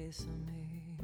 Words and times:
Bésame, 0.00 0.96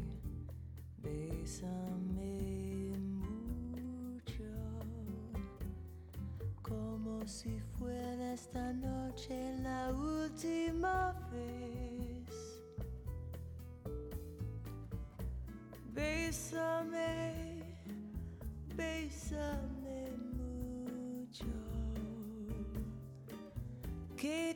bésame 1.02 2.96
mucho, 2.96 4.54
como 6.62 7.26
si 7.26 7.60
fuera 7.78 8.32
esta 8.32 8.72
noche 8.72 9.54
la 9.62 9.92
última 9.92 11.12
vez. 11.30 12.24
Bésame, 15.92 17.62
bésame 18.74 20.10
mucho, 20.32 21.44
que 24.16 24.55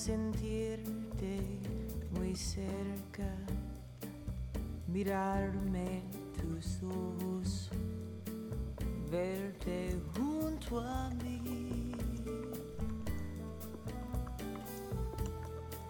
sentirte 0.00 1.38
muy 2.12 2.34
cerca, 2.34 3.36
mirarme 4.86 6.02
tus 6.40 6.82
ojos, 6.82 7.68
verte 9.10 9.94
junto 10.14 10.80
a 10.80 11.10
mí. 11.22 11.92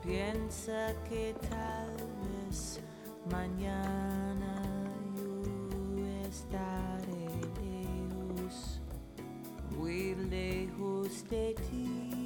Piensa 0.02 0.92
que 1.08 1.32
tal 1.48 1.94
vez 2.48 2.80
mañana 3.30 4.60
yo 5.94 6.04
estaré 6.26 7.28
lejos, 7.62 8.80
muy 9.76 10.16
lejos 10.16 11.24
de 11.30 11.54
ti. 11.70 12.19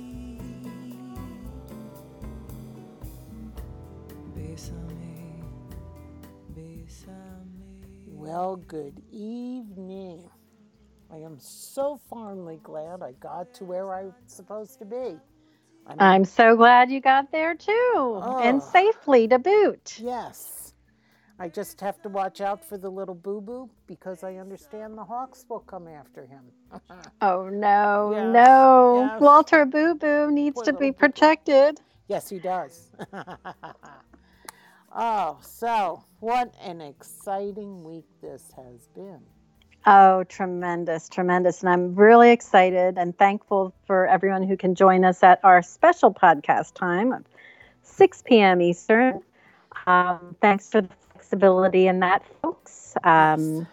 Well, 8.07 8.57
good 8.57 9.03
evening. 9.13 10.29
I 11.13 11.17
am 11.19 11.39
so 11.39 11.99
fondly 12.09 12.61
glad 12.63 13.03
I 13.03 13.13
got 13.13 13.53
to 13.55 13.65
where 13.65 13.93
I'm 13.95 14.15
supposed 14.27 14.79
to 14.79 14.85
be. 14.85 15.17
I'm 15.87 16.01
I'm 16.01 16.25
so 16.25 16.57
glad 16.57 16.91
you 16.91 17.01
got 17.01 17.31
there 17.33 17.55
too, 17.55 18.21
and 18.41 18.63
Oh. 18.63 18.71
safely 18.73 19.29
to 19.29 19.39
boot. 19.39 19.99
yes. 20.03 20.73
I 21.39 21.49
just 21.49 21.81
have 21.81 22.01
to 22.03 22.09
watch 22.09 22.41
out 22.41 22.65
for 22.65 22.79
the 22.79 22.89
little 22.89 23.15
boo 23.15 23.41
boo 23.41 23.69
because 23.89 24.23
I 24.23 24.37
understand 24.37 24.97
the 24.97 25.05
hawks 25.05 25.45
will 25.49 25.61
come 25.61 25.89
after 25.89 26.27
him. 26.27 26.45
Oh 27.21 27.49
no, 27.49 28.13
Yes, 28.15 28.33
no. 28.33 29.11
yes. 29.13 29.21
Walter 29.21 29.65
Boo 29.65 29.95
Boo 29.95 30.31
needs 30.31 30.55
Poor 30.55 30.65
to 30.65 30.73
little 30.73 30.81
be 30.81 30.91
boo-boo. 30.93 30.99
protected. 31.01 31.81
yes, 32.09 32.29
he 32.29 32.39
does. 32.39 32.91
oh, 34.95 35.39
so 35.43 36.05
what 36.21 36.55
an 36.63 36.81
exciting 36.81 37.85
week 37.85 38.07
this 38.23 38.53
has 38.57 38.89
been. 38.95 39.21
Oh, 39.87 40.25
tremendous, 40.25 41.09
tremendous. 41.11 41.61
And 41.61 41.69
I'm 41.69 41.95
really 41.95 42.31
excited 42.31 42.97
and 42.97 43.17
thankful 43.17 43.75
for 43.87 44.07
everyone 44.07 44.43
who 44.43 44.57
can 44.57 44.75
join 44.75 45.05
us 45.05 45.23
at 45.23 45.41
our 45.45 45.61
special 45.63 46.13
podcast 46.13 46.75
time 46.75 47.13
of 47.13 47.25
6 47.83 48.23
p.m. 48.23 48.63
Eastern. 48.63 49.21
Um, 49.87 50.37
thanks 50.41 50.71
for 50.71 50.81
the 50.81 50.89
flexibility 51.13 51.87
in 51.87 52.01
that, 52.01 52.23
folks. 52.41 52.95
Um, 53.05 53.67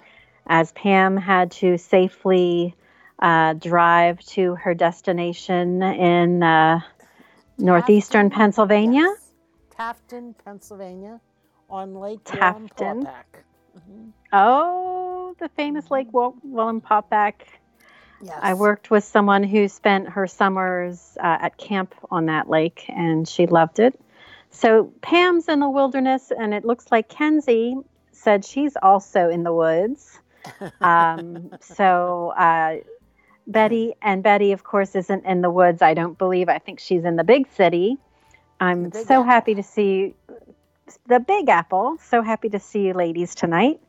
as 0.47 0.73
Pam 0.73 1.15
had 1.15 1.51
to 1.51 1.77
safely 1.77 2.75
uh, 3.19 3.53
drive 3.53 4.19
to 4.19 4.55
her 4.55 4.73
destination 4.73 5.81
in 5.81 6.43
uh, 6.43 6.81
northeastern 7.57 8.29
Pennsylvania. 8.29 9.01
yes. 9.03 9.31
Tafton, 9.81 10.36
Pennsylvania, 10.46 11.19
on 11.68 11.96
Lake 11.96 12.24
Tafton. 12.24 12.69
Wallenpaupack. 13.03 13.24
Oh, 14.31 15.36
the 15.40 15.50
famous 15.50 15.90
Lake 15.90 16.08
Wel- 16.12 16.36
Wallenpaupack. 16.47 17.34
Yes. 18.22 18.38
I 18.40 18.53
worked 18.53 18.92
with 18.92 19.03
someone 19.03 19.42
who 19.42 19.68
spent 19.68 20.09
her 20.09 20.28
summers 20.28 21.18
uh, 21.19 21.38
at 21.42 21.58
camp 21.58 21.96
on 22.12 22.28
that 22.28 22.47
lake, 22.47 22.86
and 22.90 23.28
she 23.28 23.47
loved 23.47 23.80
it. 23.80 24.00
So 24.52 24.94
Pam's 25.02 25.47
in 25.47 25.59
the 25.59 25.69
wilderness, 25.69 26.31
and 26.38 26.53
it 26.53 26.63
looks 26.63 26.86
like 26.92 27.09
Kenzie 27.09 27.75
said 28.12 28.46
she's 28.46 28.78
also 28.80 29.30
in 29.30 29.44
the 29.44 29.53
woods. 29.53 30.19
Um, 30.81 31.52
so 31.62 32.34
uh, 32.36 32.78
Betty 33.46 33.94
and 34.02 34.24
Betty, 34.24 34.53
of 34.53 34.63
course, 34.63 34.96
isn't 34.96 35.24
in 35.24 35.42
the 35.42 35.52
woods. 35.52 35.84
I 35.84 35.94
don't 35.94 36.18
believe. 36.18 36.50
I 36.50 36.58
think 36.58 36.80
she's 36.80 37.06
in 37.06 37.16
the 37.16 37.24
big 37.24 37.48
city. 37.56 37.98
I'm 38.61 38.91
so 38.91 38.99
Apple. 39.01 39.23
happy 39.23 39.55
to 39.55 39.63
see 39.63 40.13
the 41.07 41.19
Big 41.19 41.49
Apple. 41.49 41.97
So 42.09 42.22
happy 42.22 42.49
to 42.49 42.59
see 42.59 42.88
you 42.88 42.94
ladies 42.94 43.33
tonight. 43.35 43.81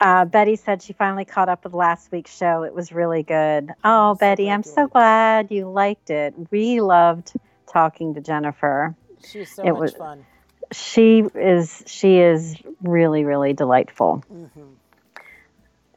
Uh, 0.00 0.24
Betty 0.26 0.56
said 0.56 0.82
she 0.82 0.92
finally 0.92 1.24
caught 1.24 1.48
up 1.48 1.64
with 1.64 1.72
last 1.74 2.12
week's 2.12 2.34
show. 2.36 2.62
It 2.62 2.74
was 2.74 2.92
really 2.92 3.22
good. 3.22 3.72
Oh, 3.82 4.14
so 4.14 4.18
Betty, 4.18 4.50
I'm 4.50 4.62
so 4.62 4.86
glad 4.86 5.50
you 5.50 5.68
liked 5.68 6.10
it. 6.10 6.34
We 6.50 6.80
loved 6.80 7.32
talking 7.72 8.14
to 8.14 8.20
Jennifer. 8.20 8.94
She's 9.26 9.50
so 9.54 9.62
It 9.62 9.72
much 9.72 9.80
was- 9.80 9.94
fun. 9.94 10.26
She 10.72 11.24
is 11.34 11.82
she 11.86 12.18
is 12.18 12.56
really 12.80 13.24
really 13.24 13.54
delightful. 13.54 14.22
hmm 14.28 14.46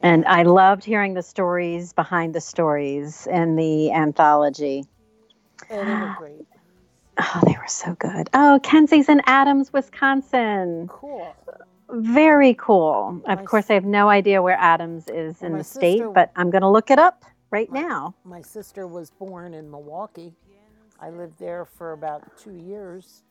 And 0.02 0.24
I 0.26 0.42
loved 0.42 0.84
hearing 0.84 1.14
the 1.14 1.22
stories 1.22 1.92
behind 1.92 2.34
the 2.34 2.40
stories 2.40 3.28
in 3.28 3.54
the 3.56 3.92
anthology. 3.92 4.84
And 5.70 5.88
they 5.88 5.94
were 5.94 6.14
great. 6.18 6.46
Oh, 7.18 7.40
they 7.46 7.52
were 7.52 7.68
so 7.68 7.94
good. 7.94 8.28
Oh, 8.34 8.58
Kenzie's 8.62 9.08
in 9.08 9.22
Adams, 9.26 9.72
Wisconsin. 9.72 10.88
Cool. 10.88 11.34
Very 11.90 12.54
cool. 12.54 13.22
Of 13.26 13.44
course, 13.44 13.70
I 13.70 13.74
have 13.74 13.84
no 13.84 14.08
idea 14.08 14.42
where 14.42 14.56
Adams 14.58 15.08
is 15.08 15.42
in 15.42 15.56
the 15.56 15.64
state, 15.64 16.02
but 16.14 16.32
I'm 16.34 16.50
going 16.50 16.62
to 16.62 16.68
look 16.68 16.90
it 16.90 16.98
up 16.98 17.24
right 17.50 17.70
My- 17.70 17.80
now. 17.82 18.14
My 18.24 18.40
sister 18.40 18.86
was 18.86 19.10
born 19.10 19.54
in 19.54 19.70
Milwaukee. 19.70 20.34
I 21.00 21.10
lived 21.10 21.38
there 21.38 21.64
for 21.64 21.92
about 21.92 22.22
two 22.38 22.54
years, 22.54 23.22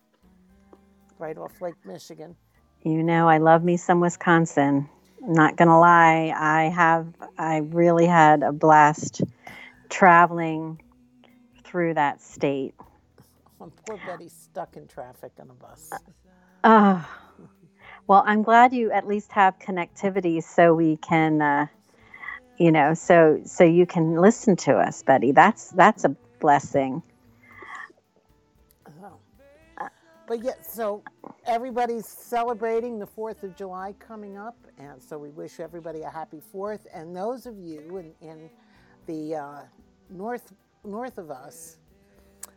right 1.18 1.38
off 1.38 1.62
Lake 1.62 1.76
Michigan. 1.86 2.36
You 2.84 3.02
know, 3.04 3.28
I 3.28 3.38
love 3.38 3.64
me 3.64 3.78
some 3.78 4.00
Wisconsin. 4.00 4.88
I'm 5.26 5.34
not 5.34 5.56
going 5.56 5.70
to 5.70 5.78
lie. 5.78 6.34
I 6.36 6.64
have, 6.66 7.08
I 7.38 7.58
really 7.58 8.06
had 8.06 8.44
a 8.44 8.52
blast 8.52 9.22
traveling 9.90 10.82
through 11.64 11.94
that 11.96 12.22
state. 12.22 12.76
Poor 13.86 14.00
Betty's 14.06 14.34
stuck 14.34 14.76
in 14.76 14.88
traffic 14.88 15.32
on 15.40 15.50
a 15.50 15.54
bus. 15.54 15.92
Oh, 16.64 17.08
well, 18.08 18.24
I'm 18.26 18.44
glad 18.44 18.74
you 18.74 18.92
at 18.92 19.08
least 19.08 19.32
have 19.32 19.60
connectivity 19.60 20.44
so 20.44 20.74
we 20.74 20.98
can, 20.98 21.42
uh, 21.42 21.68
you 22.58 22.72
know, 22.72 22.94
so 22.94 23.42
so 23.46 23.64
you 23.64 23.86
can 23.86 24.16
listen 24.16 24.56
to 24.58 24.74
us, 24.78 25.04
Betty. 25.04 25.32
That's 25.32 25.70
that's 25.70 26.04
a 26.04 26.16
blessing. 26.40 27.02
Oh. 29.02 29.20
But 30.26 30.42
yeah, 30.42 30.54
so 30.62 31.04
everybody's 31.46 32.08
celebrating 32.08 32.98
the 32.98 33.06
4th 33.06 33.44
of 33.44 33.56
July 33.56 33.94
coming 34.00 34.38
up, 34.38 34.56
and 34.78 35.02
so 35.04 35.18
we 35.18 35.30
wish 35.30 35.60
everybody 35.60 36.02
a 36.02 36.10
happy 36.10 36.42
4th. 36.54 36.86
And 36.94 37.16
those 37.16 37.46
of 37.46 37.60
you 37.60 37.98
in, 37.98 38.14
in 38.22 38.50
the 39.06 39.36
uh, 39.36 39.62
north 40.10 40.54
north 40.86 41.18
of 41.18 41.30
us, 41.32 41.78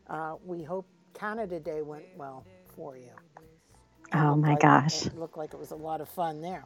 uh, 0.08 0.34
we 0.44 0.62
hope 0.62 0.86
Canada 1.18 1.58
Day 1.58 1.82
went 1.82 2.04
well 2.16 2.44
for 2.74 2.96
you. 2.96 3.04
It 3.06 4.14
Oh 4.14 4.36
my 4.36 4.50
like- 4.50 4.60
gosh, 4.60 5.06
It 5.06 5.18
looked 5.18 5.36
like 5.36 5.52
it 5.54 5.58
was 5.58 5.70
a 5.70 5.76
lot 5.76 6.00
of 6.00 6.08
fun 6.08 6.40
there. 6.42 6.64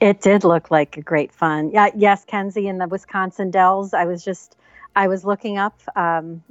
it 0.00 0.20
did 0.20 0.44
look 0.44 0.70
like 0.70 0.96
a 0.96 1.02
great 1.02 1.32
fun. 1.32 1.70
Yeah, 1.70 1.90
yes, 1.94 2.24
Kenzie 2.24 2.68
in 2.68 2.78
the 2.78 2.86
Wisconsin 2.86 3.50
Dells. 3.50 3.92
I 3.94 4.04
was 4.04 4.24
just, 4.24 4.56
I 4.94 5.08
was 5.08 5.24
looking 5.24 5.58
up 5.58 5.78
um, 5.94 6.42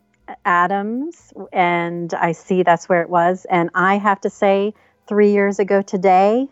Adams, 0.43 1.33
and 1.53 2.13
I 2.13 2.31
see 2.33 2.63
that's 2.63 2.87
where 2.89 3.01
it 3.01 3.09
was. 3.09 3.45
And 3.49 3.69
I 3.73 3.97
have 3.97 4.21
to 4.21 4.29
say, 4.29 4.73
three 5.07 5.31
years 5.31 5.59
ago 5.59 5.81
today, 5.81 6.47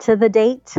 to 0.00 0.16
the 0.16 0.28
date, 0.28 0.74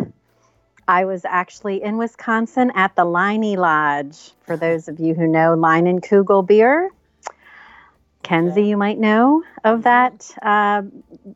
I 0.88 1.06
was 1.06 1.26
actually 1.26 1.81
in 1.84 1.98
Wisconsin 1.98 2.72
at 2.76 2.96
the 2.96 3.06
Leinie 3.06 3.58
Lodge. 3.58 4.31
For 4.46 4.56
those 4.58 4.88
of 4.88 5.00
you 5.00 5.14
who 5.16 5.28
know 5.28 5.56
Leinenkugel 5.56 6.46
beer, 6.46 6.92
Kenzie, 8.25 8.66
you 8.66 8.75
might 8.75 8.98
know 8.98 9.44
of 9.63 9.83
that. 9.83 10.36
Uh, 10.42 10.81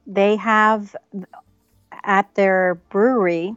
they 0.07 0.35
have 0.37 0.95
at 2.03 2.33
their 2.33 2.81
brewery, 2.89 3.53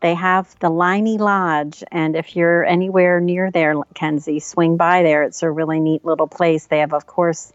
they 0.00 0.14
have 0.14 0.58
the 0.60 0.70
Leinie 0.70 1.18
Lodge. 1.18 1.84
And 1.92 2.16
if 2.16 2.34
you're 2.34 2.64
anywhere 2.64 3.20
near 3.20 3.50
there, 3.50 3.74
Kenzie, 3.92 4.40
swing 4.40 4.78
by 4.78 5.02
there. 5.02 5.24
It's 5.24 5.42
a 5.42 5.50
really 5.50 5.78
neat 5.78 6.06
little 6.06 6.26
place. 6.26 6.66
They 6.66 6.78
have, 6.78 6.94
of 6.94 7.06
course, 7.06 7.52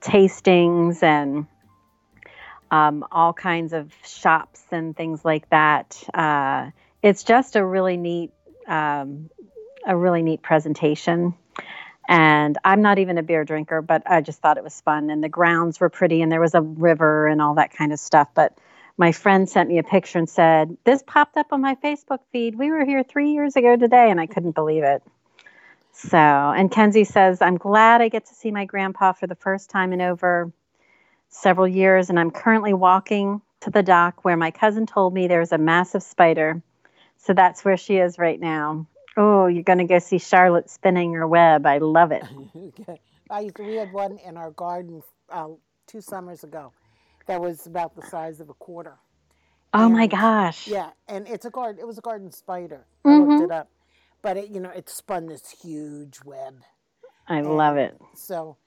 tastings 0.00 1.04
and 1.04 1.46
um, 2.68 3.04
all 3.12 3.32
kinds 3.32 3.72
of 3.72 3.92
shops 4.04 4.60
and 4.72 4.96
things 4.96 5.24
like 5.24 5.48
that. 5.50 6.02
Uh, 6.12 6.70
it's 7.00 7.22
just 7.22 7.54
a 7.54 7.64
really 7.64 7.96
neat, 7.96 8.32
um, 8.66 9.30
a 9.86 9.96
really 9.96 10.22
neat 10.22 10.42
presentation. 10.42 11.34
And 12.08 12.56
I'm 12.64 12.82
not 12.82 12.98
even 12.98 13.18
a 13.18 13.22
beer 13.22 13.44
drinker, 13.44 13.82
but 13.82 14.02
I 14.06 14.20
just 14.20 14.40
thought 14.40 14.58
it 14.58 14.64
was 14.64 14.80
fun. 14.80 15.10
And 15.10 15.22
the 15.22 15.28
grounds 15.28 15.80
were 15.80 15.88
pretty, 15.88 16.22
and 16.22 16.30
there 16.30 16.40
was 16.40 16.54
a 16.54 16.60
river 16.60 17.26
and 17.26 17.42
all 17.42 17.54
that 17.54 17.72
kind 17.72 17.92
of 17.92 17.98
stuff. 17.98 18.28
But 18.34 18.56
my 18.96 19.12
friend 19.12 19.48
sent 19.48 19.68
me 19.68 19.78
a 19.78 19.82
picture 19.82 20.18
and 20.18 20.28
said, 20.28 20.76
This 20.84 21.02
popped 21.06 21.36
up 21.36 21.52
on 21.52 21.60
my 21.60 21.74
Facebook 21.76 22.20
feed. 22.32 22.56
We 22.56 22.70
were 22.70 22.84
here 22.84 23.02
three 23.02 23.32
years 23.32 23.56
ago 23.56 23.76
today, 23.76 24.10
and 24.10 24.20
I 24.20 24.26
couldn't 24.26 24.54
believe 24.54 24.84
it. 24.84 25.02
So, 25.92 26.18
and 26.18 26.70
Kenzie 26.70 27.04
says, 27.04 27.40
I'm 27.40 27.56
glad 27.56 28.02
I 28.02 28.08
get 28.08 28.26
to 28.26 28.34
see 28.34 28.50
my 28.50 28.66
grandpa 28.66 29.12
for 29.12 29.26
the 29.26 29.34
first 29.34 29.70
time 29.70 29.92
in 29.92 30.02
over 30.02 30.52
several 31.30 31.66
years, 31.66 32.10
and 32.10 32.20
I'm 32.20 32.30
currently 32.30 32.74
walking 32.74 33.40
to 33.60 33.70
the 33.70 33.82
dock 33.82 34.24
where 34.24 34.36
my 34.36 34.50
cousin 34.50 34.86
told 34.86 35.14
me 35.14 35.26
there 35.26 35.40
was 35.40 35.52
a 35.52 35.58
massive 35.58 36.02
spider. 36.02 36.62
So 37.18 37.32
that's 37.32 37.64
where 37.64 37.76
she 37.76 37.96
is 37.96 38.18
right 38.18 38.38
now. 38.38 38.86
Oh, 39.16 39.46
you're 39.48 39.64
going 39.64 39.78
to 39.78 39.84
go 39.86 40.00
see 40.00 40.18
Charlotte 40.18 40.70
spinning 40.70 41.14
her 41.14 41.26
web. 41.28 41.66
I 41.66 41.78
love 41.78 42.12
it. 42.12 42.24
I 43.30 43.40
used 43.40 43.56
to, 43.56 43.64
we 43.64 43.76
had 43.76 43.92
one 43.92 44.18
in 44.18 44.36
our 44.36 44.52
garden 44.52 45.02
uh, 45.30 45.48
two 45.86 46.00
summers 46.02 46.44
ago 46.44 46.72
that 47.26 47.40
was 47.40 47.66
about 47.66 47.96
the 47.96 48.02
size 48.02 48.40
of 48.40 48.50
a 48.50 48.54
quarter. 48.54 48.96
Oh 49.74 49.88
my 49.88 50.06
gosh. 50.08 50.66
Yeah, 50.66 50.90
and 51.08 51.28
it's 51.28 51.46
a 51.46 51.50
garden. 51.50 51.80
It 51.80 51.86
was 51.86 51.98
a 51.98 52.02
garden 52.02 52.32
spider. 52.32 52.86
I 53.06 53.14
Mhm. 53.14 53.14
looked 53.14 53.40
it 53.40 53.50
up, 53.50 53.70
but 54.22 54.36
it, 54.38 54.50
you 54.50 54.60
know, 54.60 54.70
it 54.70 54.88
spun 54.90 55.26
this 55.28 55.50
huge 55.62 56.20
web. 56.24 56.60
I 57.28 57.42
love 57.42 57.76
it. 57.78 57.96
So 58.14 58.58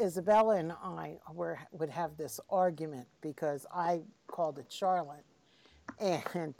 Isabella 0.00 0.56
and 0.58 0.72
I 0.72 1.18
were 1.32 1.58
would 1.72 1.90
have 1.90 2.16
this 2.16 2.40
argument 2.50 3.08
because 3.22 3.66
I 3.74 4.02
called 4.28 4.58
it 4.58 4.72
Charlotte, 4.72 5.24
and 6.00 6.54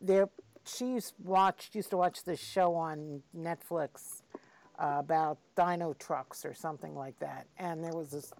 there 0.00 0.28
she 0.68 0.86
used 0.86 1.14
watched 1.22 1.74
used 1.74 1.90
to 1.90 1.96
watch 1.96 2.24
this 2.24 2.40
show 2.40 2.74
on 2.74 3.22
Netflix 3.36 4.22
uh, 4.78 4.96
about 4.98 5.38
dino 5.56 5.94
trucks 5.94 6.44
or 6.44 6.54
something 6.54 6.94
like 6.94 7.18
that, 7.20 7.46
and 7.58 7.82
there 7.82 7.94
was 7.94 8.10
this 8.10 8.32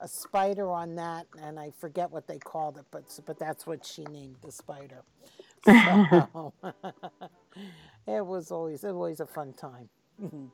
a 0.00 0.08
spider 0.08 0.70
on 0.70 0.94
that, 0.96 1.26
and 1.42 1.58
I 1.58 1.70
forget 1.80 2.10
what 2.10 2.26
they 2.26 2.38
called 2.38 2.78
it, 2.78 2.84
but 2.90 3.04
but 3.26 3.38
that's 3.38 3.66
what 3.66 3.84
she 3.84 4.04
named 4.04 4.36
the 4.42 4.52
spider. 4.52 5.02
So 5.64 6.52
it 8.06 8.24
was 8.24 8.50
always 8.50 8.84
always 8.84 9.20
a 9.20 9.26
fun 9.26 9.54
time. 9.54 9.88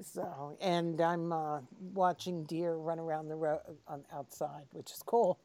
So, 0.00 0.56
and 0.60 1.00
I'm 1.00 1.32
uh, 1.32 1.60
watching 1.92 2.44
deer 2.44 2.74
run 2.76 3.00
around 3.00 3.28
the 3.28 3.34
road 3.34 3.60
outside, 4.12 4.66
which 4.70 4.92
is 4.92 5.02
cool. 5.04 5.38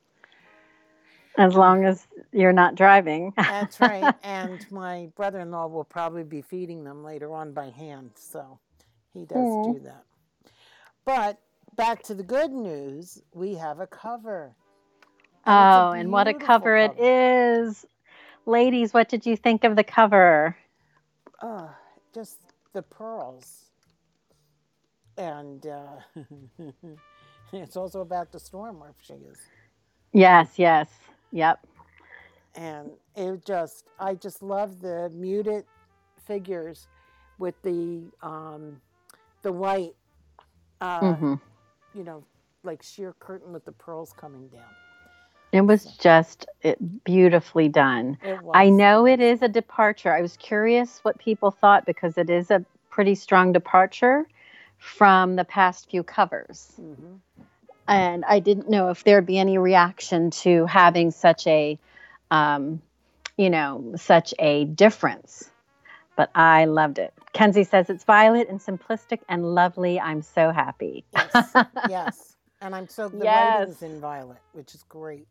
As 1.37 1.55
long 1.55 1.83
as 1.85 2.07
you're 2.31 2.53
not 2.53 2.75
driving. 2.75 3.33
That's 3.37 3.79
right. 3.79 4.13
and 4.23 4.65
my 4.71 5.09
brother-in-law 5.15 5.67
will 5.67 5.83
probably 5.83 6.23
be 6.23 6.41
feeding 6.41 6.83
them 6.83 7.03
later 7.03 7.33
on 7.33 7.53
by 7.53 7.69
hand, 7.69 8.11
so 8.15 8.59
he 9.13 9.25
does 9.25 9.37
Aw. 9.37 9.73
do 9.73 9.79
that. 9.79 10.03
But 11.05 11.39
back 11.75 12.03
to 12.03 12.13
the 12.13 12.23
good 12.23 12.51
news, 12.51 13.21
we 13.33 13.55
have 13.55 13.79
a 13.79 13.87
cover. 13.87 14.55
And 15.45 15.59
it's 15.59 15.77
a 15.77 15.85
Oh, 15.85 15.91
and 15.91 16.11
what 16.11 16.27
a 16.27 16.31
beautiful 16.31 16.45
cover 16.47 16.75
it 16.77 16.99
is. 16.99 17.85
Ladies, 18.45 18.93
what 18.93 19.09
did 19.09 19.25
you 19.25 19.35
think 19.35 19.63
of 19.63 19.75
the 19.75 19.83
cover? 19.83 20.55
Uh, 21.41 21.69
just 22.13 22.37
the 22.73 22.81
pearls. 22.81 23.65
And 25.17 25.65
uh, 25.67 25.97
it's 27.53 27.75
also 27.77 28.01
about 28.01 28.31
the 28.31 28.39
storm 28.39 28.79
where 28.79 28.93
she 29.01 29.13
is. 29.13 29.39
Yes, 30.13 30.57
yes. 30.57 30.89
Yep. 31.33 31.67
and 32.55 32.91
it 33.15 33.45
just 33.45 33.85
i 33.99 34.13
just 34.15 34.43
love 34.43 34.81
the 34.81 35.09
muted 35.13 35.65
figures 36.25 36.87
with 37.39 37.61
the 37.63 38.11
um 38.21 38.81
the 39.43 39.51
white 39.51 39.93
uh 40.81 41.17
hmm 41.17 41.35
you 41.93 42.03
know 42.03 42.25
like 42.63 42.83
sheer 42.83 43.13
curtain 43.19 43.53
with 43.53 43.65
the 43.65 43.71
pearls 43.73 44.13
coming 44.13 44.47
down 44.49 44.75
It 45.53 45.61
was 45.61 45.97
just 45.97 46.47
it, 46.61 46.77
beautifully 47.05 47.69
done. 47.69 48.17
it 48.21 48.37
was 48.39 48.53
I 48.53 48.69
know 48.69 49.05
it 49.07 49.19
is 49.21 49.41
a 49.41 49.47
departure. 49.49 50.13
I 50.13 50.21
was 50.21 50.37
curious 50.37 50.99
what 51.03 51.19
people 51.19 51.51
thought 51.51 51.85
because 51.85 52.17
it 52.17 52.29
is 52.29 52.51
a 52.51 52.65
pretty 52.89 53.15
strong 53.15 53.51
departure 53.53 54.27
from 54.77 55.35
the 55.35 55.45
past 55.45 55.89
few 55.89 56.03
covers. 56.03 56.81
Mhm. 56.81 57.21
And 57.87 58.23
I 58.25 58.39
didn't 58.39 58.69
know 58.69 58.89
if 58.89 59.03
there'd 59.03 59.25
be 59.25 59.37
any 59.39 59.57
reaction 59.57 60.31
to 60.31 60.65
having 60.65 61.11
such 61.11 61.47
a, 61.47 61.77
um, 62.31 62.81
you 63.37 63.49
know, 63.49 63.93
such 63.97 64.33
a 64.39 64.65
difference. 64.65 65.49
But 66.15 66.29
I 66.35 66.65
loved 66.65 66.99
it. 66.99 67.13
Kenzie 67.33 67.63
says 67.63 67.89
it's 67.89 68.03
violet 68.03 68.47
and 68.49 68.59
simplistic 68.59 69.19
and 69.27 69.43
lovely. 69.55 69.99
I'm 69.99 70.21
so 70.21 70.51
happy. 70.51 71.03
yes 71.13 71.55
yes 71.89 72.35
and 72.61 72.75
i'm 72.75 72.87
so 72.87 73.09
the 73.09 73.25
Yes. 73.25 73.67
writing's 73.67 73.81
in 73.81 73.99
violet 73.99 74.37
which 74.53 74.73
is 74.75 74.83
great 74.89 75.27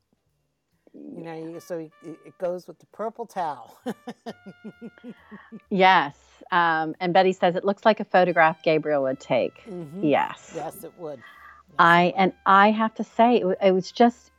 you 0.94 1.22
know 1.24 1.34
you, 1.34 1.60
so 1.60 1.78
it, 1.78 1.90
goes 2.38 2.66
with 2.68 2.78
the 2.78 2.86
purple 2.86 3.26
towel 3.26 3.78
yes. 5.70 6.16
Um, 6.50 6.94
and 7.00 7.14
Betty 7.14 7.32
says 7.32 7.56
it 7.56 7.64
looks 7.64 7.84
like 7.84 8.00
a 8.00 8.04
photograph 8.04 8.62
Gabriel 8.62 9.04
would 9.04 9.20
take. 9.20 9.62
Mhm. 9.68 10.10
Yes. 10.10 10.52
yes 10.54 10.84
it 10.84 10.92
would 10.98 11.20
I 11.78 12.12
and 12.16 12.32
I 12.44 12.70
have 12.70 12.94
to 12.96 13.04
say 13.04 13.42
it, 13.60 13.72
was 13.72 13.90
just 13.90 14.30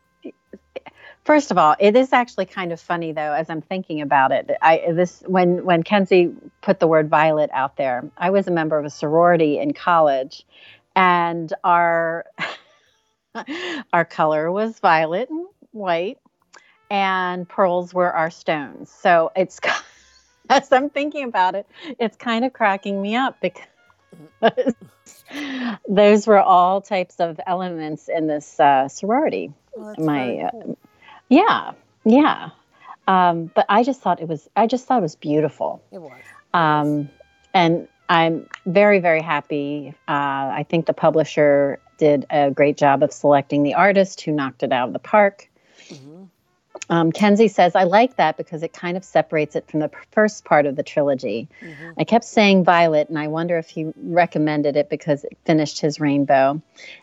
first 1.23 1.51
of 1.51 1.57
all 1.57 1.75
it 1.79 1.95
is 1.95 2.13
actually 2.13 2.45
kind 2.45 2.71
of 2.71 2.79
funny 2.79 3.11
though 3.11 3.33
as 3.33 3.49
I'm 3.49 3.61
thinking 3.61 4.01
about 4.01 4.31
it. 4.31 4.51
I 4.61 4.91
this 4.93 5.23
when 5.25 5.65
when 5.65 5.83
Kenzie 5.83 6.33
put 6.61 6.79
the 6.79 6.87
word 6.87 7.09
violet 7.09 7.49
out 7.53 7.77
there 7.77 8.09
I 8.17 8.29
was 8.29 8.47
a 8.47 8.51
member 8.51 8.77
of 8.77 8.85
a 8.85 8.89
sorority 8.89 9.57
in 9.59 9.73
college 9.73 10.45
and 10.95 11.51
our 11.63 12.25
our 13.93 14.05
color 14.05 14.51
was 14.51 14.79
violet 14.79 15.29
and 15.29 15.47
white 15.71 16.19
and 16.91 17.49
pearls 17.49 17.93
were 17.93 18.11
our 18.11 18.29
stones. 18.29 18.91
So 18.91 19.31
it's 19.35 19.59
as 20.49 20.71
I'm 20.71 20.89
thinking 20.89 21.23
about 21.23 21.55
it 21.55 21.67
it's 21.99 22.17
kind 22.17 22.45
of 22.45 22.53
cracking 22.53 23.01
me 23.01 23.15
up 23.15 23.41
because 23.41 24.75
those 25.87 26.27
were 26.27 26.39
all 26.39 26.81
types 26.81 27.19
of 27.19 27.39
elements 27.45 28.09
in 28.09 28.27
this 28.27 28.59
uh, 28.59 28.87
sorority. 28.87 29.51
Well, 29.75 29.95
my, 29.97 30.25
very 30.25 30.41
uh. 30.43 30.73
Yeah, 31.29 31.71
yeah. 32.05 32.49
Um, 33.07 33.51
but 33.53 33.65
I 33.69 33.83
just 33.83 34.01
thought 34.01 34.21
it 34.21 34.27
was. 34.27 34.49
I 34.55 34.67
just 34.67 34.85
thought 34.85 34.99
it 34.99 35.01
was 35.01 35.15
beautiful. 35.15 35.81
it 35.91 35.99
was 35.99 36.21
Um, 36.53 37.09
and 37.53 37.87
I'm 38.09 38.47
very, 38.65 38.99
very 38.99 39.21
happy. 39.21 39.93
Uh, 40.07 40.11
I 40.11 40.65
think 40.69 40.85
the 40.85 40.93
publisher 40.93 41.79
did 41.97 42.25
a 42.29 42.51
great 42.51 42.77
job 42.77 43.03
of 43.03 43.11
selecting 43.11 43.63
the 43.63 43.75
artist 43.75 44.21
who 44.21 44.31
knocked 44.31 44.63
it 44.63 44.71
out 44.71 44.87
of 44.87 44.93
the 44.93 44.99
park. 44.99 45.49
Um, 46.89 47.11
Kenzie 47.11 47.47
says, 47.47 47.75
I 47.75 47.83
like 47.83 48.15
that 48.15 48.35
because 48.35 48.63
it 48.63 48.73
kind 48.73 48.97
of 48.97 49.03
separates 49.03 49.55
it 49.55 49.69
from 49.69 49.79
the 49.79 49.91
first 50.11 50.43
part 50.43 50.65
of 50.65 50.75
the 50.75 50.81
trilogy. 50.83 51.47
Mhm. 51.61 51.93
I 51.97 52.03
kept 52.03 52.25
saying 52.25 52.63
violet, 52.63 53.09
and 53.09 53.17
I 53.17 53.27
wonder 53.27 53.57
if 53.57 53.69
he 53.69 53.93
recommended 54.03 54.75
it 54.75 54.89
because 54.89 55.23
it 55.23 55.37
finished 55.45 55.79
his 55.79 55.99
rainbow. 55.99 56.61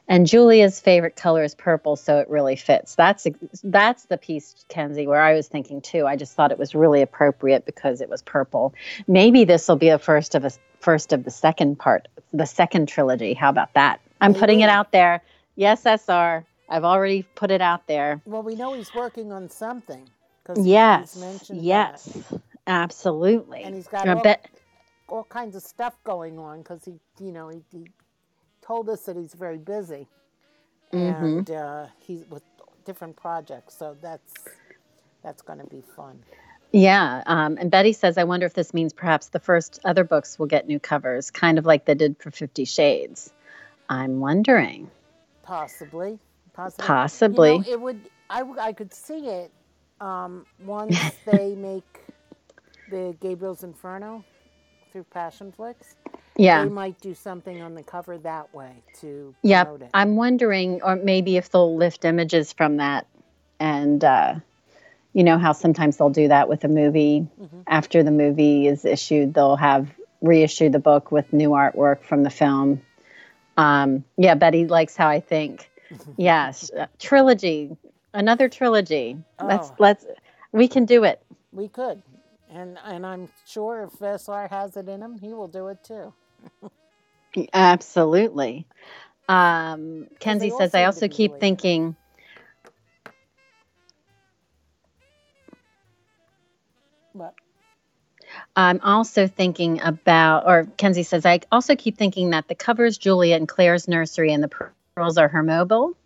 And 0.09 0.27
Julia's 0.27 0.81
favorite 0.81 1.15
color 1.17 1.45
is 1.45 1.55
purple, 1.55 1.95
so 1.97 2.19
it 2.19 2.29
really 2.29 2.57
fits. 2.57 2.95
That's 2.97 3.27
ex- 3.27 3.39
that's 3.63 4.05
the 4.07 4.19
piece, 4.19 4.65
Kenzie, 4.69 5.07
where 5.07 5.21
I 5.21 5.35
was 5.35 5.47
thinking 5.47 5.81
too. 5.81 6.05
I 6.07 6.17
just 6.17 6.35
thought 6.35 6.51
it 6.53 6.59
was 6.59 6.75
really 6.75 7.01
appropriate 7.01 7.65
because 7.65 8.01
it 8.01 8.09
was 8.11 8.23
purple. 8.23 8.75
Maybe 9.07 9.45
this 9.45 9.69
will 9.69 9.77
be 9.77 9.89
a 9.91 9.99
first 9.99 10.35
of 10.35 10.45
a 10.45 10.51
first 10.81 11.13
of 11.13 11.25
the 11.25 11.31
second 11.31 11.79
part, 11.79 12.09
the 12.33 12.47
second 12.47 12.89
trilogy. 12.89 13.35
How 13.35 13.51
about 13.51 13.73
that? 13.75 14.01
I'm 14.21 14.35
putting 14.35 14.61
it 14.61 14.69
out 14.69 14.93
there. 14.93 15.23
Yes, 15.57 15.85
SR. 15.85 16.45
I've 16.71 16.85
already 16.85 17.25
put 17.35 17.51
it 17.51 17.61
out 17.61 17.87
there. 17.89 18.23
well 18.25 18.43
we 18.43 18.55
know 18.55 18.73
he's 18.75 18.95
working 18.95 19.33
on 19.33 19.49
something 19.51 20.09
Yes, 20.57 21.15
he's 21.15 21.23
mentioned 21.23 21.61
that. 21.61 21.65
yes, 21.65 22.33
absolutely. 22.67 23.63
and 23.63 23.75
he's 23.75 23.87
got 23.87 24.09
all, 24.09 24.23
bet. 24.23 24.47
all 25.09 25.25
kinds 25.25 25.55
of 25.55 25.63
stuff 25.63 25.95
going 26.05 26.39
on 26.39 26.59
because 26.63 26.85
he, 26.85 26.95
you 27.25 27.31
know, 27.33 27.49
he, 27.49 27.63
he 27.71 27.87
told 28.63 28.89
us 28.89 29.03
that 29.03 29.17
he's 29.17 29.35
very 29.35 29.59
busy, 29.59 30.09
Mm-hmm. 30.93 31.25
and 31.25 31.51
uh, 31.53 31.87
he's 32.01 32.25
with 32.29 32.43
different 32.85 33.15
projects. 33.17 33.77
So 33.79 33.97
that's 34.03 34.35
that's 35.23 35.41
going 35.43 35.61
to 35.61 35.67
be 35.67 35.83
fun. 35.95 36.19
Yeah. 36.73 37.23
Um, 37.27 37.59
and 37.61 37.71
Betty 37.71 37.93
says, 37.93 38.19
I 38.19 38.25
wonder 38.25 38.47
if 38.47 38.55
this 38.55 38.75
means 38.75 38.93
perhaps 38.93 39.29
the 39.29 39.39
first 39.39 39.79
other 39.85 40.03
books 40.03 40.37
will 40.37 40.47
get 40.47 40.67
new 40.67 40.81
covers, 40.81 41.31
kind 41.31 41.59
of 41.59 41.67
like 41.67 41.85
they 41.85 41.95
did 41.95 42.17
for 42.19 42.33
Fifty 42.33 42.65
Shades. 42.65 43.33
I'm 43.89 44.19
wondering. 44.19 44.91
Possibly, 45.45 46.19
possibly, 46.61 46.87
Possibly. 46.87 47.53
You 47.53 47.59
know, 47.59 47.65
it 47.73 47.81
would. 47.81 48.01
I, 48.29 48.43
I 48.61 48.73
could 48.73 48.93
see 48.95 49.27
it 49.27 49.51
um, 50.01 50.47
once 50.65 50.97
they 51.27 51.55
make 51.55 52.01
the 52.91 53.17
Gabriel's 53.21 53.65
Inferno 53.65 54.25
through 54.93 55.07
Passionflix. 55.15 55.95
Yeah. 56.37 56.65
They 56.65 56.71
might 56.71 57.01
do 57.01 57.15
something 57.15 57.61
on 57.61 57.75
the 57.75 57.83
cover 57.83 58.19
that 58.19 58.53
way 58.55 58.83
to 59.01 59.35
Yeah. 59.43 59.65
promote 59.65 59.83
it. 59.83 59.91
I'm 59.95 60.17
wondering, 60.17 60.83
or 60.83 60.97
maybe 60.97 61.37
if 61.37 61.51
they'll 61.51 61.77
lift 61.77 62.05
images 62.05 62.53
from 62.53 62.79
that. 62.79 63.07
And, 63.59 64.03
uh, 64.03 64.37
you 65.13 65.23
know, 65.23 65.39
how 65.39 65.53
sometimes 65.53 65.97
they'll 65.99 66.09
do 66.11 66.29
that 66.29 66.49
with 66.49 66.65
a 66.65 66.69
movie. 66.69 67.27
Mhm. 67.41 67.63
After 67.67 68.03
the 68.03 68.11
movie 68.11 68.67
is 68.67 68.85
issued, 68.85 69.35
they'll 69.35 69.57
have 69.57 69.91
reissue 70.23 70.71
the 70.71 70.79
book 70.79 71.13
with 71.13 71.33
new 71.33 71.51
artwork 71.51 72.03
from 72.05 72.23
the 72.23 72.31
film. 72.31 72.81
Um, 73.57 74.05
yeah, 74.17 74.35
Betty 74.35 74.67
likes 74.67 74.97
how 74.97 75.09
I 75.09 75.21
think. 75.21 75.70
Yes, 76.17 76.71
uh, 76.73 76.87
trilogy, 76.99 77.77
another 78.15 78.49
trilogy. 78.49 79.19
Let's 79.43 79.71
Oh. 79.71 79.77
let's 79.79 80.07
we 80.53 80.69
can 80.69 80.85
do 80.85 81.05
it. 81.05 81.23
We 81.53 81.69
could, 81.69 82.03
and 82.51 82.79
and 82.85 83.07
I'm 83.07 83.29
sure 83.47 83.85
if 83.85 84.01
SR 84.03 84.49
has 84.49 84.77
it 84.77 84.89
in 84.89 85.03
him, 85.03 85.19
he 85.19 85.35
will 85.35 85.49
do 85.49 85.69
it 85.69 85.83
too. 85.85 86.13
Absolutely. 87.53 88.67
Um, 89.29 90.09
Kenzie 90.19 90.51
says, 90.51 90.75
I 90.75 90.85
also 90.85 91.09
keep 91.09 91.39
thinking, 91.39 91.97
I'm 98.57 98.81
also 98.83 99.27
thinking 99.29 99.81
about, 99.81 100.47
or 100.47 100.67
Kenzie 100.77 101.05
says, 101.05 101.27
I 101.27 101.41
also 101.53 101.77
keep 101.77 101.97
thinking 101.97 102.31
that 102.31 102.49
the 102.49 102.55
covers 102.55 102.99
Julia 102.99 103.37
and 103.37 103.49
Claire's 103.49 103.89
nursery 103.89 104.33
and 104.33 104.43
the 104.43 104.49
pearls 105.01 105.17
are 105.17 105.29
her 105.29 105.43
mobile. 105.43 105.97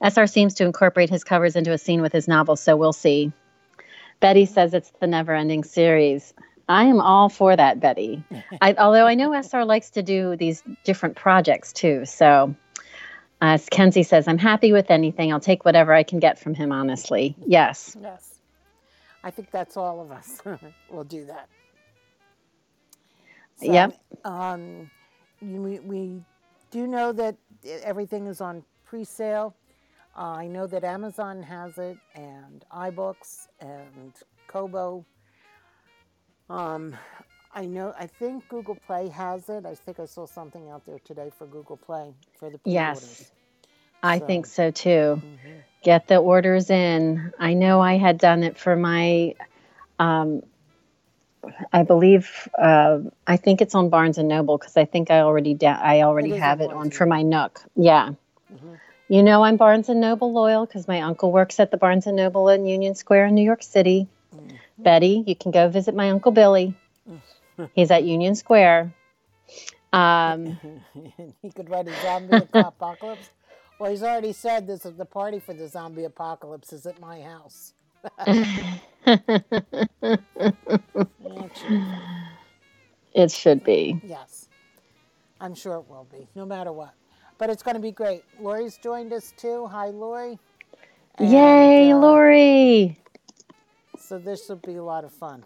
SR 0.00 0.28
seems 0.28 0.54
to 0.54 0.64
incorporate 0.64 1.10
his 1.10 1.24
covers 1.24 1.56
into 1.56 1.72
a 1.72 1.78
scene 1.78 2.00
with 2.00 2.12
his 2.12 2.28
novel, 2.28 2.54
so 2.54 2.76
we'll 2.76 2.92
see. 2.92 3.32
Betty 4.20 4.46
says 4.46 4.72
it's 4.72 4.92
the 5.00 5.08
never 5.08 5.34
ending 5.34 5.64
series. 5.64 6.32
I 6.68 6.84
am 6.84 7.00
all 7.00 7.28
for 7.28 7.56
that, 7.56 7.80
Betty. 7.80 8.22
I, 8.60 8.74
although 8.78 9.04
I 9.04 9.16
know 9.16 9.32
SR 9.32 9.64
likes 9.64 9.90
to 9.90 10.04
do 10.04 10.36
these 10.36 10.62
different 10.84 11.16
projects 11.16 11.72
too. 11.72 12.04
So, 12.04 12.54
as 13.42 13.68
Kenzie 13.68 14.04
says, 14.04 14.28
I'm 14.28 14.38
happy 14.38 14.72
with 14.72 14.92
anything. 14.92 15.32
I'll 15.32 15.40
take 15.40 15.64
whatever 15.64 15.92
I 15.92 16.04
can 16.04 16.20
get 16.20 16.38
from 16.38 16.54
him, 16.54 16.70
honestly. 16.70 17.34
Yes. 17.44 17.96
yes, 18.00 18.38
I 19.24 19.32
think 19.32 19.50
that's 19.50 19.76
all 19.76 20.00
of 20.00 20.12
us 20.12 20.40
we'll 20.90 21.02
do 21.02 21.24
that. 21.24 21.48
So, 23.56 23.72
Yep. 23.72 24.00
Um, 24.24 24.88
we, 25.42 25.80
we 25.80 26.22
do 26.70 26.86
know 26.86 27.10
that 27.12 27.34
everything 27.64 28.26
is 28.26 28.40
on 28.40 28.64
pre-sale. 28.84 29.54
Uh, 30.16 30.22
I 30.22 30.46
know 30.48 30.66
that 30.66 30.84
Amazon 30.84 31.42
has 31.42 31.78
it, 31.78 31.96
and 32.14 32.64
iBooks 32.72 33.46
and 33.60 34.12
Kobo. 34.48 35.04
Um, 36.48 36.96
I 37.54 37.64
know. 37.66 37.94
I 37.98 38.06
think 38.06 38.48
Google 38.48 38.76
Play 38.86 39.08
has 39.08 39.48
it. 39.48 39.66
I 39.66 39.74
think 39.74 40.00
I 40.00 40.06
saw 40.06 40.26
something 40.26 40.68
out 40.70 40.84
there 40.86 40.98
today 41.00 41.30
for 41.36 41.46
Google 41.46 41.76
Play 41.76 42.14
for 42.38 42.50
the 42.50 42.60
Yes. 42.64 42.98
pre-orders. 43.00 43.32
I 44.02 44.18
So- 44.18 44.26
think 44.26 44.46
so 44.46 44.70
too. 44.70 45.22
Mhm. 45.22 45.62
Get 45.82 46.06
the 46.08 46.16
orders 46.18 46.70
in. 46.70 47.32
I 47.38 47.54
know 47.54 47.80
I 47.80 47.96
had 47.98 48.18
done 48.18 48.42
it 48.42 48.58
for 48.58 48.76
my, 48.76 49.34
um, 49.98 50.42
I 51.72 51.82
believe, 51.82 52.48
uh, 52.58 52.98
I 53.26 53.36
think 53.36 53.60
it's 53.60 53.74
on 53.74 53.88
Barnes 53.88 54.18
and 54.18 54.28
Noble 54.28 54.58
because 54.58 54.76
I 54.76 54.84
think 54.84 55.10
I 55.10 55.20
already 55.20 55.54
da- 55.54 55.80
I 55.80 56.02
already 56.02 56.32
It 56.32 56.40
have 56.40 56.60
it 56.60 56.70
on 56.70 56.90
for 56.90 57.06
my 57.06 57.22
Nook. 57.22 57.62
Yeah. 57.76 58.10
Mhm. 58.52 58.78
You 59.08 59.22
know 59.22 59.42
I'm 59.42 59.56
Barnes 59.56 59.88
and 59.88 60.00
Noble 60.00 60.32
loyal 60.32 60.66
because 60.66 60.86
my 60.86 61.00
uncle 61.00 61.32
works 61.32 61.58
at 61.58 61.70
the 61.70 61.76
Barnes 61.76 62.06
and 62.06 62.16
Noble 62.16 62.48
in 62.48 62.66
Union 62.66 62.94
Square 62.94 63.26
in 63.26 63.34
New 63.34 63.42
York 63.42 63.62
City. 63.62 64.06
Mm. 64.34 64.58
Betty, 64.78 65.24
you 65.26 65.34
can 65.34 65.50
go 65.50 65.68
visit 65.68 65.94
my 65.94 66.10
uncle 66.10 66.32
Billy. 66.32 66.74
He's 67.74 67.90
at 67.90 68.04
Union 68.04 68.34
Square. 68.34 68.92
Um, 69.92 70.58
he 71.42 71.50
could 71.50 71.68
write 71.68 71.88
a 71.88 72.02
zombie 72.02 72.46
apocalypse. 72.54 73.30
Well, 73.78 73.90
he's 73.90 74.02
already 74.02 74.32
said 74.32 74.66
this 74.66 74.84
is 74.84 74.96
the 74.96 75.06
party 75.06 75.40
for 75.40 75.54
the 75.54 75.66
zombie 75.66 76.04
apocalypse 76.04 76.72
is 76.72 76.86
at 76.86 77.00
my 77.00 77.22
house. 77.22 77.72
It 81.24 81.56
should 81.56 81.70
be 81.70 81.80
fun. 81.80 82.02
it 83.14 83.30
should 83.30 83.64
be. 83.64 84.00
yes, 84.02 84.48
I'm 85.40 85.54
sure 85.54 85.76
it 85.76 85.88
will 85.88 86.06
be, 86.10 86.28
no 86.34 86.44
matter 86.46 86.72
what. 86.72 86.94
But 87.38 87.50
it's 87.50 87.62
going 87.62 87.76
to 87.76 87.80
be 87.80 87.92
great. 87.92 88.22
Lori's 88.40 88.78
joined 88.78 89.12
us 89.12 89.32
too. 89.36 89.66
Hi, 89.68 89.86
Lori. 89.88 90.38
And, 91.16 91.30
Yay, 91.32 91.92
uh, 91.92 91.98
Lori! 91.98 92.98
So 93.98 94.18
this 94.18 94.48
will 94.48 94.56
be 94.56 94.76
a 94.76 94.82
lot 94.82 95.04
of 95.04 95.12
fun. 95.12 95.44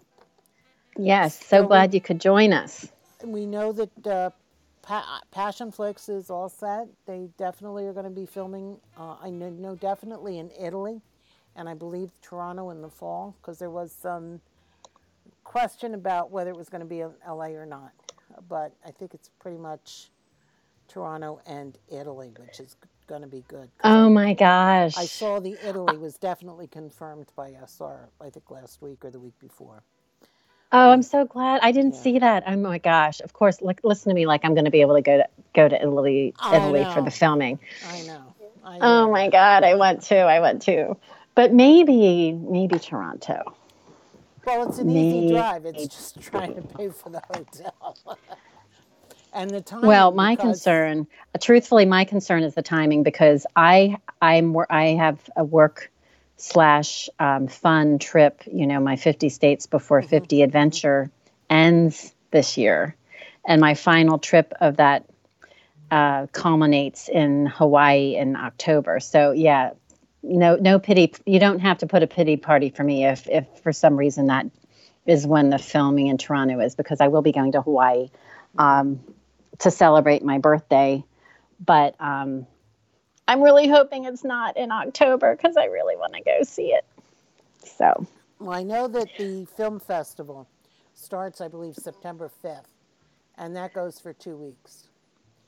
Yes, 0.97 1.35
So 1.45 1.57
so 1.57 1.61
we- 1.61 1.67
glad 1.67 1.93
you 1.93 2.01
could 2.01 2.21
join 2.21 2.53
us. 2.53 2.87
We 3.23 3.45
know 3.45 3.71
that 3.73 4.07
uh, 4.07 4.29
pa- 4.81 5.21
Passionflix 5.33 6.09
is 6.09 6.29
all 6.29 6.49
set. 6.49 6.87
They 7.07 7.29
definitely 7.37 7.87
are 7.87 7.93
going 7.93 8.05
to 8.05 8.09
be 8.11 8.25
filming. 8.25 8.77
Uh, 8.97 9.15
I 9.21 9.29
know 9.29 9.75
definitely 9.75 10.37
in 10.39 10.51
Italy, 10.59 11.01
and 11.55 11.69
I 11.69 11.73
believe 11.73 12.11
Toronto 12.21 12.69
in 12.69 12.81
the 12.81 12.89
fall 12.89 13.35
because 13.41 13.59
there 13.59 13.69
was 13.69 13.91
some 13.91 14.41
question 15.43 15.93
about 15.93 16.31
whether 16.31 16.49
it 16.49 16.57
was 16.57 16.69
going 16.69 16.81
to 16.81 16.87
be 16.87 17.01
in 17.01 17.11
LA 17.27 17.47
or 17.47 17.65
not. 17.65 17.91
But 18.49 18.73
I 18.85 18.91
think 18.91 19.13
it's 19.13 19.29
pretty 19.39 19.57
much 19.57 20.09
Toronto 20.87 21.39
and 21.45 21.77
Italy, 21.89 22.31
which 22.37 22.59
is 22.59 22.75
going 23.07 23.21
to 23.21 23.27
be 23.27 23.43
good. 23.47 23.69
Oh 23.83 24.09
my 24.09 24.33
gosh. 24.33 24.97
I 24.97 25.05
saw 25.05 25.39
the 25.39 25.57
Italy 25.63 25.97
was 25.97 26.17
definitely 26.17 26.67
confirmed 26.67 27.27
by 27.35 27.51
SR. 27.65 28.09
I 28.21 28.29
think 28.29 28.49
last 28.51 28.81
week 28.81 29.05
or 29.05 29.11
the 29.11 29.19
week 29.19 29.37
before. 29.39 29.83
oh, 30.71 30.91
I'm 30.91 31.03
so 31.03 31.25
glad. 31.25 31.61
I 31.63 31.71
didn't 31.71 31.93
Yeah. 31.95 32.01
see 32.01 32.19
that. 32.19 32.43
Oh 32.47 32.55
my 32.57 32.79
gosh. 32.79 33.21
Of 33.21 33.33
course, 33.33 33.61
like 33.61 33.81
listen 33.83 34.09
to 34.09 34.15
me 34.15 34.25
like 34.25 34.43
I'm 34.43 34.53
going 34.53 34.65
to 34.65 34.71
be 34.71 34.81
able 34.81 34.95
to 34.95 35.01
go 35.01 35.17
to 35.17 35.27
go 35.53 35.67
to 35.69 35.81
Italy 35.81 36.33
Italy 36.53 36.83
for 36.85 37.01
the 37.01 37.11
filming. 37.11 37.59
I 37.87 38.01
know. 38.01 38.33
I 38.63 38.79
Oh 38.81 39.11
my 39.11 39.29
god, 39.29 39.63
I 39.63 39.75
went 39.75 40.01
to. 40.03 40.17
I 40.17 40.39
went 40.39 40.63
to. 40.63 40.97
But 41.35 41.53
maybe 41.53 42.31
maybe 42.31 42.79
Toronto. 42.79 43.55
Well, 44.45 44.69
it's 44.69 44.77
an 44.77 44.89
easy 44.89 45.21
Maybe. 45.21 45.33
drive. 45.33 45.65
It's 45.65 45.87
just 45.87 46.21
trying 46.21 46.55
to 46.55 46.61
pay 46.61 46.89
for 46.89 47.09
the 47.09 47.21
hotel. 47.27 47.97
and 49.33 49.49
the 49.49 49.61
time. 49.61 49.81
Well, 49.81 50.11
my 50.11 50.35
because- 50.35 50.63
concern, 50.63 51.07
uh, 51.33 51.39
truthfully, 51.41 51.85
my 51.85 52.05
concern 52.05 52.43
is 52.43 52.53
the 52.55 52.61
timing 52.61 53.03
because 53.03 53.45
I 53.55 53.97
I'm 54.21 54.55
I 54.69 54.89
have 54.89 55.19
a 55.35 55.43
work 55.43 55.91
slash 56.37 57.09
um, 57.19 57.47
fun 57.47 57.99
trip. 57.99 58.43
You 58.45 58.67
know, 58.67 58.79
my 58.79 58.95
50 58.95 59.29
states 59.29 59.65
before 59.67 60.01
50 60.01 60.41
adventure 60.41 61.09
ends 61.49 62.13
this 62.31 62.57
year, 62.57 62.95
and 63.45 63.59
my 63.59 63.73
final 63.73 64.19
trip 64.19 64.53
of 64.61 64.77
that 64.77 65.05
uh, 65.91 66.27
culminates 66.31 67.09
in 67.09 67.45
Hawaii 67.45 68.15
in 68.15 68.35
October. 68.35 68.99
So 68.99 69.31
yeah, 69.31 69.71
no 70.25 70.55
no 70.55 70.79
pity. 70.79 71.13
You 71.25 71.39
don't 71.39 71.59
have 71.59 71.79
to 71.79 71.87
put 71.87 72.03
a 72.03 72.07
pity 72.07 72.37
party 72.37 72.69
for 72.69 72.83
me 72.83 73.05
if 73.05 73.29
if 73.29 73.47
for 73.63 73.73
some 73.73 73.97
reason 73.97 74.27
that 74.27 74.47
is 75.05 75.27
when 75.27 75.51
the 75.51 75.59
filming 75.59 76.07
in 76.07 76.17
Toronto 76.17 76.59
is 76.59 76.75
because 76.75 77.01
I 77.01 77.09
will 77.09 77.21
be 77.21 77.31
going 77.31 77.53
to 77.53 77.61
Hawaii. 77.61 78.09
Um, 78.57 79.01
to 79.59 79.71
celebrate 79.71 80.23
my 80.23 80.39
birthday, 80.39 81.03
but 81.63 81.95
um, 81.99 82.47
I'm 83.27 83.41
really 83.41 83.67
hoping 83.67 84.05
it's 84.05 84.23
not 84.23 84.57
in 84.57 84.71
October 84.71 85.35
because 85.35 85.57
I 85.57 85.65
really 85.65 85.95
want 85.95 86.13
to 86.13 86.21
go 86.21 86.43
see 86.43 86.73
it. 86.73 86.85
So, 87.63 88.07
Well, 88.39 88.51
I 88.57 88.63
know 88.63 88.87
that 88.89 89.17
the 89.17 89.45
film 89.57 89.79
festival 89.79 90.47
starts, 90.93 91.41
I 91.41 91.47
believe, 91.47 91.75
September 91.75 92.31
5th, 92.43 92.65
and 93.37 93.55
that 93.55 93.73
goes 93.73 93.99
for 93.99 94.13
two 94.13 94.37
weeks. 94.37 94.89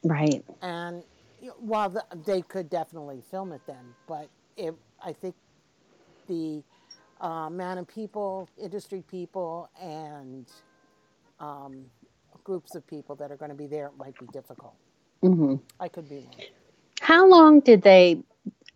right. 0.03 0.43
And 0.61 1.03
you 1.41 1.49
know, 1.49 1.55
while 1.59 1.89
the, 1.89 2.05
they 2.25 2.41
could 2.41 2.69
definitely 2.69 3.21
film 3.31 3.51
it 3.53 3.61
then, 3.67 3.95
but 4.07 4.29
it, 4.57 4.75
I 5.03 5.13
think 5.13 5.35
the 6.27 6.63
uh, 7.23 7.27
amount 7.47 7.79
of 7.79 7.87
people, 7.87 8.49
industry 8.61 9.03
people, 9.09 9.69
and 9.81 10.47
um, 11.39 11.85
groups 12.43 12.75
of 12.75 12.87
people 12.87 13.15
that 13.17 13.31
are 13.31 13.37
going 13.37 13.51
to 13.51 13.55
be 13.57 13.67
there 13.67 13.91
might 13.97 14.17
be 14.19 14.27
difficult. 14.27 14.75
hmm 15.23 15.55
I 15.79 15.89
could 15.89 16.09
be 16.09 16.17
wrong. 16.17 16.43
How 17.01 17.27
long 17.27 17.61
did 17.61 17.81
they? 17.83 18.19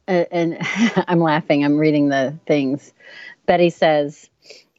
Uh, 0.07 0.25
and 0.31 0.57
I'm 1.07 1.19
laughing. 1.21 1.65
I'm 1.65 1.77
reading 1.77 2.09
the 2.09 2.37
things. 2.47 2.93
Betty 3.47 3.69
says, 3.71 4.29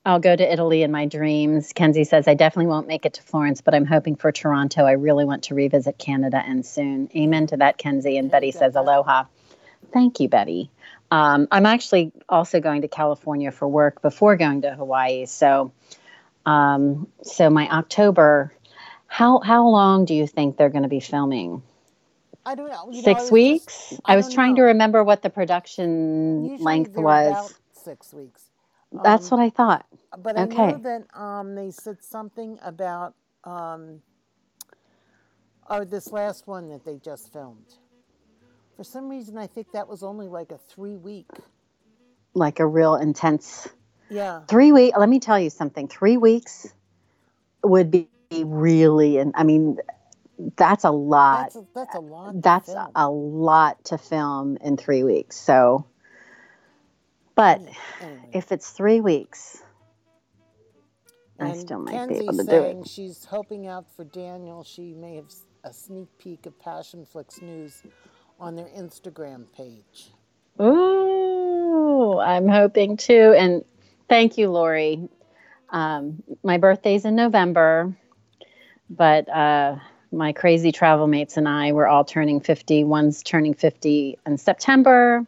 I'll 0.05 0.21
go 0.21 0.35
to 0.37 0.53
Italy 0.53 0.83
in 0.83 0.93
my 0.93 1.07
dreams. 1.07 1.73
Kenzie 1.75 2.05
says, 2.05 2.29
I 2.29 2.35
definitely 2.35 2.69
won't 2.69 2.89
make 2.89 3.07
it 3.07 3.15
to 3.15 3.23
Florence, 3.23 3.61
but 3.61 3.75
I'm 3.75 3.87
hoping 3.87 4.17
for 4.17 4.33
Toronto. 4.33 4.85
I 4.85 4.93
really 4.93 5.25
want 5.25 5.45
to 5.45 5.55
revisit 5.55 5.99
Canada 5.99 6.43
and 6.45 6.67
soon. 6.67 7.09
Amen 7.17 7.47
to 7.49 7.59
that, 7.59 7.79
Kenzie. 7.79 8.19
And 8.19 8.31
Betty 8.31 8.53
says, 8.53 8.77
Aloha. 8.77 9.25
Thank 9.93 10.21
you, 10.21 10.29
Betty. 10.29 10.71
Um, 11.11 11.49
I'm 11.53 11.67
actually 11.67 12.13
also 12.29 12.61
going 12.61 12.83
to 12.83 12.89
California 12.89 13.53
for 13.53 13.69
work 13.69 14.03
before 14.03 14.37
going 14.37 14.63
to 14.63 14.75
Hawaii. 14.75 15.27
So, 15.27 15.73
um, 16.47 17.09
so 17.23 17.51
my 17.51 17.69
October, 17.71 18.55
how, 19.09 19.41
how 19.41 19.69
long 19.69 20.07
do 20.07 20.15
you 20.15 20.27
think 20.27 20.57
they're 20.57 20.71
going 20.71 20.85
to 20.85 20.89
be 20.91 21.01
filming? 21.01 21.63
I 22.47 22.55
don't 22.57 22.71
know. 22.71 22.91
you 22.93 23.03
know, 23.03 23.13
I 23.15 23.25
Six 23.25 23.31
weeks? 23.31 23.99
just- 24.01 24.03
I 24.05 24.17
was 24.17 24.29
trying 24.29 24.57
know. 24.57 24.57
to 24.57 24.63
remember 24.63 25.05
what 25.05 25.23
the 25.23 25.31
production 25.31 26.51
Usually 26.51 26.59
length 26.59 26.97
was. 26.99 27.55
six 27.73 28.13
weeks. 28.15 28.51
That's 28.93 29.31
Um, 29.31 29.31
what 29.31 29.41
I 29.41 29.51
thought. 29.51 29.87
But 30.19 30.37
I 30.37 30.47
Okay. 30.47 30.49
know 30.49 30.79
that 30.79 31.05
um, 31.15 31.55
they 31.55 31.71
said 31.71 32.03
something 32.03 32.59
about 32.63 33.15
um, 33.45 34.03
oh, 35.71 35.85
this 35.85 36.13
last 36.13 36.47
one 36.49 36.69
that 36.71 36.85
they 36.85 36.99
just 36.99 37.33
filmed. 37.33 37.79
For 38.77 38.85
some 38.85 39.09
reason, 39.09 39.39
I 39.39 39.47
think 39.47 39.73
that 39.73 39.89
was 39.89 40.03
only 40.03 40.29
like 40.29 40.53
a 40.53 40.59
three 40.59 40.97
week. 40.97 41.29
Like 42.35 42.61
a 42.61 42.67
real 42.67 42.97
intense 42.97 43.69
Yeah. 44.11 44.43
three 44.49 44.73
week 44.73 44.95
let 44.99 45.09
me 45.09 45.21
tell 45.21 45.39
you 45.39 45.51
something 45.51 45.89
three 45.89 46.17
weeks 46.17 46.69
would 47.65 47.91
be 47.91 48.09
really 48.45 49.19
and 49.19 49.33
i 49.37 49.45
mean 49.45 49.79
that's 50.57 50.85
a 50.85 50.91
lot 50.91 51.53
That's 51.53 51.57
a, 51.57 51.67
that's 51.75 51.95
a 51.95 52.01
lot. 52.01 52.37
to 52.43 52.43
that's 52.43 52.67
film. 52.67 52.93
a 52.95 53.11
lot 53.11 53.85
to 53.87 53.99
film 53.99 54.59
in 54.63 54.77
three 54.77 55.05
weeks 55.05 55.37
so 55.37 55.87
but 57.37 57.63
Anyway. 58.01 58.33
if 58.33 58.53
it's 58.53 58.71
three 58.71 59.01
weeks 59.01 59.63
i 61.41 61.53
still 61.53 61.79
might 61.81 62.07
be 62.07 62.17
able 62.17 62.35
to 62.39 62.45
do 62.45 62.63
it 62.63 62.79
she's 62.87 63.25
hoping 63.27 63.67
out 63.67 63.87
for 63.97 64.05
Daniel. 64.05 64.65
She 64.65 64.95
may 64.95 65.17
have 65.17 65.27
a 65.65 65.73
sneak 65.73 66.09
peek 66.19 66.47
of 66.47 66.59
Passionflix 66.59 67.43
News 67.43 67.83
on 68.43 68.57
their 68.57 68.67
Instagram 68.67 69.47
page. 69.57 70.11
Ooh, 70.61 72.19
i'm 72.19 72.47
hoping 72.47 72.99
too 72.99 73.35
and 73.37 73.65
thank 74.09 74.37
you 74.37 74.51
lori 74.51 75.09
um, 75.71 76.23
my 76.43 76.59
birthday's 76.59 77.07
in 77.07 77.17
november 77.17 77.95
but 78.91 79.29
uh, 79.29 79.77
my 80.13 80.33
crazy 80.33 80.73
travel 80.73 81.07
mates 81.07 81.37
and 81.37 81.49
I 81.49 81.73
were 81.73 81.89
all 81.89 82.05
turning 82.05 82.41
50. 82.41 82.85
One's 82.85 83.23
turning 83.23 83.55
50 83.55 84.19
in 84.27 84.39
September. 84.39 85.27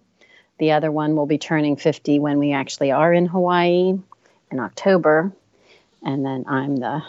The 0.59 0.73
other 0.73 0.92
one 0.92 1.16
will 1.16 1.26
be 1.26 1.38
turning 1.38 1.76
50 1.76 2.18
when 2.18 2.38
we 2.38 2.52
actually 2.52 2.92
are 2.92 3.12
in 3.12 3.26
Hawaii 3.26 3.94
in 4.50 4.61
October. 4.61 5.33
And 6.04 6.25
then 6.25 6.44
I'm 6.47 6.76
the 6.76 7.02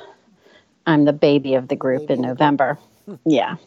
I'm 0.88 1.04
the 1.04 1.14
baby 1.14 1.56
of 1.56 1.68
the 1.68 1.76
group 1.76 2.08
baby 2.08 2.14
in 2.14 2.22
November. 2.22 2.78
yeah. 3.26 3.58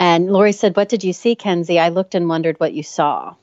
And 0.00 0.30
Lori 0.32 0.52
said, 0.52 0.76
"What 0.76 0.88
did 0.88 1.04
you 1.04 1.12
see, 1.12 1.34
Kenzie?" 1.36 1.78
I 1.80 1.88
looked 1.90 2.14
and 2.14 2.28
wondered 2.28 2.60
what 2.60 2.72
you 2.74 2.82
saw. 2.82 3.34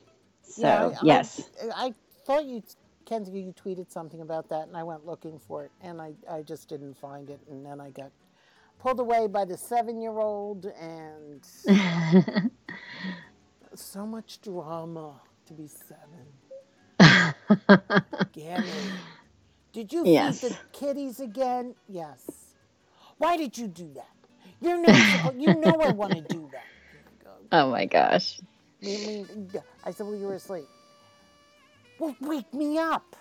So 0.42 0.92
Yeah, 0.92 1.00
I- 1.00 1.04
yes, 1.06 1.50
I, 1.62 1.86
I 1.88 1.94
thought 2.26 2.46
you, 2.46 2.62
Kenzie, 3.06 3.40
you 3.40 3.52
tweeted 3.54 3.90
something 3.90 4.20
about 4.22 4.48
that, 4.50 4.68
and 4.68 4.76
I 4.76 4.82
went 4.84 5.06
looking 5.06 5.38
for 5.38 5.64
it, 5.64 5.72
and 5.82 6.00
I, 6.00 6.14
I 6.30 6.42
just 6.42 6.68
didn't 6.68 6.96
find 6.96 7.30
it, 7.30 7.40
and 7.50 7.64
then 7.66 7.80
I 7.80 7.90
got 7.90 8.10
pulled 8.80 9.00
away 9.00 9.26
by 9.28 9.44
the 9.44 9.56
seven-year-old, 9.58 10.66
and 10.66 11.46
so 13.74 14.06
much 14.06 14.40
drama 14.42 15.20
to 15.46 15.54
be 15.54 15.68
seven. 15.68 16.26
Gammy, 18.32 19.02
did 19.72 19.92
you 19.92 20.04
Yes. 20.04 20.40
feed 20.40 20.50
the 20.50 20.56
kitties 20.72 21.20
again? 21.20 21.74
Yes. 21.88 22.22
Why 23.18 23.36
did 23.36 23.58
you 23.58 23.68
do 23.68 23.90
that? 23.94 24.15
You 24.60 24.80
know, 24.80 24.92
you 25.38 25.54
know 25.54 25.80
I 25.82 25.90
want 25.90 26.14
to 26.14 26.20
do 26.20 26.48
that. 26.52 26.66
oh 27.52 27.70
my 27.70 27.86
gosh. 27.86 28.40
I 29.84 29.90
said, 29.92 30.06
well, 30.06 30.16
you 30.16 30.26
were 30.26 30.34
asleep. 30.34 30.66
Well, 31.98 32.16
wake 32.20 32.52
me 32.54 32.78
up. 32.78 33.16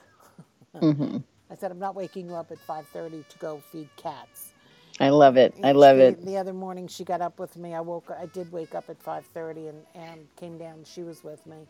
hmm 0.79 1.17
I 1.49 1.55
said, 1.55 1.71
I'm 1.71 1.79
not 1.79 1.95
waking 1.95 2.27
you 2.27 2.35
up 2.35 2.51
at 2.51 2.59
5.30 2.67 3.27
to 3.27 3.37
go 3.39 3.59
feed 3.71 3.89
cats. 3.97 4.53
I 4.99 5.09
love 5.09 5.37
it. 5.37 5.55
I 5.63 5.73
love 5.73 5.97
she- 5.97 6.03
it. 6.03 6.25
The 6.25 6.37
other 6.37 6.53
morning, 6.53 6.87
she 6.87 7.03
got 7.03 7.21
up 7.21 7.39
with 7.39 7.57
me. 7.57 7.73
I 7.75 7.81
woke. 7.81 8.11
I 8.17 8.27
did 8.27 8.51
wake 8.51 8.75
up 8.75 8.89
at 8.89 8.99
5:30 9.03 9.69
and 9.69 9.85
and 9.95 10.27
came 10.37 10.57
down. 10.57 10.83
She 10.85 11.03
was 11.03 11.23
with 11.23 11.45
me, 11.45 11.67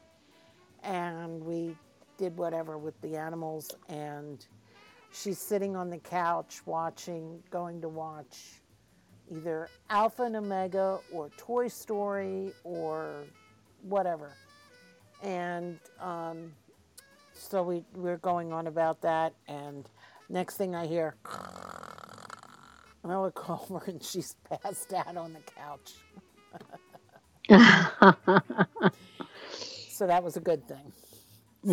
and 0.84 1.44
we 1.44 1.76
did 2.18 2.38
whatever 2.38 2.78
with 2.78 3.00
the 3.02 3.18
animals. 3.18 3.76
And 3.90 4.46
she's 5.12 5.40
sitting 5.40 5.76
on 5.76 5.90
the 5.90 6.00
couch 6.00 6.62
watching, 6.66 7.44
going 7.52 7.82
to 7.82 7.90
watch 7.90 8.62
either 9.32 9.70
Alpha 9.90 10.24
and 10.24 10.36
Omega 10.36 11.00
or 11.12 11.30
Toy 11.38 11.68
Story 11.68 12.52
or 12.64 13.24
whatever. 13.82 14.32
And 15.24 15.80
um, 16.00 16.52
so 17.34 17.64
we 17.64 17.84
we're 17.96 18.18
going 18.18 18.54
on 18.54 18.68
about 18.68 19.02
that. 19.02 19.34
And 19.48 19.88
next 20.30 20.58
thing 20.58 20.76
I 20.76 20.88
hear. 20.88 21.16
And 23.04 23.12
I 23.12 23.20
look 23.20 23.50
over 23.50 23.84
and 23.88 24.04
she's 24.04 24.36
passed 24.50 24.94
out 24.94 25.18
on 25.18 25.34
the 25.34 25.40
couch. 25.40 25.94
So 29.96 30.08
that 30.08 30.26
was 30.26 30.36
a 30.36 30.42
good 30.42 30.68
thing. 30.68 30.92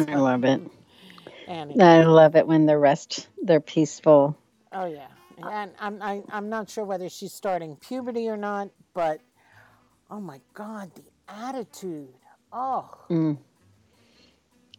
I 0.08 0.14
love 0.14 0.44
it. 0.44 0.60
And 1.48 1.82
I 1.82 2.04
love 2.04 2.36
it 2.36 2.46
when 2.46 2.66
the 2.66 2.78
rest 2.78 3.26
they're 3.42 3.58
peaceful. 3.58 4.36
oh 4.72 4.84
yeah, 4.86 5.08
and 5.38 5.70
I'm 5.80 6.02
I, 6.02 6.22
I'm 6.30 6.48
not 6.48 6.68
sure 6.70 6.84
whether 6.84 7.08
she's 7.08 7.32
starting 7.32 7.76
puberty 7.76 8.28
or 8.28 8.36
not, 8.36 8.70
but 8.94 9.20
oh 10.10 10.20
my 10.20 10.40
God, 10.54 10.90
the 10.94 11.02
attitude, 11.28 12.08
oh, 12.52 12.88
Mm. 13.10 13.38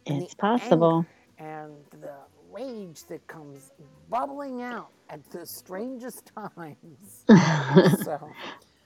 It's 0.06 0.34
possible. 0.34 1.06
and 1.38 1.72
the 1.90 2.12
rage 2.52 3.04
that 3.08 3.26
comes 3.26 3.72
bubbling 4.10 4.62
out 4.62 4.90
at 5.10 5.28
the 5.30 5.46
strangest 5.46 6.30
times. 6.36 7.24
so 8.04 8.30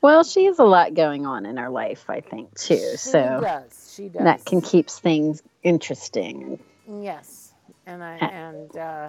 Well, 0.00 0.22
she 0.22 0.44
has 0.44 0.58
a 0.60 0.64
lot 0.64 0.94
going 0.94 1.26
on 1.26 1.44
in 1.44 1.56
her 1.56 1.68
life, 1.68 2.08
I 2.08 2.20
think, 2.20 2.54
too. 2.54 2.76
she 2.92 2.96
so 2.96 3.40
does, 3.42 3.92
she 3.94 4.08
does. 4.08 4.22
that 4.22 4.44
can 4.44 4.60
keeps 4.60 4.98
things 5.00 5.42
interesting. 5.64 6.60
Yes, 6.88 7.52
and 7.84 8.02
I 8.02 8.16
Uh, 8.18 8.26
and 8.26 8.76
uh, 8.76 9.08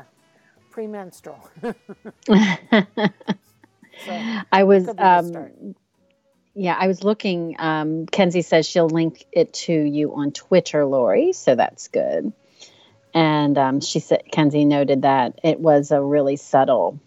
premenstrual. 0.71 1.39
so 1.61 1.73
I 4.51 4.63
was, 4.63 4.85
could 4.85 4.97
be 4.97 5.03
the 5.03 5.23
start. 5.23 5.55
um, 5.61 5.75
yeah, 6.55 6.75
I 6.77 6.87
was 6.87 7.03
looking. 7.03 7.55
Um, 7.59 8.05
Kenzie 8.05 8.41
says 8.41 8.65
she'll 8.65 8.89
link 8.89 9.25
it 9.31 9.53
to 9.53 9.73
you 9.73 10.15
on 10.15 10.31
Twitter, 10.31 10.85
Lori, 10.85 11.33
so 11.33 11.55
that's 11.55 11.87
good. 11.87 12.33
And 13.13 13.57
um, 13.57 13.81
she 13.81 13.99
said, 13.99 14.23
Kenzie 14.31 14.65
noted 14.65 15.03
that 15.03 15.39
it 15.43 15.59
was 15.59 15.91
a 15.91 16.01
really 16.01 16.35
subtle 16.35 16.99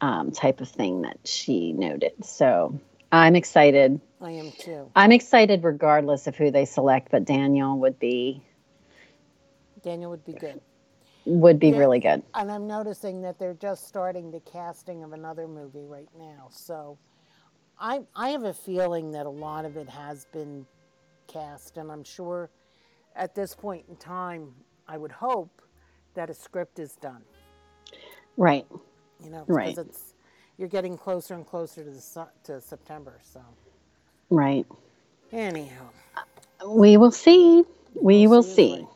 um, 0.00 0.30
type 0.32 0.60
of 0.60 0.68
thing 0.68 1.02
that 1.02 1.18
she 1.24 1.72
noted. 1.72 2.24
So 2.24 2.78
I'm 3.10 3.36
excited. 3.36 4.00
I 4.20 4.32
am 4.32 4.52
too. 4.52 4.90
I'm 4.94 5.12
excited 5.12 5.64
regardless 5.64 6.26
of 6.26 6.36
who 6.36 6.50
they 6.50 6.64
select, 6.64 7.10
but 7.10 7.24
Daniel 7.24 7.78
would 7.78 7.98
be 7.98 8.42
Daniel 9.82 10.10
would 10.10 10.24
be 10.24 10.32
good. 10.32 10.60
Would 11.26 11.60
be 11.60 11.72
Yeah. 11.72 11.78
really 11.78 12.00
good. 12.00 12.24
And 12.34 12.50
I'm 12.52 12.66
noticing 12.66 13.22
that 13.22 13.38
they're 13.38 13.54
just 13.54 13.88
starting 13.88 14.30
the 14.32 14.40
casting 14.40 15.04
of 15.04 15.12
another 15.14 15.48
movie 15.48 15.86
right 15.86 16.08
now. 16.18 16.48
So 16.50 16.98
I 17.78 18.02
I 18.16 18.30
have 18.30 18.44
a 18.44 18.54
feeling 18.54 19.12
that 19.12 19.26
a 19.26 19.30
lot 19.30 19.64
of 19.66 19.76
it 19.76 19.88
has 19.88 20.26
been 20.32 20.66
cast, 21.28 21.78
and 21.78 21.92
I'm 21.92 22.04
sure 22.04 22.50
at 23.16 23.34
this 23.34 23.54
point 23.54 23.86
in 23.88 23.96
time, 23.96 24.54
I 24.88 24.98
would 24.98 25.12
hope 25.12 25.62
that 26.14 26.30
a 26.30 26.34
script 26.34 26.78
is 26.78 26.96
done. 26.96 27.22
Right. 28.36 28.66
You 29.24 29.30
know, 29.30 29.48
Right. 29.48 29.76
because 29.76 29.78
it's 29.78 30.14
you're 30.58 30.68
getting 30.68 30.96
closer 30.98 31.34
and 31.34 31.46
closer 31.46 31.84
to 31.84 31.90
the 31.90 32.00
to 32.44 32.60
September. 32.60 33.20
So 33.22 33.40
Right. 34.30 34.66
anyhow. 35.32 35.90
We 36.66 36.96
will 36.96 37.12
see. 37.12 37.64
We 38.00 38.26
will 38.26 38.42
see. 38.44 38.86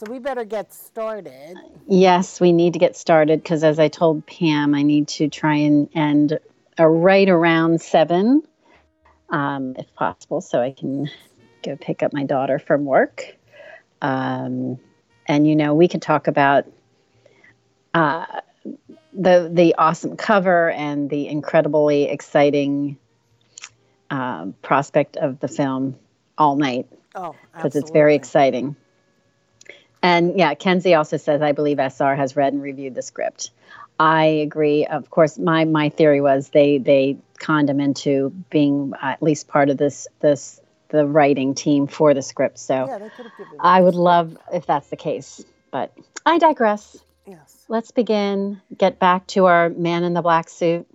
So 0.00 0.10
we 0.10 0.18
better 0.18 0.44
get 0.44 0.72
started. 0.72 1.58
Yes, 1.86 2.40
we 2.40 2.52
need 2.52 2.72
to 2.72 2.78
get 2.78 2.96
started 2.96 3.42
because, 3.42 3.62
as 3.62 3.78
I 3.78 3.88
told 3.88 4.24
Pam, 4.24 4.74
I 4.74 4.82
need 4.82 5.08
to 5.08 5.28
try 5.28 5.56
and 5.56 5.90
end 5.94 6.38
uh, 6.78 6.86
right 6.86 7.28
around 7.28 7.82
seven, 7.82 8.42
um, 9.28 9.74
if 9.76 9.94
possible, 9.94 10.40
so 10.40 10.58
I 10.58 10.70
can 10.70 11.10
go 11.62 11.76
pick 11.76 12.02
up 12.02 12.14
my 12.14 12.24
daughter 12.24 12.58
from 12.58 12.86
work. 12.86 13.36
Um, 14.00 14.78
and 15.26 15.46
you 15.46 15.54
know, 15.54 15.74
we 15.74 15.86
could 15.86 16.00
talk 16.00 16.28
about 16.28 16.64
uh, 17.92 18.24
the 19.12 19.50
the 19.52 19.74
awesome 19.76 20.16
cover 20.16 20.70
and 20.70 21.10
the 21.10 21.28
incredibly 21.28 22.04
exciting 22.04 22.96
um, 24.08 24.54
prospect 24.62 25.18
of 25.18 25.40
the 25.40 25.48
film 25.48 25.96
all 26.38 26.56
night 26.56 26.88
Oh, 27.14 27.34
because 27.52 27.76
it's 27.76 27.90
very 27.90 28.14
exciting. 28.14 28.76
And 30.02 30.38
yeah, 30.38 30.54
Kenzie 30.54 30.94
also 30.94 31.16
says, 31.16 31.42
I 31.42 31.52
believe 31.52 31.78
SR 31.78 32.14
has 32.14 32.36
read 32.36 32.52
and 32.52 32.62
reviewed 32.62 32.94
the 32.94 33.02
script. 33.02 33.50
I 33.98 34.24
agree. 34.24 34.86
Of 34.86 35.10
course, 35.10 35.38
my 35.38 35.66
my 35.66 35.90
theory 35.90 36.22
was 36.22 36.48
they 36.48 36.78
they 36.78 37.18
conned 37.38 37.68
him 37.68 37.80
into 37.80 38.30
being 38.48 38.92
at 39.00 39.22
least 39.22 39.46
part 39.46 39.68
of 39.68 39.76
this 39.76 40.08
this 40.20 40.60
the 40.88 41.06
writing 41.06 41.54
team 41.54 41.86
for 41.86 42.14
the 42.14 42.22
script. 42.22 42.58
So 42.58 42.86
Yeah, 42.86 42.98
they 42.98 43.10
could 43.10 43.26
have 43.26 43.36
given. 43.36 43.58
I 43.60 43.80
would 43.80 43.94
love 43.94 44.38
if 44.52 44.64
that's 44.64 44.88
the 44.88 44.96
case, 44.96 45.44
but 45.70 45.92
I 46.24 46.38
digress. 46.38 46.96
Yes. 47.26 47.64
Let's 47.68 47.90
begin. 47.90 48.60
Get 48.76 48.98
back 48.98 49.26
to 49.28 49.46
our 49.46 49.68
man 49.68 50.02
in 50.04 50.14
the 50.14 50.22
black 50.22 50.48
suit, 50.48 50.86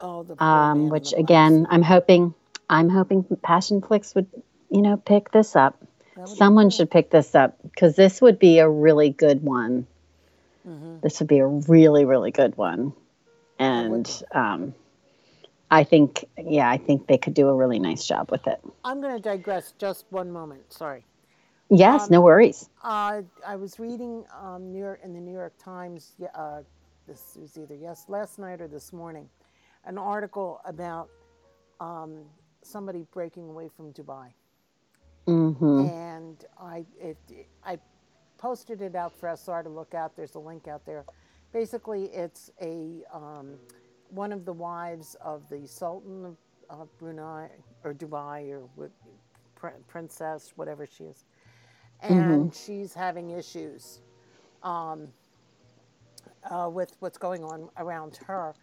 Oh, 0.00 0.22
the 0.22 0.42
um, 0.42 0.90
which 0.90 1.10
the 1.10 1.18
again, 1.18 1.62
suit. 1.62 1.68
I'm 1.70 1.82
hoping, 1.82 2.34
I'm 2.68 2.88
hoping 2.88 3.24
Passionflix 3.24 4.14
would, 4.14 4.28
you 4.70 4.82
know, 4.82 4.96
pick 4.96 5.32
this 5.32 5.56
up. 5.56 5.82
That 6.16 6.22
would 6.22 6.30
be 6.30 6.36
Someone 6.36 6.70
should 6.70 6.90
pick 6.90 7.10
this 7.10 7.34
up 7.34 7.58
because 7.62 7.94
this 7.94 8.20
would 8.20 8.38
be 8.38 8.58
a 8.58 8.68
really 8.68 9.10
good 9.10 9.42
one. 9.42 9.86
Mhm. 10.66 11.00
This 11.02 11.20
would 11.20 11.28
be 11.28 11.38
a 11.38 11.46
really, 11.46 12.04
really 12.04 12.30
good 12.32 12.56
one, 12.56 12.92
and 13.58 14.10
um, 14.32 14.74
I 15.70 15.84
think, 15.84 16.24
yeah, 16.38 16.68
I 16.68 16.78
think 16.78 17.06
they 17.06 17.18
could 17.18 17.34
do 17.34 17.48
a 17.48 17.54
really 17.54 17.78
nice 17.78 18.04
job 18.06 18.30
with 18.30 18.46
it. 18.46 18.60
I'm 18.84 19.00
going 19.00 19.14
to 19.14 19.20
digress 19.22 19.72
just 19.78 20.06
one 20.10 20.30
moment. 20.30 20.72
Sorry. 20.72 21.04
Yes, 21.68 22.02
Um, 22.02 22.08
no 22.10 22.20
worries. 22.20 22.68
Uh, 22.82 23.22
I 23.44 23.56
was 23.56 23.78
reading 23.78 24.24
um, 24.40 24.72
New 24.72 24.78
York, 24.78 25.00
in 25.02 25.12
the 25.12 25.20
New 25.20 25.32
York 25.32 25.54
Times. 25.58 26.14
Uh, 26.34 26.62
this 27.06 27.36
was 27.40 27.56
either 27.58 27.74
yes 27.74 28.06
last 28.08 28.38
night 28.38 28.60
or 28.60 28.68
this 28.68 28.92
morning, 28.92 29.28
an 29.84 29.98
article 29.98 30.60
about 30.64 31.08
um, 31.80 32.24
somebody 32.62 33.04
breaking 33.12 33.48
away 33.48 33.68
from 33.68 33.92
Dubai, 33.92 34.32
hmm 35.26 35.86
and 35.86 36.44
I 36.60 36.84
it, 37.00 37.18
I 37.64 37.78
posted 38.38 38.82
it 38.82 38.96
out 38.96 39.14
for 39.18 39.28
SR 39.30 39.62
to 39.64 39.68
look 39.70 39.94
at. 39.94 40.16
There's 40.16 40.34
a 40.36 40.40
link 40.40 40.68
out 40.68 40.86
there. 40.86 41.04
Basically, 41.52 42.06
it's 42.06 42.50
a 42.62 43.02
um, 43.12 43.58
one 44.10 44.32
of 44.32 44.44
the 44.44 44.52
wives 44.52 45.16
of 45.22 45.48
the 45.50 45.66
Sultan 45.66 46.26
of, 46.26 46.36
of 46.70 46.88
Brunei 46.98 47.48
or 47.84 47.94
Dubai 47.94 48.52
or 48.52 48.92
princess, 49.88 50.52
whatever 50.56 50.86
she 50.86 51.04
is, 51.04 51.24
and 52.02 52.54
she's 52.54 52.94
having 52.94 53.30
issues 53.30 54.00
um, 54.62 55.08
uh, 56.50 56.70
with 56.72 56.96
what's 57.00 57.18
going 57.18 57.44
on 57.44 57.68
around 57.78 58.18
her 58.26 58.54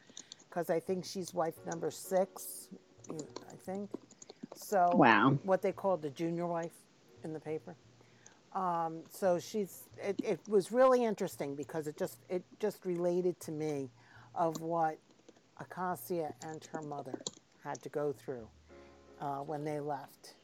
because 0.49 0.69
I 0.69 0.79
think 0.79 1.05
she's 1.05 1.33
wife 1.33 1.55
number 1.65 1.91
six. 1.91 2.69
I 3.11 3.55
think 3.65 3.89
so. 4.55 4.91
Wow. 4.95 5.37
What 5.43 5.61
they 5.61 5.71
called 5.71 6.01
the 6.01 6.09
junior 6.09 6.47
wife 6.47 6.73
in 7.23 7.33
the 7.33 7.39
paper. 7.39 7.75
Um, 8.53 9.03
so 9.11 9.39
she's. 9.39 9.83
It, 9.97 10.19
it 10.23 10.39
was 10.47 10.71
really 10.71 11.03
interesting 11.05 11.55
because 11.55 11.87
it 11.87 11.97
just 11.97 12.19
it 12.29 12.43
just 12.59 12.85
related 12.85 13.39
to 13.41 13.51
me 13.51 13.91
of 14.35 14.61
what 14.61 14.97
Acacia 15.59 16.33
and 16.47 16.67
her 16.73 16.81
mother 16.83 17.21
had 17.63 17.81
to 17.83 17.89
go 17.89 18.13
through 18.13 18.47
uh, 19.21 19.37
when 19.37 19.63
they 19.63 19.79
left. 19.79 20.35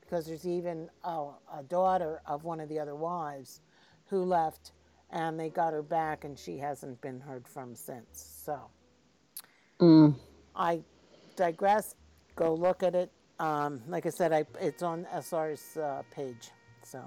Because 0.00 0.26
there's 0.26 0.46
even 0.46 0.88
oh, 1.04 1.36
a 1.56 1.62
daughter 1.64 2.22
of 2.26 2.44
one 2.44 2.60
of 2.60 2.68
the 2.68 2.78
other 2.78 2.94
wives 2.94 3.60
who 4.06 4.22
left, 4.24 4.72
and 5.10 5.38
they 5.40 5.50
got 5.50 5.72
her 5.72 5.82
back, 5.82 6.24
and 6.24 6.38
she 6.38 6.58
hasn't 6.58 7.00
been 7.00 7.20
heard 7.20 7.48
from 7.48 7.74
since. 7.74 8.42
So 8.44 8.60
Mm. 9.80 10.14
I 10.54 10.82
digress. 11.36 11.94
Go 12.34 12.54
look 12.54 12.82
at 12.82 12.94
it. 12.94 13.10
Um, 13.38 13.82
like 13.88 14.06
I 14.06 14.10
said, 14.10 14.32
I, 14.32 14.46
it's 14.60 14.82
on 14.82 15.06
SR's 15.12 15.76
uh, 15.76 16.02
page. 16.10 16.50
So 16.82 17.00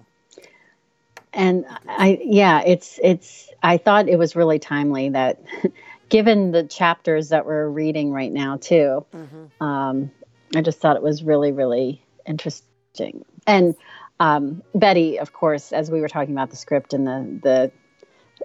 And 1.34 1.66
I, 1.88 2.20
yeah, 2.24 2.62
it's, 2.66 3.00
it's, 3.04 3.50
I 3.64 3.78
thought 3.78 4.08
it 4.08 4.18
was 4.18 4.36
really 4.36 4.60
timely 4.60 5.10
that 5.10 5.42
given 6.10 6.52
the 6.52 6.64
chapters 6.64 7.30
that 7.30 7.46
we're 7.46 7.68
reading 7.68 8.12
right 8.12 8.32
now, 8.32 8.58
too, 8.58 9.06
um, 9.62 10.12
I 10.56 10.62
just 10.62 10.80
thought 10.80 10.96
it 10.96 11.04
was 11.04 11.24
really, 11.24 11.52
really 11.52 12.04
interesting. 12.26 13.26
And 13.48 13.76
um, 14.20 14.64
Betty, 14.76 15.20
of 15.20 15.34
course, 15.34 15.72
as 15.72 15.90
we 15.90 16.02
were 16.02 16.10
talking 16.10 16.34
about 16.34 16.50
the 16.50 16.56
script 16.58 16.94
and 16.94 17.08
the, 17.08 17.40
the, 17.44 17.72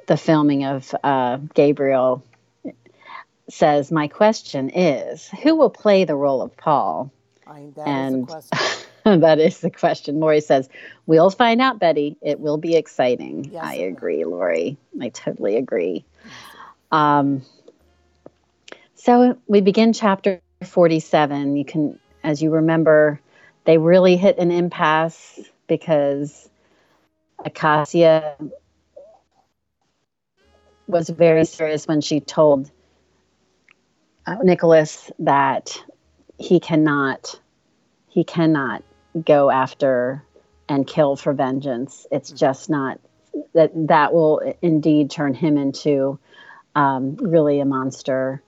the 0.06 0.16
filming 0.16 0.64
of 0.64 0.94
uh, 1.02 1.38
Gabriel, 1.54 2.22
says, 3.48 3.90
My 3.90 4.08
question 4.08 4.70
is 4.70 5.28
who 5.42 5.56
will 5.56 5.70
play 5.70 6.04
the 6.04 6.14
role 6.14 6.42
of 6.42 6.56
Paul? 6.56 7.10
I, 7.46 7.70
that 7.76 7.82
is 7.82 7.86
And- 7.86 8.22
a 8.22 8.26
question. 8.26 8.58
that 9.20 9.38
is 9.38 9.60
the 9.60 9.70
question. 9.70 10.18
Lori 10.18 10.40
says, 10.40 10.68
We'll 11.06 11.28
find 11.30 11.60
out, 11.60 11.78
Betty. 11.78 12.16
It 12.22 12.40
will 12.40 12.56
be 12.56 12.74
exciting. 12.74 13.50
Yes, 13.52 13.62
I 13.64 13.74
agree, 13.74 14.24
Lori. 14.24 14.78
I 15.00 15.10
totally 15.10 15.56
agree. 15.56 16.06
Um, 16.90 17.42
so 18.94 19.36
we 19.46 19.60
begin 19.60 19.92
chapter 19.92 20.40
47. 20.64 21.56
You 21.56 21.64
can, 21.66 21.98
as 22.22 22.42
you 22.42 22.50
remember, 22.50 23.20
they 23.64 23.76
really 23.76 24.16
hit 24.16 24.38
an 24.38 24.50
impasse 24.50 25.38
because 25.66 26.48
Acacia 27.44 28.36
was 30.86 31.10
very 31.10 31.44
serious 31.44 31.86
when 31.86 32.00
she 32.00 32.20
told 32.20 32.70
uh, 34.26 34.36
Nicholas 34.42 35.10
that 35.18 35.82
he 36.38 36.60
cannot 36.60 37.40
he 38.08 38.24
cannot 38.24 38.82
go 39.24 39.50
after 39.50 40.24
and 40.68 40.86
kill 40.86 41.16
for 41.16 41.32
vengeance. 41.32 42.06
It's 42.10 42.30
just 42.30 42.70
not 42.70 43.00
that 43.54 43.72
that 43.88 44.12
will 44.12 44.54
indeed 44.62 45.10
turn 45.10 45.34
him 45.34 45.56
into 45.56 46.18
um, 46.74 47.16
really 47.16 47.60
a 47.60 47.64
monster, 47.64 48.42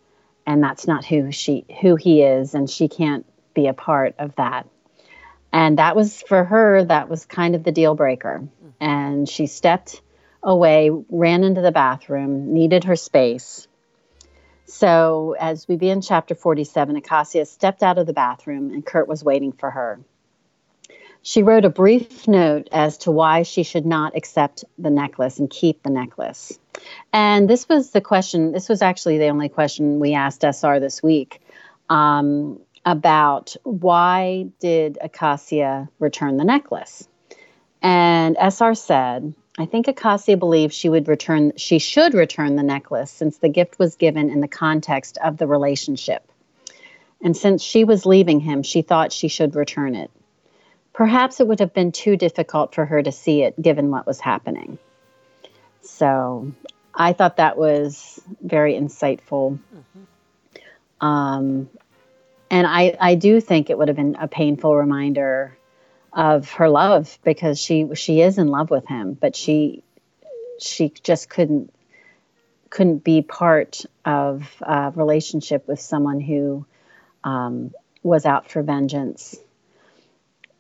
and 0.46 0.62
that's 0.62 0.86
not 0.86 1.04
who 1.04 1.32
she 1.32 1.64
who 1.80 1.96
he 1.96 2.22
is, 2.22 2.54
and 2.54 2.68
she 2.68 2.88
can't 2.88 3.26
be 3.54 3.66
a 3.66 3.74
part 3.74 4.14
of 4.18 4.34
that. 4.36 4.68
And 5.52 5.78
that 5.78 5.96
was 5.96 6.22
for 6.22 6.44
her. 6.44 6.84
That 6.84 7.08
was 7.08 7.24
kind 7.24 7.54
of 7.54 7.64
the 7.64 7.72
deal 7.72 7.94
breaker, 7.94 8.46
and 8.80 9.28
she 9.28 9.46
stepped 9.46 10.00
away, 10.42 10.90
ran 11.10 11.44
into 11.44 11.60
the 11.60 11.72
bathroom, 11.72 12.52
needed 12.52 12.84
her 12.84 12.96
space. 12.96 13.66
So, 14.66 15.36
as 15.38 15.68
we 15.68 15.76
begin 15.76 16.00
chapter 16.00 16.34
47, 16.34 16.96
Acacia 16.96 17.44
stepped 17.44 17.82
out 17.82 17.98
of 17.98 18.06
the 18.06 18.12
bathroom 18.12 18.70
and 18.70 18.84
Kurt 18.84 19.06
was 19.06 19.22
waiting 19.22 19.52
for 19.52 19.70
her. 19.70 20.00
She 21.22 21.42
wrote 21.42 21.64
a 21.64 21.70
brief 21.70 22.28
note 22.28 22.68
as 22.70 22.98
to 22.98 23.10
why 23.10 23.42
she 23.42 23.62
should 23.62 23.86
not 23.86 24.16
accept 24.16 24.64
the 24.78 24.90
necklace 24.90 25.38
and 25.38 25.50
keep 25.50 25.82
the 25.82 25.90
necklace. 25.90 26.58
And 27.12 27.48
this 27.48 27.68
was 27.68 27.90
the 27.90 28.00
question, 28.00 28.52
this 28.52 28.68
was 28.68 28.82
actually 28.82 29.18
the 29.18 29.28
only 29.28 29.48
question 29.48 29.98
we 29.98 30.14
asked 30.14 30.42
SR 30.44 30.78
this 30.78 31.02
week 31.02 31.40
um, 31.88 32.60
about 32.84 33.56
why 33.64 34.46
did 34.60 34.98
Acacia 35.00 35.88
return 35.98 36.36
the 36.36 36.44
necklace? 36.44 37.08
And 37.82 38.36
SR 38.36 38.74
said, 38.74 39.34
I 39.58 39.64
think 39.66 39.88
Acacia 39.88 40.36
believes 40.36 40.74
she 40.74 40.88
would 40.88 41.08
return 41.08 41.52
she 41.56 41.78
should 41.78 42.14
return 42.14 42.56
the 42.56 42.62
necklace 42.62 43.10
since 43.10 43.38
the 43.38 43.48
gift 43.48 43.78
was 43.78 43.96
given 43.96 44.28
in 44.28 44.40
the 44.40 44.48
context 44.48 45.18
of 45.22 45.38
the 45.38 45.46
relationship. 45.46 46.30
And 47.22 47.36
since 47.36 47.62
she 47.62 47.84
was 47.84 48.04
leaving 48.04 48.40
him, 48.40 48.62
she 48.62 48.82
thought 48.82 49.12
she 49.12 49.28
should 49.28 49.54
return 49.54 49.94
it. 49.94 50.10
Perhaps 50.92 51.40
it 51.40 51.48
would 51.48 51.60
have 51.60 51.72
been 51.72 51.92
too 51.92 52.16
difficult 52.16 52.74
for 52.74 52.84
her 52.84 53.02
to 53.02 53.12
see 53.12 53.42
it 53.42 53.60
given 53.60 53.90
what 53.90 54.06
was 54.06 54.20
happening. 54.20 54.78
So 55.80 56.52
I 56.94 57.12
thought 57.12 57.36
that 57.36 57.56
was 57.56 58.20
very 58.42 58.74
insightful. 58.74 59.58
Um, 61.00 61.68
and 62.50 62.66
I, 62.66 62.96
I 63.00 63.14
do 63.14 63.40
think 63.40 63.70
it 63.70 63.78
would 63.78 63.88
have 63.88 63.96
been 63.96 64.16
a 64.16 64.28
painful 64.28 64.74
reminder 64.76 65.56
of 66.16 66.50
her 66.52 66.70
love 66.70 67.18
because 67.22 67.60
she 67.60 67.86
she 67.94 68.22
is 68.22 68.38
in 68.38 68.48
love 68.48 68.70
with 68.70 68.88
him, 68.88 69.12
but 69.12 69.36
she 69.36 69.84
she 70.58 70.92
just 71.02 71.28
couldn't 71.28 71.72
couldn't 72.70 73.04
be 73.04 73.22
part 73.22 73.84
of 74.04 74.50
a 74.62 74.92
relationship 74.94 75.68
with 75.68 75.78
someone 75.78 76.20
who 76.20 76.66
um, 77.22 77.72
was 78.02 78.24
out 78.24 78.50
for 78.50 78.62
vengeance. 78.62 79.36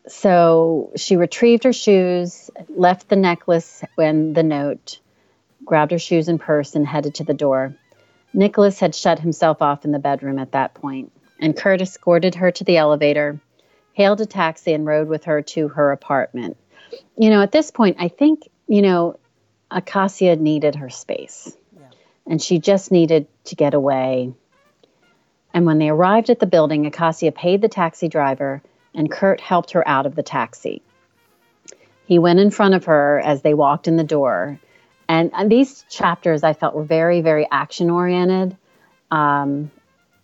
So 0.08 0.92
she 0.94 1.16
retrieved 1.16 1.64
her 1.64 1.72
shoes, 1.72 2.50
left 2.68 3.08
the 3.08 3.16
necklace 3.16 3.82
and 3.98 4.36
the 4.36 4.44
note, 4.44 5.00
grabbed 5.64 5.90
her 5.90 5.98
shoes 5.98 6.28
and 6.28 6.40
purse, 6.40 6.76
and 6.76 6.86
headed 6.86 7.16
to 7.16 7.24
the 7.24 7.34
door. 7.34 7.74
Nicholas 8.32 8.78
had 8.78 8.94
shut 8.94 9.18
himself 9.18 9.62
off 9.62 9.84
in 9.84 9.90
the 9.90 9.98
bedroom 9.98 10.38
at 10.38 10.52
that 10.52 10.74
point, 10.74 11.10
and 11.40 11.56
Kurt 11.56 11.80
escorted 11.80 12.36
her 12.36 12.52
to 12.52 12.64
the 12.64 12.76
elevator, 12.76 13.40
hailed 13.96 14.20
a 14.20 14.26
taxi, 14.26 14.74
and 14.74 14.84
rode 14.84 15.08
with 15.08 15.24
her 15.24 15.40
to 15.40 15.68
her 15.68 15.90
apartment. 15.90 16.58
You 17.16 17.30
know, 17.30 17.40
at 17.40 17.50
this 17.50 17.70
point, 17.70 17.96
I 17.98 18.08
think, 18.08 18.46
you 18.68 18.82
know, 18.82 19.18
Acacia 19.70 20.36
needed 20.36 20.74
her 20.74 20.90
space, 20.90 21.56
Yeah. 21.74 21.86
and 22.26 22.42
she 22.42 22.58
just 22.58 22.92
needed 22.92 23.26
to 23.44 23.56
get 23.56 23.72
away. 23.72 24.34
And 25.54 25.64
when 25.64 25.78
they 25.78 25.88
arrived 25.88 26.28
at 26.28 26.40
the 26.40 26.46
building, 26.46 26.84
Acacia 26.84 27.32
paid 27.32 27.62
the 27.62 27.70
taxi 27.70 28.08
driver, 28.08 28.62
and 28.94 29.10
Kurt 29.10 29.40
helped 29.40 29.70
her 29.70 29.88
out 29.88 30.04
of 30.04 30.14
the 30.14 30.22
taxi. 30.22 30.82
He 32.04 32.18
went 32.18 32.38
in 32.38 32.50
front 32.50 32.74
of 32.74 32.84
her 32.84 33.22
as 33.24 33.40
they 33.40 33.54
walked 33.54 33.88
in 33.88 33.96
the 33.96 34.04
door. 34.04 34.60
And, 35.08 35.30
and 35.32 35.50
these 35.50 35.86
chapters 35.88 36.42
I 36.44 36.52
felt 36.52 36.74
were 36.74 36.84
very, 36.84 37.22
very 37.22 37.48
action 37.50 37.88
oriented. 37.88 38.58
Um, 39.10 39.70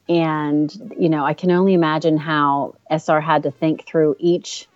and, 0.09 0.95
you 0.99 1.09
know, 1.09 1.25
I 1.25 1.35
can 1.35 1.51
only 1.51 1.75
imagine 1.75 2.17
how 2.17 2.75
SR 2.91 3.21
had 3.21 3.45
to 3.45 3.51
think 3.51 3.87
through 3.87 4.17
each 4.19 4.69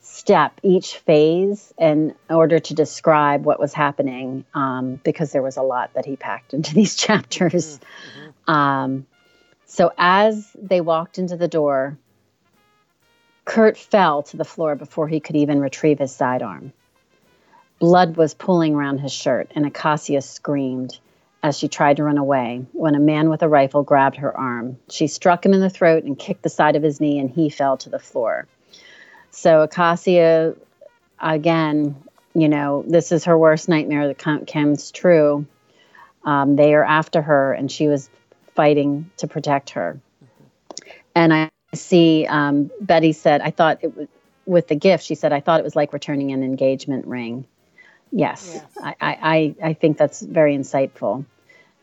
step, 0.00 0.60
each 0.62 0.96
phase, 0.96 1.74
in 1.78 2.14
order 2.30 2.58
to 2.58 2.74
describe 2.74 3.44
what 3.44 3.60
was 3.60 3.74
happening, 3.74 4.44
um, 4.54 5.00
because 5.04 5.32
there 5.32 5.42
was 5.42 5.56
a 5.56 5.62
lot 5.62 5.92
that 5.94 6.06
he 6.06 6.16
packed 6.16 6.54
into 6.54 6.74
these 6.74 6.96
chapters. 6.96 7.78
Mm-hmm. 7.78 8.50
Um, 8.50 9.06
so 9.66 9.92
as 9.98 10.50
they 10.60 10.80
walked 10.80 11.18
into 11.18 11.36
the 11.36 11.48
door, 11.48 11.98
Kurt 13.44 13.76
fell 13.76 14.22
to 14.24 14.36
the 14.36 14.44
floor 14.44 14.74
before 14.74 15.06
he 15.06 15.20
could 15.20 15.36
even 15.36 15.60
retrieve 15.60 15.98
his 15.98 16.14
sidearm. 16.14 16.72
Blood 17.78 18.16
was 18.16 18.32
pooling 18.32 18.74
around 18.74 18.98
his 18.98 19.12
shirt, 19.12 19.52
and 19.54 19.66
Acacia 19.66 20.22
screamed 20.22 20.98
as 21.42 21.58
she 21.58 21.68
tried 21.68 21.98
to 21.98 22.04
run 22.04 22.18
away 22.18 22.66
when 22.72 22.94
a 22.94 23.00
man 23.00 23.28
with 23.28 23.42
a 23.42 23.48
rifle 23.48 23.82
grabbed 23.82 24.16
her 24.16 24.36
arm. 24.36 24.78
She 24.90 25.06
struck 25.06 25.44
him 25.44 25.52
in 25.52 25.60
the 25.60 25.70
throat 25.70 26.04
and 26.04 26.18
kicked 26.18 26.42
the 26.42 26.48
side 26.48 26.76
of 26.76 26.82
his 26.82 27.00
knee, 27.00 27.18
and 27.18 27.30
he 27.30 27.50
fell 27.50 27.76
to 27.78 27.90
the 27.90 27.98
floor. 27.98 28.48
So 29.30 29.62
Acacia, 29.62 30.54
again, 31.20 32.02
you 32.34 32.48
know, 32.48 32.84
this 32.86 33.12
is 33.12 33.24
her 33.24 33.38
worst 33.38 33.68
nightmare 33.68 34.08
that 34.08 34.46
comes 34.46 34.90
true. 34.90 35.46
Um, 36.24 36.56
they 36.56 36.74
are 36.74 36.84
after 36.84 37.22
her, 37.22 37.52
and 37.52 37.70
she 37.70 37.86
was 37.86 38.10
fighting 38.54 39.10
to 39.18 39.28
protect 39.28 39.70
her. 39.70 40.00
And 41.14 41.32
I 41.32 41.50
see 41.74 42.26
um, 42.26 42.70
Betty 42.80 43.12
said, 43.12 43.40
I 43.40 43.50
thought 43.50 43.78
it 43.82 43.96
was 43.96 44.08
with 44.46 44.68
the 44.68 44.74
gift. 44.74 45.04
She 45.04 45.14
said, 45.14 45.32
I 45.32 45.40
thought 45.40 45.60
it 45.60 45.64
was 45.64 45.76
like 45.76 45.92
returning 45.92 46.32
an 46.32 46.42
engagement 46.42 47.06
ring. 47.06 47.46
Yes, 48.12 48.50
yes. 48.54 48.64
I, 48.82 48.94
I, 49.00 49.54
I 49.62 49.72
think 49.74 49.98
that's 49.98 50.20
very 50.20 50.56
insightful. 50.56 51.24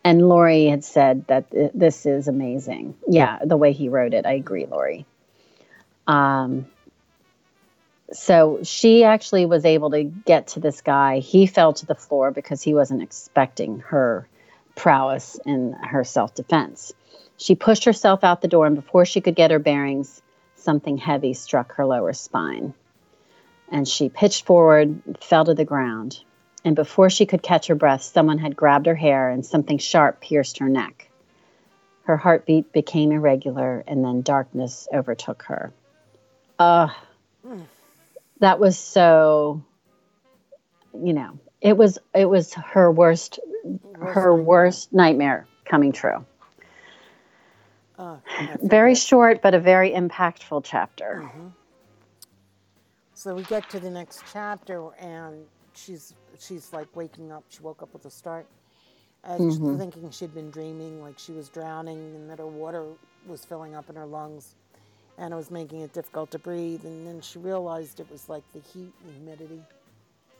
And 0.03 0.27
Lori 0.27 0.65
had 0.65 0.83
said 0.83 1.27
that 1.27 1.45
this 1.73 2.05
is 2.05 2.27
amazing. 2.27 2.95
Yeah, 3.07 3.39
the 3.43 3.57
way 3.57 3.71
he 3.71 3.89
wrote 3.89 4.13
it. 4.13 4.25
I 4.25 4.33
agree, 4.33 4.65
Lori. 4.65 5.05
Um, 6.07 6.65
so 8.11 8.59
she 8.63 9.03
actually 9.03 9.45
was 9.45 9.65
able 9.65 9.91
to 9.91 10.03
get 10.03 10.47
to 10.49 10.59
this 10.59 10.81
guy. 10.81 11.19
He 11.19 11.47
fell 11.47 11.73
to 11.73 11.85
the 11.85 11.95
floor 11.95 12.31
because 12.31 12.61
he 12.61 12.73
wasn't 12.73 13.01
expecting 13.01 13.79
her 13.79 14.27
prowess 14.75 15.39
in 15.45 15.73
her 15.73 16.03
self 16.03 16.35
defense. 16.35 16.93
She 17.37 17.55
pushed 17.55 17.85
herself 17.85 18.23
out 18.23 18.41
the 18.41 18.47
door, 18.47 18.65
and 18.65 18.75
before 18.75 19.05
she 19.05 19.21
could 19.21 19.35
get 19.35 19.51
her 19.51 19.59
bearings, 19.59 20.21
something 20.55 20.97
heavy 20.97 21.33
struck 21.33 21.73
her 21.75 21.85
lower 21.85 22.13
spine. 22.13 22.73
And 23.73 23.85
she 23.85 24.07
pitched 24.07 24.45
forward, 24.45 25.01
fell 25.19 25.43
to 25.43 25.53
the 25.53 25.65
ground. 25.65 26.23
And 26.63 26.75
before 26.75 27.09
she 27.09 27.25
could 27.25 27.43
catch 27.43 27.67
her 27.67 27.75
breath, 27.75 28.03
someone 28.03 28.37
had 28.37 28.55
grabbed 28.55 28.85
her 28.85 28.95
hair 28.95 29.29
and 29.29 29.45
something 29.45 29.77
sharp 29.77 30.21
pierced 30.21 30.59
her 30.59 30.69
neck. 30.69 31.09
Her 32.03 32.15
heartbeat 32.15 32.71
became 32.71 33.11
irregular, 33.11 33.83
and 33.87 34.03
then 34.05 34.21
darkness 34.21 34.87
overtook 34.93 35.43
her. 35.43 35.73
Ugh. 36.59 36.91
That 38.39 38.59
was 38.59 38.77
so 38.77 39.63
you 40.93 41.13
know 41.13 41.39
it 41.61 41.77
was 41.77 41.97
it 42.13 42.25
was 42.25 42.53
her 42.53 42.91
worst, 42.91 43.39
her 43.99 44.35
worst 44.35 44.93
nightmare 44.93 45.47
coming 45.65 45.91
true 45.91 46.25
uh, 47.97 48.17
very 48.61 48.95
short 48.95 49.41
but 49.41 49.53
a 49.53 49.59
very 49.59 49.91
impactful 49.91 50.61
chapter 50.63 51.23
mm-hmm. 51.25 51.47
So 53.23 53.33
we 53.35 53.43
get 53.43 53.69
to 53.69 53.79
the 53.79 53.89
next 53.89 54.23
chapter 54.31 54.89
and 54.99 55.45
she's 55.73 56.13
she's 56.39 56.73
like 56.73 56.93
waking 56.95 57.31
up 57.31 57.43
she 57.49 57.61
woke 57.61 57.81
up 57.81 57.93
with 57.93 58.05
a 58.05 58.11
start 58.11 58.45
and 59.23 59.51
mm-hmm. 59.51 59.77
thinking 59.77 60.09
she'd 60.11 60.33
been 60.33 60.51
dreaming 60.51 61.01
like 61.01 61.17
she 61.17 61.31
was 61.31 61.47
drowning 61.49 62.15
and 62.15 62.29
that 62.29 62.39
her 62.39 62.47
water 62.47 62.83
was 63.25 63.45
filling 63.45 63.75
up 63.75 63.89
in 63.89 63.95
her 63.95 64.05
lungs 64.05 64.55
and 65.17 65.33
it 65.33 65.37
was 65.37 65.51
making 65.51 65.81
it 65.81 65.93
difficult 65.93 66.31
to 66.31 66.39
breathe. 66.39 66.85
And 66.85 67.05
then 67.07 67.21
she 67.21 67.39
realized 67.39 67.99
it 67.99 68.09
was 68.11 68.29
like 68.29 68.43
the 68.53 68.59
heat 68.59 68.91
and 69.05 69.15
humidity, 69.15 69.61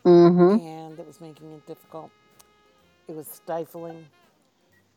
mm-hmm. 0.06 0.66
and 0.66 1.00
it 1.00 1.06
was 1.06 1.22
making 1.22 1.52
it 1.54 1.66
difficult. 1.68 2.12
It 3.08 3.16
was 3.16 3.28
stifling, 3.28 4.06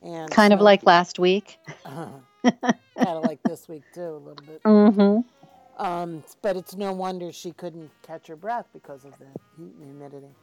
and 0.02 0.30
kind 0.30 0.52
of 0.52 0.60
like 0.60 0.84
last 0.84 1.18
week. 1.18 1.58
Uh, 1.84 2.08
kind 2.42 2.74
of 2.96 3.24
like 3.24 3.42
this 3.44 3.68
week 3.68 3.82
too, 3.94 4.00
a 4.00 4.22
little 4.22 4.44
bit. 4.46 4.62
Mm-hmm. 4.62 5.45
Um, 5.76 6.24
but 6.40 6.56
it's 6.56 6.74
no 6.74 6.92
wonder 6.92 7.30
she 7.32 7.52
couldn't 7.52 7.90
catch 8.02 8.26
her 8.28 8.36
breath 8.36 8.66
because 8.72 9.04
of 9.04 9.12
the 9.18 9.26
heat 9.56 9.74
and 9.74 9.84
humidity. 9.84 10.34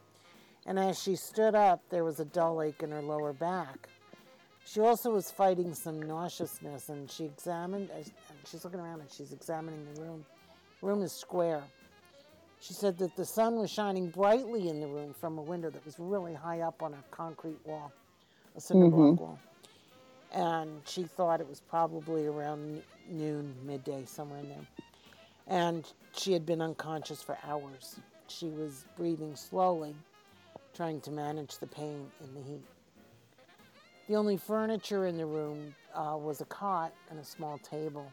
And 0.65 0.77
as 0.79 1.01
she 1.01 1.15
stood 1.15 1.55
up, 1.55 1.81
there 1.89 2.03
was 2.03 2.19
a 2.19 2.25
dull 2.25 2.61
ache 2.61 2.83
in 2.83 2.91
her 2.91 3.01
lower 3.01 3.33
back. 3.33 3.89
She 4.65 4.79
also 4.79 5.11
was 5.11 5.29
fighting 5.29 5.73
some 5.73 6.01
nauseousness, 6.01 6.89
and 6.89 7.11
she 7.11 7.25
examined. 7.25 7.89
She's 8.49 8.63
looking 8.63 8.79
around 8.79 9.01
and 9.01 9.11
she's 9.11 9.33
examining 9.33 9.85
the 9.93 10.01
room. 10.01 10.25
The 10.79 10.87
room 10.87 11.01
is 11.01 11.11
square. 11.11 11.63
She 12.61 12.73
said 12.73 12.97
that 12.99 13.15
the 13.17 13.25
sun 13.25 13.55
was 13.55 13.69
shining 13.69 14.09
brightly 14.09 14.69
in 14.69 14.79
the 14.79 14.87
room 14.87 15.13
from 15.13 15.37
a 15.37 15.41
window 15.41 15.69
that 15.69 15.83
was 15.83 15.95
really 15.99 16.33
high 16.33 16.61
up 16.61 16.81
on 16.81 16.93
a 16.93 17.03
concrete 17.11 17.59
wall, 17.65 17.91
a 18.55 18.61
cinder 18.61 18.87
block 18.87 19.15
mm-hmm. 19.15 19.21
wall. 19.21 19.39
And 20.33 20.81
she 20.85 21.03
thought 21.03 21.41
it 21.41 21.47
was 21.47 21.59
probably 21.59 22.25
around 22.25 22.81
noon, 23.09 23.53
midday, 23.65 24.05
somewhere 24.05 24.39
in 24.39 24.47
there. 24.47 24.65
And 25.47 25.85
she 26.15 26.33
had 26.33 26.45
been 26.45 26.61
unconscious 26.61 27.21
for 27.21 27.37
hours. 27.45 27.99
She 28.27 28.47
was 28.47 28.85
breathing 28.95 29.35
slowly, 29.35 29.95
trying 30.73 31.01
to 31.01 31.11
manage 31.11 31.57
the 31.57 31.67
pain 31.67 32.09
in 32.23 32.33
the 32.33 32.41
heat. 32.41 32.63
The 34.07 34.15
only 34.15 34.37
furniture 34.37 35.05
in 35.07 35.17
the 35.17 35.25
room 35.25 35.75
uh, 35.93 36.17
was 36.17 36.41
a 36.41 36.45
cot 36.45 36.93
and 37.09 37.19
a 37.19 37.23
small 37.23 37.57
table, 37.59 38.11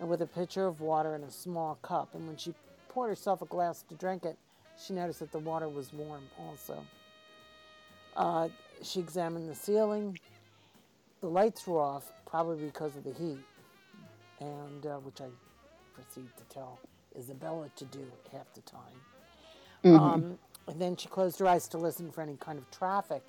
and 0.00 0.08
with 0.08 0.22
a 0.22 0.26
pitcher 0.26 0.66
of 0.66 0.80
water 0.80 1.14
and 1.14 1.24
a 1.24 1.30
small 1.30 1.76
cup. 1.82 2.14
And 2.14 2.26
when 2.26 2.36
she 2.36 2.54
poured 2.88 3.10
herself 3.10 3.42
a 3.42 3.46
glass 3.46 3.82
to 3.88 3.94
drink 3.94 4.24
it, 4.24 4.38
she 4.82 4.92
noticed 4.92 5.20
that 5.20 5.32
the 5.32 5.38
water 5.38 5.68
was 5.68 5.92
warm 5.92 6.22
also. 6.38 6.84
Uh, 8.16 8.48
she 8.82 9.00
examined 9.00 9.48
the 9.48 9.54
ceiling. 9.54 10.18
The 11.20 11.28
lights 11.28 11.66
were 11.66 11.80
off, 11.80 12.12
probably 12.26 12.64
because 12.64 12.96
of 12.96 13.04
the 13.04 13.12
heat, 13.12 13.38
and 14.40 14.86
uh, 14.86 14.96
which 14.98 15.20
I 15.20 15.26
proceed 15.94 16.28
to 16.36 16.54
tell 16.54 16.78
Isabella 17.18 17.70
to 17.76 17.84
do 17.86 18.04
half 18.32 18.52
the 18.54 18.60
time. 18.62 18.80
Mm-hmm. 19.84 19.96
Um, 19.96 20.38
and 20.68 20.80
then 20.80 20.96
she 20.96 21.08
closed 21.08 21.38
her 21.38 21.46
eyes 21.46 21.68
to 21.68 21.78
listen 21.78 22.10
for 22.10 22.22
any 22.22 22.36
kind 22.36 22.58
of 22.58 22.70
traffic 22.70 23.22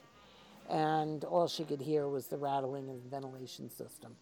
and 0.69 1.23
all 1.25 1.47
she 1.47 1.63
could 1.63 1.81
hear 1.81 2.07
was 2.07 2.27
the 2.27 2.37
rattling 2.37 2.89
of 2.89 3.03
the 3.03 3.09
ventilation 3.09 3.69
system. 3.69 4.15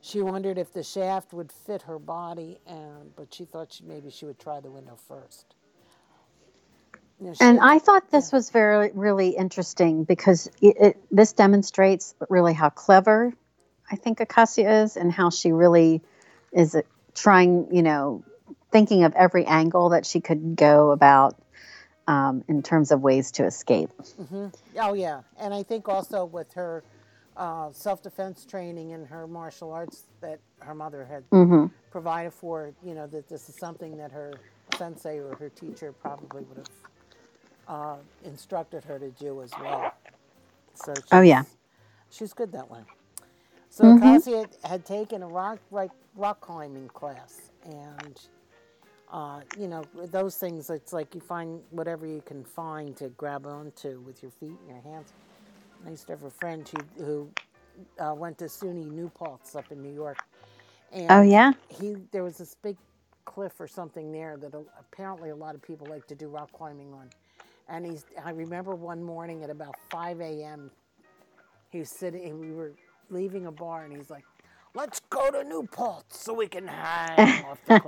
She 0.00 0.20
wondered 0.20 0.58
if 0.58 0.72
the 0.72 0.82
shaft 0.82 1.32
would 1.32 1.52
fit 1.52 1.82
her 1.82 1.98
body, 1.98 2.58
and 2.66 3.14
but 3.14 3.32
she 3.32 3.44
thought 3.44 3.72
she, 3.72 3.84
maybe 3.84 4.10
she 4.10 4.24
would 4.24 4.38
try 4.38 4.60
the 4.60 4.70
window 4.70 4.96
first. 5.08 5.54
and 7.40 7.60
I 7.60 7.78
thought 7.78 8.10
this 8.10 8.32
was 8.32 8.50
very 8.50 8.90
really 8.94 9.30
interesting 9.30 10.02
because 10.04 10.48
it, 10.60 10.76
it, 10.80 11.04
this 11.10 11.32
demonstrates 11.34 12.14
really 12.28 12.52
how 12.52 12.70
clever 12.70 13.32
I 13.90 13.96
think 13.96 14.20
Acacia 14.20 14.82
is, 14.82 14.96
and 14.96 15.12
how 15.12 15.30
she 15.30 15.52
really 15.52 16.02
is 16.52 16.76
trying, 17.14 17.74
you 17.74 17.82
know, 17.82 18.24
thinking 18.70 19.04
of 19.04 19.14
every 19.14 19.44
angle 19.44 19.90
that 19.90 20.06
she 20.06 20.20
could 20.20 20.56
go 20.56 20.90
about 20.90 21.36
um, 22.08 22.44
in 22.48 22.62
terms 22.62 22.90
of 22.90 23.00
ways 23.00 23.30
to 23.32 23.44
escape. 23.44 23.90
Mm-hmm. 24.20 24.46
Oh, 24.80 24.94
yeah. 24.94 25.20
And 25.38 25.54
I 25.54 25.62
think 25.62 25.88
also 25.88 26.24
with 26.24 26.52
her 26.54 26.82
uh, 27.36 27.70
self 27.72 28.02
defense 28.02 28.44
training 28.44 28.92
and 28.92 29.06
her 29.06 29.26
martial 29.26 29.72
arts 29.72 30.04
that 30.20 30.40
her 30.60 30.74
mother 30.74 31.04
had 31.04 31.28
mm-hmm. 31.30 31.66
provided 31.90 32.32
for, 32.32 32.72
you 32.84 32.94
know, 32.94 33.06
that 33.06 33.28
this 33.28 33.48
is 33.48 33.54
something 33.56 33.96
that 33.96 34.12
her 34.12 34.32
sensei 34.76 35.18
or 35.18 35.36
her 35.36 35.48
teacher 35.50 35.92
probably 35.92 36.42
would 36.42 36.58
have 36.58 36.70
uh, 37.68 37.96
instructed 38.24 38.84
her 38.84 38.98
to 38.98 39.10
do 39.10 39.42
as 39.42 39.50
well. 39.60 39.94
So 40.74 40.94
oh, 41.12 41.20
yeah. 41.20 41.44
She's 42.10 42.32
good 42.32 42.52
that 42.52 42.70
way. 42.70 42.80
So 43.72 43.84
mm-hmm. 43.84 44.02
Cassie 44.02 44.32
had, 44.34 44.56
had 44.64 44.84
taken 44.84 45.22
a 45.22 45.26
rock, 45.26 45.58
rock, 45.70 45.96
rock 46.14 46.42
climbing 46.42 46.88
class 46.88 47.52
and 47.64 48.20
uh, 49.10 49.40
you 49.58 49.66
know, 49.66 49.82
those 50.10 50.36
things, 50.36 50.68
it's 50.68 50.92
like 50.92 51.14
you 51.14 51.22
find 51.22 51.58
whatever 51.70 52.06
you 52.06 52.22
can 52.26 52.44
find 52.44 52.94
to 52.98 53.08
grab 53.10 53.46
onto 53.46 54.00
with 54.00 54.22
your 54.22 54.30
feet 54.30 54.58
and 54.60 54.68
your 54.68 54.92
hands. 54.92 55.14
I 55.86 55.90
used 55.90 56.06
to 56.08 56.12
have 56.12 56.22
a 56.22 56.30
friend 56.30 56.68
who, 56.68 57.02
who 57.02 57.30
uh, 57.98 58.12
went 58.14 58.36
to 58.38 58.44
SUNY 58.44 58.90
New 58.90 59.08
Paltz 59.08 59.56
up 59.56 59.72
in 59.72 59.80
New 59.80 59.92
York. 59.94 60.18
And 60.92 61.06
oh, 61.10 61.22
yeah? 61.22 61.52
He, 61.68 61.96
there 62.10 62.24
was 62.24 62.36
this 62.36 62.54
big 62.62 62.76
cliff 63.24 63.58
or 63.58 63.66
something 63.66 64.12
there 64.12 64.36
that 64.36 64.52
apparently 64.78 65.30
a 65.30 65.36
lot 65.36 65.54
of 65.54 65.62
people 65.62 65.86
like 65.88 66.06
to 66.08 66.14
do 66.14 66.28
rock 66.28 66.52
climbing 66.52 66.92
on. 66.92 67.08
And 67.70 67.86
he's, 67.86 68.04
I 68.22 68.32
remember 68.32 68.74
one 68.74 69.02
morning 69.02 69.42
at 69.42 69.48
about 69.48 69.76
5 69.90 70.20
a.m., 70.20 70.70
he 71.70 71.78
was 71.78 71.88
sitting, 71.88 72.38
we 72.38 72.52
were 72.52 72.72
leaving 73.10 73.46
a 73.46 73.52
bar, 73.52 73.84
and 73.84 73.96
he's 73.96 74.10
like, 74.10 74.24
let's 74.74 75.00
go 75.10 75.30
to 75.30 75.44
New 75.44 75.66
Paltz 75.70 76.18
so 76.18 76.34
we 76.34 76.46
can 76.46 76.66
hang 76.66 77.44
off 77.46 77.58
the 77.66 77.80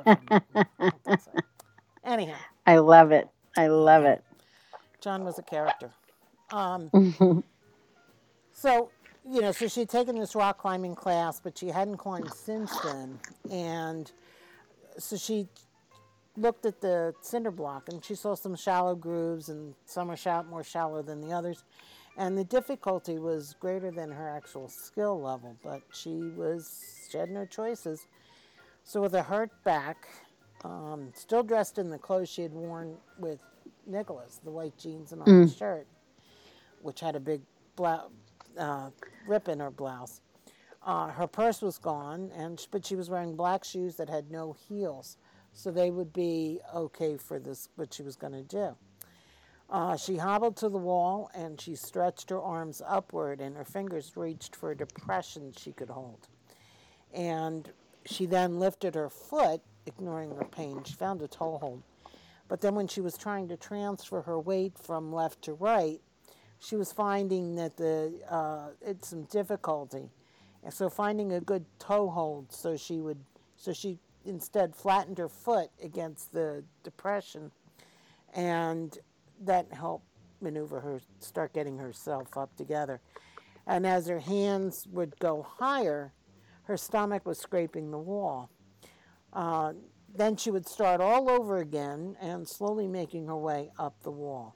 cliff. 1.09 1.29
Anyhow. 2.05 2.37
I 2.67 2.79
love 2.79 3.13
it. 3.13 3.29
I 3.57 3.69
love 3.69 4.05
it. 4.05 4.23
John 5.01 5.25
was 5.25 5.39
a 5.39 5.43
character. 5.43 5.91
Um, 6.51 6.91
so, 8.53 8.91
you 9.29 9.41
know, 9.41 9.53
so 9.53 9.69
she'd 9.69 9.89
taken 9.89 10.19
this 10.19 10.35
rock 10.35 10.59
climbing 10.59 10.95
class, 10.95 11.41
but 11.41 11.57
she 11.57 11.69
hadn't 11.69 11.97
climbed 11.99 12.33
since 12.33 12.77
then. 12.81 13.19
And 13.51 14.11
so 14.99 15.17
she 15.17 15.49
looked 16.37 16.67
at 16.67 16.81
the 16.81 17.15
cinder 17.21 17.51
block 17.51 17.89
and 17.89 18.05
she 18.05 18.15
saw 18.15 18.35
some 18.35 18.57
shallow 18.57 18.95
grooves, 18.95 19.49
and 19.49 19.75
some 19.87 20.11
are 20.11 20.17
shallow, 20.17 20.45
more 20.45 20.65
shallow 20.65 21.03
than 21.03 21.21
the 21.21 21.33
others. 21.33 21.65
And 22.17 22.39
the 22.39 22.45
difficulty 22.45 23.19
was 23.19 23.55
greater 23.61 23.91
than 23.91 24.11
her 24.13 24.29
actual 24.29 24.69
skill 24.69 25.21
level, 25.21 25.57
but 25.65 25.83
she 25.93 26.31
was, 26.37 27.07
she 27.11 27.19
had 27.19 27.31
no 27.31 27.47
choices. 27.47 28.07
So, 28.85 29.01
with 29.03 29.15
a 29.15 29.23
hurt 29.23 29.51
back, 29.65 30.09
um, 30.65 31.11
still 31.15 31.43
dressed 31.43 31.79
in 31.79 31.91
the 31.91 31.99
clothes 31.99 32.29
she 32.29 32.43
had 32.43 32.53
worn 32.53 32.97
with 33.19 33.41
Nicholas, 33.87 34.41
the 34.45 34.51
white 34.51 34.77
jeans 34.79 35.13
and 35.13 35.23
orange 35.23 35.57
shirt, 35.57 35.87
which 36.83 37.01
had 37.01 37.17
a 37.17 37.21
big 37.21 37.43
blou- 37.77 38.11
uh, 38.59 38.91
rip 39.27 39.49
in 39.49 39.61
her 39.61 39.71
blouse. 39.71 40.21
Uh, 40.83 41.09
her 41.09 41.27
purse 41.27 41.63
was 41.63 41.79
gone, 41.79 42.31
and 42.37 42.67
but 42.71 42.87
she 42.87 42.97
was 42.97 43.11
wearing 43.11 43.37
black 43.37 43.65
shoes 43.65 43.97
that 43.97 44.09
had 44.11 44.31
no 44.31 44.53
heels, 44.69 45.17
so 45.53 45.71
they 45.71 45.91
would 45.91 46.13
be 46.13 46.61
okay 46.75 47.17
for 47.17 47.39
this 47.41 47.69
what 47.77 47.93
she 47.95 48.03
was 48.03 48.17
going 48.17 48.33
to 48.35 48.43
do. 48.43 48.77
Uh, 49.71 49.97
she 49.97 50.17
hobbled 50.17 50.57
to 50.57 50.69
the 50.69 50.79
wall 50.79 51.31
and 51.35 51.61
she 51.61 51.75
stretched 51.75 52.31
her 52.31 52.41
arms 52.41 52.83
upward, 52.87 53.41
and 53.41 53.57
her 53.57 53.65
fingers 53.65 54.13
reached 54.17 54.55
for 54.55 54.71
a 54.71 54.77
depression 54.77 55.53
she 55.57 55.73
could 55.73 55.91
hold. 55.91 56.29
And 57.13 57.71
she 58.05 58.27
then 58.27 58.59
lifted 58.59 58.95
her 58.95 59.09
foot, 59.09 59.63
ignoring 59.87 60.35
her 60.35 60.45
pain. 60.45 60.83
She 60.85 60.95
found 60.95 61.23
a 61.23 61.29
toehold. 61.29 61.83
But 62.49 62.61
then, 62.61 62.75
when 62.75 62.89
she 62.89 63.01
was 63.01 63.17
trying 63.17 63.49
to 63.49 63.57
transfer 63.57 64.21
her 64.23 64.39
weight 64.39 64.79
from 64.79 65.13
left 65.13 65.43
to 65.43 65.55
right, 65.55 66.01
she 66.59 66.77
was 66.77 66.93
finding 66.93 67.55
that 67.57 67.77
the 67.77 68.13
uh, 68.29 68.69
it's 68.83 69.09
some 69.09 69.25
difficulty, 69.25 70.11
and 70.63 70.73
so 70.73 70.89
finding 70.89 71.33
a 71.33 71.41
good 71.41 71.65
toe 71.79 72.09
hold, 72.09 72.53
so 72.53 72.77
she 72.77 73.01
would, 73.01 73.19
so 73.57 73.73
she 73.73 73.99
instead 74.27 74.75
flattened 74.75 75.19
her 75.19 75.29
foot 75.29 75.71
against 75.83 76.33
the 76.33 76.65
depression, 76.83 77.51
and 78.35 78.99
that 79.43 79.73
helped 79.73 80.07
maneuver 80.41 80.81
her, 80.81 81.01
start 81.19 81.53
getting 81.53 81.79
herself 81.79 82.37
up 82.37 82.55
together. 82.57 83.01
And 83.67 83.87
as 83.87 84.07
her 84.07 84.21
hands 84.21 84.87
would 84.93 85.19
go 85.19 85.47
higher, 85.59 86.13
her 86.65 86.77
stomach 86.77 87.27
was 87.27 87.39
scraping 87.39 87.91
the 87.91 87.99
wall. 87.99 88.51
Uh, 89.33 89.73
then 90.15 90.37
she 90.37 90.51
would 90.51 90.69
start 90.69 91.01
all 91.01 91.29
over 91.29 91.59
again 91.59 92.17
and 92.21 92.47
slowly 92.47 92.87
making 92.87 93.27
her 93.27 93.37
way 93.37 93.71
up 93.79 94.01
the 94.03 94.11
wall. 94.11 94.55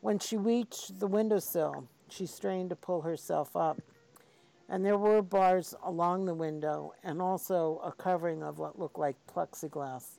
When 0.00 0.18
she 0.18 0.36
reached 0.36 0.98
the 0.98 1.06
windowsill, 1.06 1.86
she 2.08 2.26
strained 2.26 2.70
to 2.70 2.76
pull 2.76 3.02
herself 3.02 3.54
up. 3.54 3.80
And 4.68 4.84
there 4.84 4.96
were 4.96 5.22
bars 5.22 5.74
along 5.84 6.24
the 6.24 6.34
window 6.34 6.94
and 7.02 7.20
also 7.20 7.80
a 7.84 7.92
covering 7.92 8.42
of 8.42 8.58
what 8.58 8.78
looked 8.78 8.98
like 8.98 9.16
plexiglass. 9.32 10.18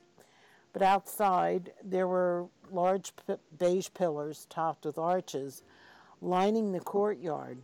But 0.72 0.82
outside, 0.82 1.72
there 1.82 2.06
were 2.08 2.46
large 2.72 3.12
beige 3.58 3.88
pillars 3.94 4.46
topped 4.48 4.84
with 4.84 4.98
arches 4.98 5.62
lining 6.20 6.72
the 6.72 6.80
courtyard. 6.80 7.58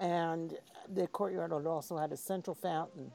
And 0.00 0.54
the 0.92 1.06
courtyard 1.06 1.52
also 1.52 1.96
had 1.96 2.12
a 2.12 2.16
central 2.16 2.54
fountain. 2.54 3.12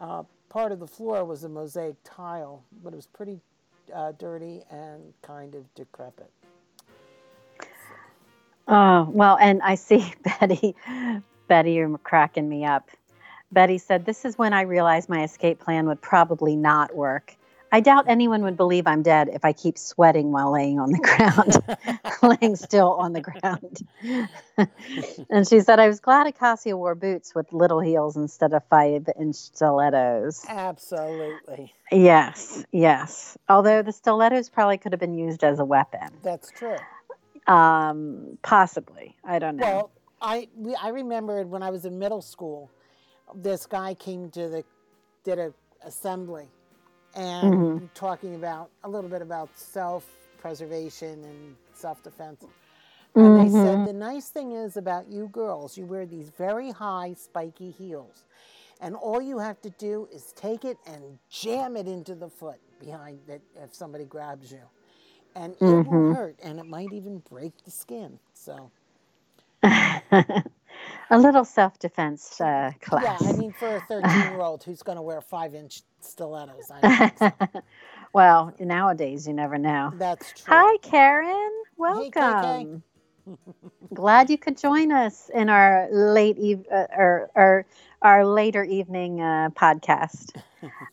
Uh, 0.00 0.22
part 0.48 0.72
of 0.72 0.78
the 0.78 0.86
floor 0.86 1.24
was 1.24 1.44
a 1.44 1.48
mosaic 1.48 1.96
tile, 2.04 2.64
but 2.82 2.92
it 2.92 2.96
was 2.96 3.06
pretty 3.06 3.40
uh, 3.94 4.12
dirty 4.12 4.62
and 4.70 5.12
kind 5.22 5.54
of 5.54 5.72
decrepit. 5.74 6.30
Oh, 8.66 9.08
well, 9.10 9.38
and 9.40 9.62
I 9.62 9.74
see 9.74 10.12
Betty, 10.40 10.74
Betty, 11.48 11.72
you're 11.72 11.96
cracking 11.98 12.48
me 12.48 12.64
up. 12.64 12.90
Betty 13.50 13.78
said, 13.78 14.04
This 14.04 14.24
is 14.24 14.36
when 14.36 14.52
I 14.52 14.62
realized 14.62 15.08
my 15.08 15.24
escape 15.24 15.58
plan 15.58 15.86
would 15.86 16.02
probably 16.02 16.54
not 16.54 16.94
work. 16.94 17.34
I 17.70 17.80
doubt 17.80 18.06
anyone 18.08 18.42
would 18.42 18.56
believe 18.56 18.86
I'm 18.86 19.02
dead 19.02 19.28
if 19.32 19.44
I 19.44 19.52
keep 19.52 19.76
sweating 19.76 20.32
while 20.32 20.52
laying 20.52 20.78
on 20.78 20.90
the 20.90 20.98
ground, 20.98 22.38
laying 22.40 22.56
still 22.56 22.92
on 22.94 23.12
the 23.12 23.20
ground. 23.20 23.78
and 25.30 25.46
she 25.48 25.60
said, 25.60 25.78
I 25.78 25.88
was 25.88 26.00
glad 26.00 26.26
Acacia 26.26 26.76
wore 26.76 26.94
boots 26.94 27.34
with 27.34 27.52
little 27.52 27.80
heels 27.80 28.16
instead 28.16 28.52
of 28.52 28.62
five 28.70 29.08
inch 29.18 29.36
stilettos. 29.36 30.44
Absolutely. 30.48 31.74
Yes, 31.92 32.64
yes. 32.72 33.36
Although 33.48 33.82
the 33.82 33.92
stilettos 33.92 34.48
probably 34.48 34.78
could 34.78 34.92
have 34.92 35.00
been 35.00 35.14
used 35.14 35.44
as 35.44 35.58
a 35.58 35.64
weapon. 35.64 36.08
That's 36.22 36.50
true. 36.50 36.76
Um, 37.46 38.38
possibly. 38.42 39.16
I 39.24 39.38
don't 39.38 39.56
know. 39.56 39.64
Well, 39.64 39.90
I 40.20 40.48
I 40.80 40.88
remembered 40.88 41.50
when 41.50 41.62
I 41.62 41.70
was 41.70 41.84
in 41.84 41.98
middle 41.98 42.22
school, 42.22 42.70
this 43.34 43.66
guy 43.66 43.94
came 43.94 44.30
to 44.30 44.48
the 44.48 44.64
did 45.24 45.38
a 45.38 45.52
assembly, 45.84 46.48
and 47.18 47.52
Mm-hmm. 47.52 47.78
talking 47.94 48.36
about 48.36 48.70
a 48.84 48.90
little 48.90 49.10
bit 49.10 49.22
about 49.22 49.50
self 49.58 50.06
preservation 50.40 51.24
and 51.24 51.56
self 51.74 52.02
defense. 52.04 52.46
And 53.20 53.36
they 53.38 53.50
said 53.50 53.84
the 53.84 53.94
nice 53.94 54.30
thing 54.30 54.52
is 54.52 54.78
about 54.78 55.08
you 55.10 55.28
girls, 55.32 55.78
you 55.78 55.86
wear 55.86 56.06
these 56.06 56.30
very 56.38 56.72
high 56.72 57.14
spiky 57.14 57.72
heels, 57.72 58.26
and 58.80 58.96
all 58.96 59.22
you 59.22 59.38
have 59.38 59.60
to 59.62 59.70
do 59.72 60.08
is 60.12 60.32
take 60.34 60.64
it 60.66 60.78
and 60.86 61.18
jam 61.30 61.76
it 61.76 61.88
into 61.88 62.14
the 62.16 62.30
foot 62.30 62.60
behind 62.80 63.20
that 63.28 63.42
if 63.62 63.74
somebody 63.74 64.06
grabs 64.06 64.52
you, 64.52 64.62
and 65.36 65.56
it 65.66 65.82
will 65.84 66.02
hurt, 66.02 66.36
and 66.44 66.60
it 66.60 66.66
might 66.66 66.92
even 66.92 67.20
break 67.30 67.52
the 67.64 67.72
skin. 67.72 68.20
So. 68.34 68.70
a 71.10 71.18
little 71.18 71.44
self 71.44 71.78
defense 71.78 72.40
uh, 72.40 72.72
class. 72.80 73.22
Yeah. 73.22 73.28
I 73.28 73.32
mean, 73.32 73.52
for 73.52 73.76
a 73.76 73.80
13 73.88 74.10
year 74.30 74.40
old 74.40 74.62
who's 74.64 74.82
going 74.82 74.96
to 74.96 75.02
wear 75.02 75.20
five 75.20 75.54
inch 75.54 75.82
stilettos, 76.00 76.70
so. 77.18 77.32
well, 78.12 78.54
nowadays 78.60 79.26
you 79.26 79.34
never 79.34 79.58
know. 79.58 79.92
that's 79.96 80.32
true. 80.32 80.54
Hi, 80.54 80.76
Karen. 80.78 81.28
Hey, 81.30 81.70
Welcome. 81.76 82.82
Glad 83.94 84.30
you 84.30 84.38
could 84.38 84.56
join 84.56 84.90
us 84.92 85.30
in 85.34 85.48
our 85.48 85.88
late 85.90 86.38
eve- 86.38 86.66
uh, 86.72 86.86
or, 86.96 87.30
or 87.34 87.66
our 88.02 88.24
later 88.26 88.64
evening 88.64 89.20
uh, 89.20 89.50
podcast. 89.50 90.34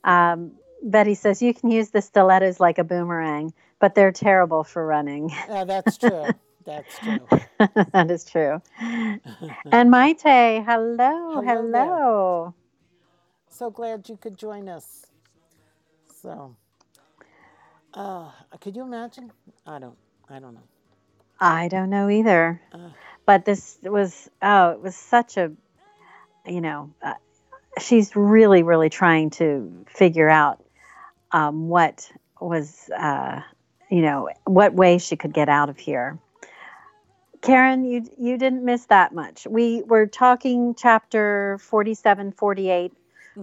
Um, 0.03 0.51
Betty 0.83 1.15
says 1.15 1.41
you 1.41 1.53
can 1.53 1.71
use 1.71 1.89
the 1.89 2.01
stilettos 2.01 2.59
like 2.59 2.77
a 2.77 2.83
boomerang, 2.83 3.53
but 3.79 3.95
they're 3.95 4.11
terrible 4.11 4.63
for 4.63 4.85
running. 4.85 5.29
Yeah, 5.29 5.63
that's 5.63 5.97
true. 5.97 6.27
That's 6.65 6.97
true. 6.99 7.27
that 7.93 8.09
is 8.09 8.25
true. 8.25 8.61
and 8.79 9.91
Maite, 9.91 10.65
hello, 10.65 11.41
Hello 11.41 11.41
hello. 11.41 12.53
So 13.49 13.69
glad 13.69 14.09
you 14.09 14.17
could 14.17 14.37
join 14.37 14.67
us. 14.67 15.05
So, 16.21 16.55
uh, 17.93 18.31
could 18.59 18.75
you 18.75 18.83
imagine? 18.83 19.31
I 19.65 19.79
don't. 19.79 19.97
I 20.29 20.39
don't 20.39 20.55
know. 20.55 20.63
I 21.39 21.67
don't 21.67 21.89
know 21.89 22.09
either. 22.09 22.59
but 23.25 23.45
this 23.45 23.77
was 23.83 24.29
oh, 24.41 24.71
it 24.71 24.81
was 24.81 24.95
such 24.95 25.37
a 25.37 25.51
you 26.47 26.61
know, 26.61 26.91
uh, 27.01 27.13
she's 27.79 28.15
really 28.15 28.63
really 28.63 28.89
trying 28.89 29.29
to 29.31 29.85
figure 29.87 30.29
out 30.29 30.63
um, 31.31 31.69
what 31.69 32.11
was 32.41 32.89
uh, 32.89 33.41
you 33.89 34.01
know, 34.01 34.29
what 34.45 34.73
way 34.73 34.97
she 34.97 35.15
could 35.15 35.33
get 35.33 35.47
out 35.47 35.69
of 35.69 35.77
here. 35.77 36.17
Karen, 37.45 37.85
you 37.85 38.09
you 38.17 38.37
didn't 38.39 38.65
miss 38.65 38.85
that 38.87 39.13
much. 39.13 39.45
We 39.47 39.83
were 39.83 40.07
talking 40.07 40.73
chapter 40.75 41.59
47, 41.61 42.31
48. 42.31 42.91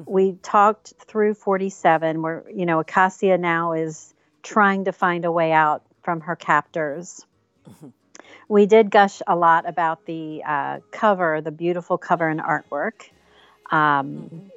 We 0.06 0.32
talked 0.42 0.94
through 1.06 1.34
47 1.34 2.22
where, 2.22 2.44
you 2.52 2.66
know, 2.66 2.80
Acacia 2.80 3.38
now 3.38 3.72
is 3.74 4.12
trying 4.42 4.86
to 4.86 4.92
find 4.92 5.24
a 5.24 5.30
way 5.30 5.52
out 5.52 5.84
from 6.02 6.22
her 6.22 6.34
captors. 6.34 7.24
We 8.48 8.66
did 8.66 8.90
gush 8.90 9.22
a 9.26 9.36
lot 9.36 9.68
about 9.68 10.04
the 10.06 10.42
uh, 10.46 10.80
cover, 10.90 11.40
the 11.40 11.52
beautiful 11.52 11.96
cover 11.96 12.28
and 12.28 12.40
artwork 12.40 13.08
um, 13.70 14.50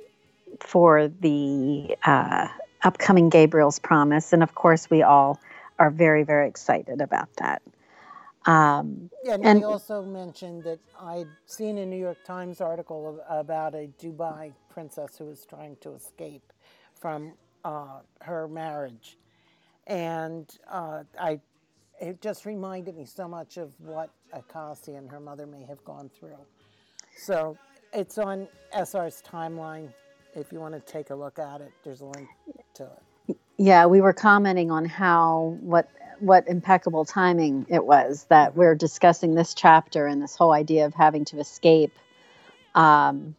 for 0.59 1.07
the 1.07 1.95
uh, 2.03 2.47
upcoming 2.83 3.29
Gabriel's 3.29 3.79
Promise. 3.79 4.33
And 4.33 4.41
of 4.43 4.55
course, 4.55 4.89
we 4.89 5.03
all 5.03 5.39
are 5.77 5.91
very, 5.91 6.23
very 6.23 6.47
excited 6.47 7.01
about 7.01 7.29
that. 7.37 7.61
Um, 8.45 9.09
and, 9.29 9.45
And- 9.45 9.59
I 9.59 9.63
also 9.63 10.03
mentioned 10.03 10.63
that 10.65 10.79
I'd 11.01 11.27
seen 11.45 11.77
a 11.79 11.85
New 11.85 11.97
York 11.97 12.23
Times 12.25 12.61
article 12.61 13.21
of, 13.29 13.39
about 13.47 13.75
a 13.75 13.89
Dubai 13.99 14.53
princess 14.69 15.17
who 15.17 15.25
was 15.25 15.45
trying 15.45 15.77
to 15.81 15.93
escape 15.93 16.53
from 16.93 17.33
uh, 17.63 17.99
her 18.21 18.47
marriage, 18.47 19.17
and 19.87 20.49
uh, 20.71 21.03
I 21.19 21.39
it 21.99 22.21
just 22.21 22.45
reminded 22.45 22.95
me 22.97 23.05
so 23.05 23.27
much 23.27 23.57
of 23.57 23.73
what 23.79 24.09
Acacia 24.33 24.95
and 24.95 25.09
her 25.09 25.19
mother 25.19 25.45
may 25.47 25.63
have 25.63 25.83
gone 25.85 26.09
through. 26.19 26.37
So 27.17 27.57
it's 27.93 28.17
on 28.17 28.47
SR's 28.77 29.23
timeline. 29.25 29.93
If 30.35 30.51
you 30.51 30.59
want 30.59 30.73
to 30.73 30.81
take 30.81 31.09
a 31.11 31.15
look 31.15 31.39
at 31.39 31.61
it, 31.61 31.71
there's 31.83 32.01
a 32.01 32.05
link 32.05 32.27
to 32.75 32.83
it. 32.83 33.37
Yeah, 33.57 33.85
we 33.85 34.01
were 34.01 34.13
commenting 34.13 34.69
on 34.71 34.85
how 34.85 35.57
what 35.61 35.89
what 36.20 36.47
impeccable 36.47 37.05
timing 37.05 37.66
it 37.70 37.84
was 37.84 38.26
that 38.30 38.55
we're 38.55 38.76
discussing 38.76 39.36
this 39.36 39.53
chapter 39.53 40.07
and 40.07 40.22
this 40.22 40.36
whole 40.36 40.51
idea 40.51 40.86
of 40.86 40.93
having 40.93 41.26
to 41.26 41.39
escape. 41.39 41.93
Um, 42.74 43.36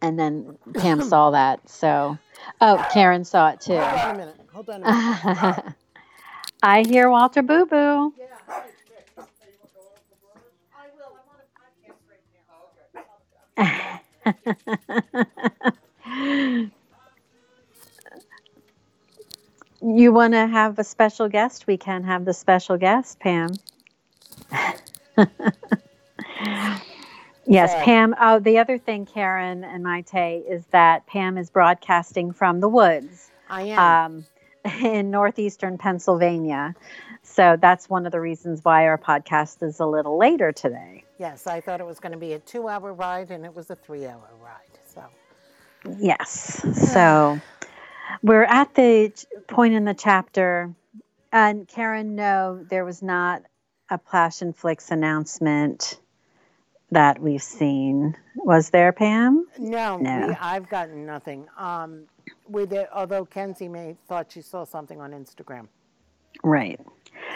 and 0.00 0.18
then 0.18 0.58
Pam 0.74 1.02
saw 1.08 1.30
that. 1.30 1.68
So, 1.68 2.18
oh, 2.60 2.88
Karen 2.92 3.24
saw 3.24 3.50
it 3.50 3.60
too. 3.60 3.78
Hold 3.78 4.00
on 4.00 4.14
a 4.14 4.18
minute. 4.18 4.36
Hold 4.52 4.70
on 4.70 4.82
a 4.82 5.34
minute. 5.34 5.74
I 6.62 6.82
hear 6.82 7.10
Walter 7.10 7.42
Boo 7.42 7.66
Boo. 7.66 8.14
you 19.82 20.12
want 20.12 20.34
to 20.34 20.46
have 20.46 20.78
a 20.78 20.84
special 20.84 21.28
guest? 21.28 21.66
We 21.66 21.76
can 21.76 22.04
have 22.04 22.24
the 22.24 22.32
special 22.32 22.76
guest, 22.76 23.18
Pam. 23.18 23.50
yes. 27.46 27.84
Pam. 27.84 28.14
Oh, 28.20 28.38
the 28.38 28.58
other 28.58 28.78
thing, 28.78 29.06
Karen 29.06 29.64
and 29.64 29.84
Maite, 29.84 30.44
is 30.48 30.64
that 30.66 31.06
Pam 31.06 31.36
is 31.36 31.50
broadcasting 31.50 32.32
from 32.32 32.60
the 32.60 32.68
woods 32.68 33.30
I 33.48 33.62
am. 33.62 33.78
um, 33.78 34.26
in 34.84 35.10
northeastern 35.10 35.78
Pennsylvania. 35.78 36.74
So 37.22 37.56
that's 37.60 37.88
one 37.88 38.06
of 38.06 38.12
the 38.12 38.20
reasons 38.20 38.60
why 38.62 38.86
our 38.86 38.98
podcast 38.98 39.62
is 39.62 39.80
a 39.80 39.86
little 39.86 40.18
later 40.18 40.52
today. 40.52 41.04
yes, 41.18 41.46
I 41.46 41.60
thought 41.60 41.80
it 41.80 41.86
was 41.86 42.00
going 42.00 42.12
to 42.12 42.18
be 42.18 42.32
a 42.34 42.38
two-hour 42.38 42.92
ride, 42.92 43.30
and 43.30 43.44
it 43.44 43.54
was 43.54 43.70
a 43.70 43.76
three-hour 43.76 44.30
ride. 44.40 44.78
So 44.86 45.04
Yes. 45.98 46.62
So 46.92 47.40
we're 48.22 48.44
at 48.44 48.74
the 48.74 49.12
point 49.46 49.74
in 49.74 49.84
the 49.84 49.94
chapter, 49.94 50.74
and 51.32 51.66
Karen, 51.66 52.14
no, 52.14 52.64
there 52.68 52.84
was 52.84 53.02
not 53.02 53.42
a 53.90 53.98
Passionflix 53.98 54.90
announcement 54.90 55.98
that 56.90 57.20
we've 57.20 57.42
seen. 57.42 58.16
Was 58.36 58.70
there, 58.70 58.92
Pam? 58.92 59.46
no, 59.58 59.96
No. 59.96 60.26
we- 60.28 60.34
I've 60.40 60.68
gotten 60.68 61.06
nothing. 61.06 61.46
Um, 61.56 62.04
with 62.48 62.72
it, 62.72 62.88
although 62.92 63.24
Kenzie 63.24 63.68
may 63.68 63.96
thought 64.08 64.30
she 64.32 64.42
saw 64.42 64.64
something 64.64 65.00
on 65.00 65.12
Instagram. 65.12 65.68
Right. 66.44 66.80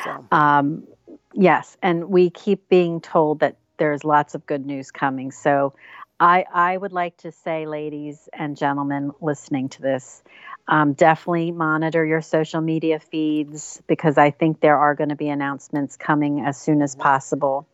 So 0.05 0.25
Um, 0.31 0.87
yes, 1.33 1.77
and 1.83 2.11
we 2.11 2.31
keep 2.31 2.69
being 2.69 3.01
told 3.01 3.41
that 3.41 3.57
there's 3.79 4.05
lots 4.05 4.35
of 4.35 4.45
good 4.47 4.67
news 4.67 4.91
coming. 4.91 5.31
So 5.31 5.75
I, 6.19 6.45
I 6.53 6.77
would 6.77 6.93
like 6.93 7.17
to 7.19 7.33
say, 7.33 7.67
ladies 7.67 8.29
and 8.33 8.57
gentlemen 8.57 9.13
listening 9.21 9.69
to 9.71 9.83
this, 9.83 10.23
um, 10.67 10.95
definitely 10.95 11.53
monitor 11.53 12.05
your 12.05 12.23
social 12.23 12.61
media 12.61 12.99
feeds 12.99 13.83
because 13.87 14.17
I 14.17 14.31
think 14.31 14.61
there 14.61 14.79
are 14.79 14.95
going 14.95 15.11
to 15.11 15.17
be 15.17 15.29
announcements 15.29 15.97
coming 15.97 16.41
as 16.41 16.57
soon 16.57 16.81
as 16.81 16.97
possible. 16.97 17.69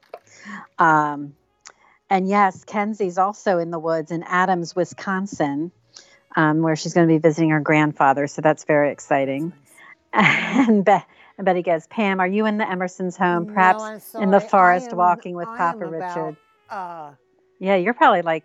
Um, 0.78 1.34
and 2.10 2.28
yes, 2.28 2.64
Kenzie's 2.64 3.16
also 3.16 3.58
in 3.58 3.70
the 3.70 3.78
woods 3.78 4.10
in 4.10 4.24
Adams, 4.24 4.74
Wisconsin, 4.74 5.70
um, 6.34 6.62
where 6.62 6.74
she's 6.74 6.94
going 6.94 7.06
to 7.06 7.14
be 7.14 7.18
visiting 7.18 7.50
her 7.50 7.60
grandfather. 7.60 8.26
So 8.26 8.42
that's 8.42 8.64
very 8.64 8.90
exciting. 8.90 9.52
and, 10.12 10.86
and 10.88 11.44
Betty 11.44 11.62
goes, 11.62 11.86
Pam, 11.86 12.18
are 12.18 12.26
you 12.26 12.46
in 12.46 12.58
the 12.58 12.68
Emerson's 12.68 13.16
home? 13.16 13.46
Perhaps 13.46 14.14
I'm 14.16 14.22
in 14.24 14.30
the 14.30 14.40
forest 14.40 14.88
am- 14.90 14.98
walking 14.98 15.36
with 15.36 15.48
I 15.48 15.56
Papa 15.56 15.86
am 15.86 15.94
about, 15.94 16.26
Richard. 16.26 16.36
Uh, 16.68 17.12
Yeah, 17.62 17.76
you're 17.76 17.94
probably 17.94 18.22
like 18.22 18.42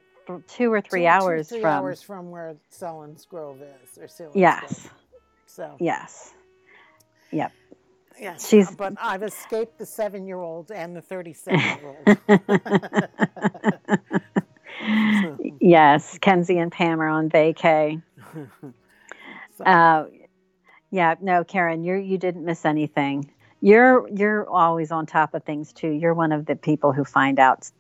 two 0.48 0.72
or 0.72 0.80
three 0.80 1.02
two- 1.02 1.08
hours 1.08 1.50
two, 1.50 1.56
three 1.56 1.62
from. 1.64 1.72
hours 1.72 2.02
from 2.04 2.30
where 2.30 2.56
Selinsgrove 2.72 3.62
is, 3.62 3.98
or 3.98 4.06
Sealands 4.06 4.36
Yes. 4.36 4.82
Grove. 4.84 4.94
So 5.48 5.76
Yes. 5.80 6.34
Yep. 7.32 7.52
Yes, 8.20 8.48
She's- 8.48 8.76
but 8.76 8.94
I've 9.02 9.24
escaped 9.24 9.80
the 9.80 9.88
seven-year-old 9.88 10.72
and 10.72 10.96
the 10.96 11.02
thirty-seven-year-old. 11.02 12.18
Yes. 15.60 16.18
Kenzie 16.20 16.60
and 16.60 16.72
Pam 16.72 17.02
are 17.02 17.08
on 17.08 17.30
vacay. 17.30 18.02
So, 19.58 19.64
Uh, 19.64 20.06
yeah, 20.92 21.16
no, 21.20 21.44
Karen, 21.44 21.84
you 21.84 21.96
you 21.96 22.20
didn't 22.20 22.46
miss 22.46 22.64
anything. 22.64 23.32
You're 23.60 24.08
you're 24.10 24.48
always 24.48 24.92
on 24.92 25.08
top 25.08 25.34
of 25.34 25.44
things 25.46 25.74
too. 25.74 25.90
You're 25.90 26.14
one 26.14 26.32
of 26.32 26.46
the 26.46 26.56
people 26.56 26.94
who 26.94 27.04
find 27.04 27.40
out 27.40 27.72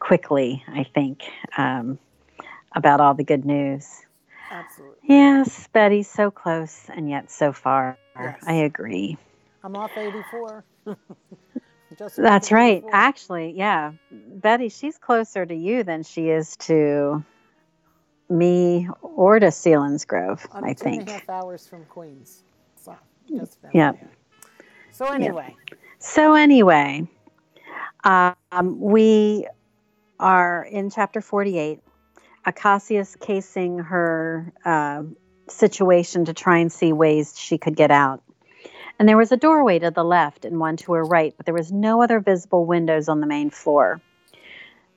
quickly, 0.00 0.64
I 0.68 0.84
think, 0.84 1.22
um, 1.56 1.98
about 2.74 3.00
all 3.00 3.14
the 3.14 3.24
good 3.24 3.44
news. 3.44 3.86
absolutely. 4.50 4.96
Yes, 5.08 5.68
Betty, 5.72 6.02
so 6.02 6.30
close 6.30 6.86
and 6.88 7.08
yet 7.08 7.30
so 7.30 7.52
far. 7.52 7.96
Yes. 8.18 8.42
I 8.46 8.54
agree. 8.54 9.16
I'm 9.62 9.76
off 9.76 9.96
eighty-four. 9.96 10.64
Just 11.98 12.16
That's 12.16 12.48
off 12.48 12.52
right. 12.52 12.78
84. 12.78 12.90
Actually, 12.94 13.52
yeah. 13.56 13.92
Betty, 14.10 14.68
she's 14.68 14.96
closer 14.98 15.44
to 15.44 15.54
you 15.54 15.82
than 15.82 16.02
she 16.02 16.28
is 16.30 16.56
to 16.58 17.24
me 18.28 18.88
or 19.02 19.40
to 19.40 19.46
Selinsgrove, 19.46 20.46
I'm 20.52 20.64
I 20.64 20.74
two 20.74 20.88
and 20.88 21.02
a 21.02 21.04
think. 21.04 21.08
half 21.08 21.28
hours 21.28 21.66
from 21.66 21.84
Queens. 21.86 22.44
So 22.76 22.96
just. 23.28 23.60
FYI. 23.62 23.98
So 24.92 25.06
anyway, 25.06 25.56
So, 25.98 26.34
anyway, 26.34 27.08
um, 28.04 28.36
we 28.80 29.46
are 30.20 30.62
in 30.62 30.90
chapter 30.90 31.20
48. 31.20 31.80
Acacia's 32.46 33.16
casing 33.16 33.78
her 33.78 34.52
uh, 34.64 35.02
situation 35.48 36.26
to 36.26 36.34
try 36.34 36.58
and 36.58 36.70
see 36.70 36.92
ways 36.92 37.38
she 37.38 37.58
could 37.58 37.74
get 37.74 37.90
out. 37.90 38.22
And 38.98 39.08
there 39.08 39.16
was 39.16 39.32
a 39.32 39.36
doorway 39.36 39.78
to 39.78 39.90
the 39.90 40.04
left 40.04 40.44
and 40.44 40.60
one 40.60 40.76
to 40.78 40.92
her 40.92 41.04
right, 41.04 41.34
but 41.36 41.46
there 41.46 41.54
was 41.54 41.72
no 41.72 42.02
other 42.02 42.20
visible 42.20 42.66
windows 42.66 43.08
on 43.08 43.20
the 43.20 43.26
main 43.26 43.50
floor. 43.50 44.00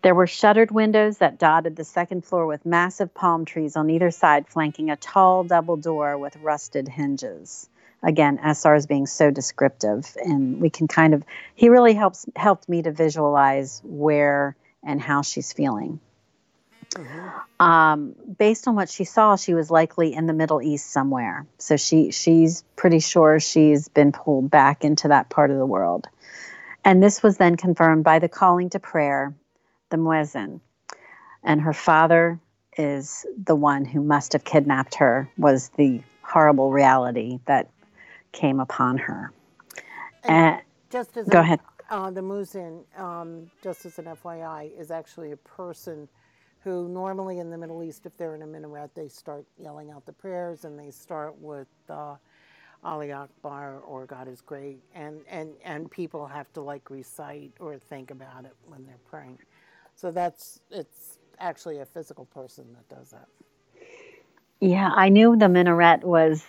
There 0.01 0.13
were 0.13 0.27
shuttered 0.27 0.71
windows 0.71 1.19
that 1.19 1.39
dotted 1.39 1.77
the 1.77 1.85
second 1.85 2.25
floor 2.25 2.45
with 2.45 2.65
massive 2.65 3.13
palm 3.13 3.45
trees 3.45 3.77
on 3.77 3.89
either 3.89 4.11
side, 4.11 4.49
flanking 4.49 4.89
a 4.89 4.97
tall 4.97 5.45
double 5.45 5.77
door 5.77 6.17
with 6.17 6.35
rusted 6.35 6.89
hinges. 6.89 7.69
Again, 8.03 8.37
SR 8.43 8.75
is 8.75 8.85
being 8.85 9.05
so 9.05 9.31
descriptive, 9.31 10.17
and 10.21 10.59
we 10.59 10.69
can 10.69 10.89
kind 10.89 11.13
of, 11.13 11.23
he 11.55 11.69
really 11.69 11.93
helps 11.93 12.25
helped 12.35 12.67
me 12.67 12.81
to 12.81 12.91
visualize 12.91 13.81
where 13.85 14.57
and 14.85 15.01
how 15.01 15.21
she's 15.21 15.53
feeling. 15.53 15.99
Um, 17.59 18.15
based 18.37 18.67
on 18.67 18.75
what 18.75 18.89
she 18.89 19.03
saw, 19.03 19.35
she 19.35 19.53
was 19.53 19.71
likely 19.71 20.13
in 20.13 20.27
the 20.27 20.33
Middle 20.33 20.61
East 20.61 20.91
somewhere. 20.91 21.45
So 21.57 21.77
she 21.77 22.11
she's 22.11 22.63
pretty 22.75 22.99
sure 22.99 23.39
she's 23.39 23.87
been 23.87 24.11
pulled 24.11 24.51
back 24.51 24.83
into 24.83 25.07
that 25.07 25.29
part 25.29 25.49
of 25.49 25.57
the 25.57 25.65
world. 25.65 26.07
And 26.85 27.01
this 27.01 27.23
was 27.23 27.37
then 27.37 27.55
confirmed 27.55 28.03
by 28.03 28.19
the 28.19 28.27
calling 28.27 28.69
to 28.71 28.79
prayer, 28.79 29.33
the 29.89 29.97
muezzin. 29.97 30.59
And 31.43 31.61
her 31.61 31.73
father 31.73 32.39
is 32.77 33.25
the 33.41 33.55
one 33.55 33.85
who 33.85 34.01
must 34.01 34.33
have 34.33 34.43
kidnapped 34.43 34.95
her, 34.95 35.29
was 35.37 35.69
the 35.69 36.01
horrible 36.21 36.71
reality 36.71 37.39
that 37.45 37.69
came 38.31 38.59
upon 38.59 38.97
her. 38.97 39.31
And, 40.23 40.61
just 40.89 41.15
as 41.17 41.27
go 41.27 41.39
a- 41.39 41.41
ahead. 41.41 41.59
Uh, 41.93 42.09
the 42.09 42.21
muezzin, 42.21 42.81
um, 42.99 43.51
just 43.61 43.85
as 43.85 43.99
an 43.99 44.05
FYI, 44.05 44.71
is 44.75 44.89
actually 44.89 45.31
a 45.31 45.37
person 45.37 46.09
who 46.63 46.89
normally 46.89 47.37
in 47.37 47.51
the 47.51 47.57
Middle 47.57 47.83
East, 47.83 48.07
if 48.07 48.17
they're 48.17 48.33
in 48.33 48.41
a 48.41 48.47
minaret, 48.47 48.95
they 48.95 49.07
start 49.07 49.45
yelling 49.59 49.91
out 49.91 50.03
the 50.07 50.11
prayers 50.11 50.65
and 50.65 50.79
they 50.79 50.89
start 50.89 51.37
with 51.39 51.67
uh, 51.91 52.15
Ali 52.83 53.11
Akbar 53.11 53.77
or 53.81 54.07
God 54.07 54.27
is 54.27 54.41
great, 54.41 54.79
and, 54.95 55.21
and, 55.29 55.51
and 55.63 55.91
people 55.91 56.25
have 56.25 56.51
to 56.53 56.61
like 56.61 56.89
recite 56.89 57.51
or 57.59 57.77
think 57.77 58.09
about 58.09 58.45
it 58.45 58.55
when 58.65 58.83
they're 58.87 58.97
praying. 59.07 59.37
So 59.95 60.09
that's 60.09 60.61
it's 60.71 61.19
actually 61.37 61.77
a 61.77 61.85
physical 61.85 62.25
person 62.25 62.65
that 62.73 62.89
does 62.95 63.11
that. 63.11 63.27
Yeah, 64.59 64.89
I 64.95 65.09
knew 65.09 65.35
the 65.35 65.47
minaret 65.47 66.03
was 66.03 66.43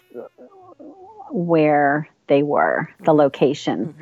where 1.31 2.09
they 2.29 2.43
were, 2.43 2.89
the 3.05 3.13
location, 3.13 3.95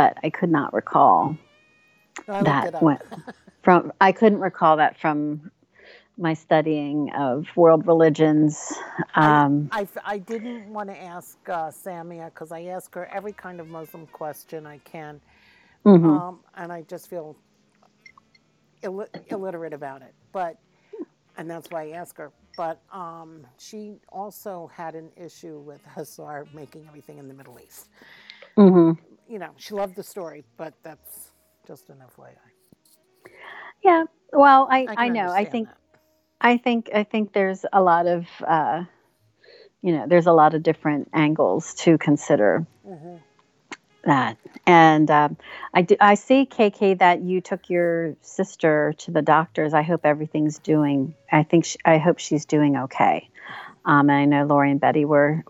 but 0.00 0.16
I 0.24 0.30
could 0.30 0.50
not 0.50 0.72
recall 0.72 1.36
I 2.28 2.42
that 2.42 2.82
went 2.82 3.02
from. 3.62 3.92
I 4.00 4.12
couldn't 4.12 4.40
recall 4.40 4.78
that 4.78 4.98
from 4.98 5.50
my 6.18 6.34
studying 6.34 7.12
of 7.12 7.46
world 7.56 7.86
religions. 7.86 8.72
Um, 9.14 9.70
I, 9.70 9.82
f- 9.82 9.98
I 10.04 10.18
didn't 10.18 10.72
want 10.72 10.90
to 10.90 10.96
ask 11.02 11.38
uh, 11.48 11.70
Samia 11.70 12.26
because 12.26 12.52
I 12.52 12.62
ask 12.64 12.94
her 12.94 13.06
every 13.14 13.32
kind 13.34 13.60
of 13.60 13.68
Muslim 13.68 14.06
question 14.08 14.66
I 14.66 14.78
can, 14.78 15.20
mhm. 15.86 16.22
um, 16.22 16.40
and 16.56 16.72
I 16.72 16.82
just 16.82 17.08
feel 17.10 17.36
Ill- 18.82 19.08
illiterate 19.30 19.74
about 19.74 20.02
it. 20.02 20.14
But 20.32 20.58
and 21.36 21.50
that's 21.50 21.70
why 21.70 21.84
I 21.84 21.90
ask 21.90 22.16
her. 22.18 22.32
But 22.56 22.82
um, 22.92 23.46
she 23.58 23.96
also 24.10 24.70
had 24.74 24.94
an 24.94 25.10
issue 25.16 25.60
with 25.60 25.82
Hassar 25.86 26.46
making 26.54 26.86
everything 26.88 27.18
in 27.18 27.28
the 27.28 27.34
Middle 27.34 27.60
East. 27.60 27.88
hmm 28.56 28.92
You 29.30 29.38
know, 29.38 29.52
she 29.56 29.74
loved 29.74 29.94
the 29.94 30.02
story, 30.02 30.42
but 30.56 30.74
that's 30.82 31.30
just 31.64 31.88
an 31.88 31.98
FYI. 31.98 32.34
Yeah. 33.84 34.04
Well, 34.32 34.66
I, 34.68 34.86
can 34.86 34.94
I, 34.98 35.08
know. 35.08 35.30
I 35.30 35.44
think 35.44 35.68
that. 35.68 35.76
I 36.40 36.56
think 36.56 36.90
I 36.92 37.04
think 37.04 37.32
there's 37.32 37.64
a 37.72 37.80
lot 37.80 38.08
of 38.08 38.26
uh, 38.44 38.82
you 39.82 39.92
know 39.92 40.06
there's 40.08 40.26
a 40.26 40.32
lot 40.32 40.54
of 40.54 40.64
different 40.64 41.10
angles 41.14 41.74
to 41.74 41.96
consider. 41.96 42.66
Mhm. 42.84 43.20
that. 44.04 44.36
And 44.66 45.10
um, 45.10 45.36
I, 45.74 45.82
do, 45.82 45.94
I 46.00 46.14
see, 46.14 46.46
KK, 46.46 46.98
that 46.98 47.20
you 47.20 47.40
took 47.40 47.68
your 47.68 48.16
sister 48.22 48.94
to 48.98 49.10
the 49.10 49.22
doctors. 49.22 49.74
I 49.74 49.82
hope 49.82 50.06
everything's 50.06 50.58
doing, 50.58 51.14
I 51.30 51.42
think, 51.42 51.66
she, 51.66 51.78
I 51.84 51.98
hope 51.98 52.18
she's 52.18 52.46
doing 52.46 52.76
okay. 52.76 53.28
Um, 53.84 54.08
and 54.08 54.12
I 54.12 54.24
know 54.24 54.46
Lori 54.46 54.70
and 54.70 54.80
Betty 54.80 55.04
were 55.04 55.44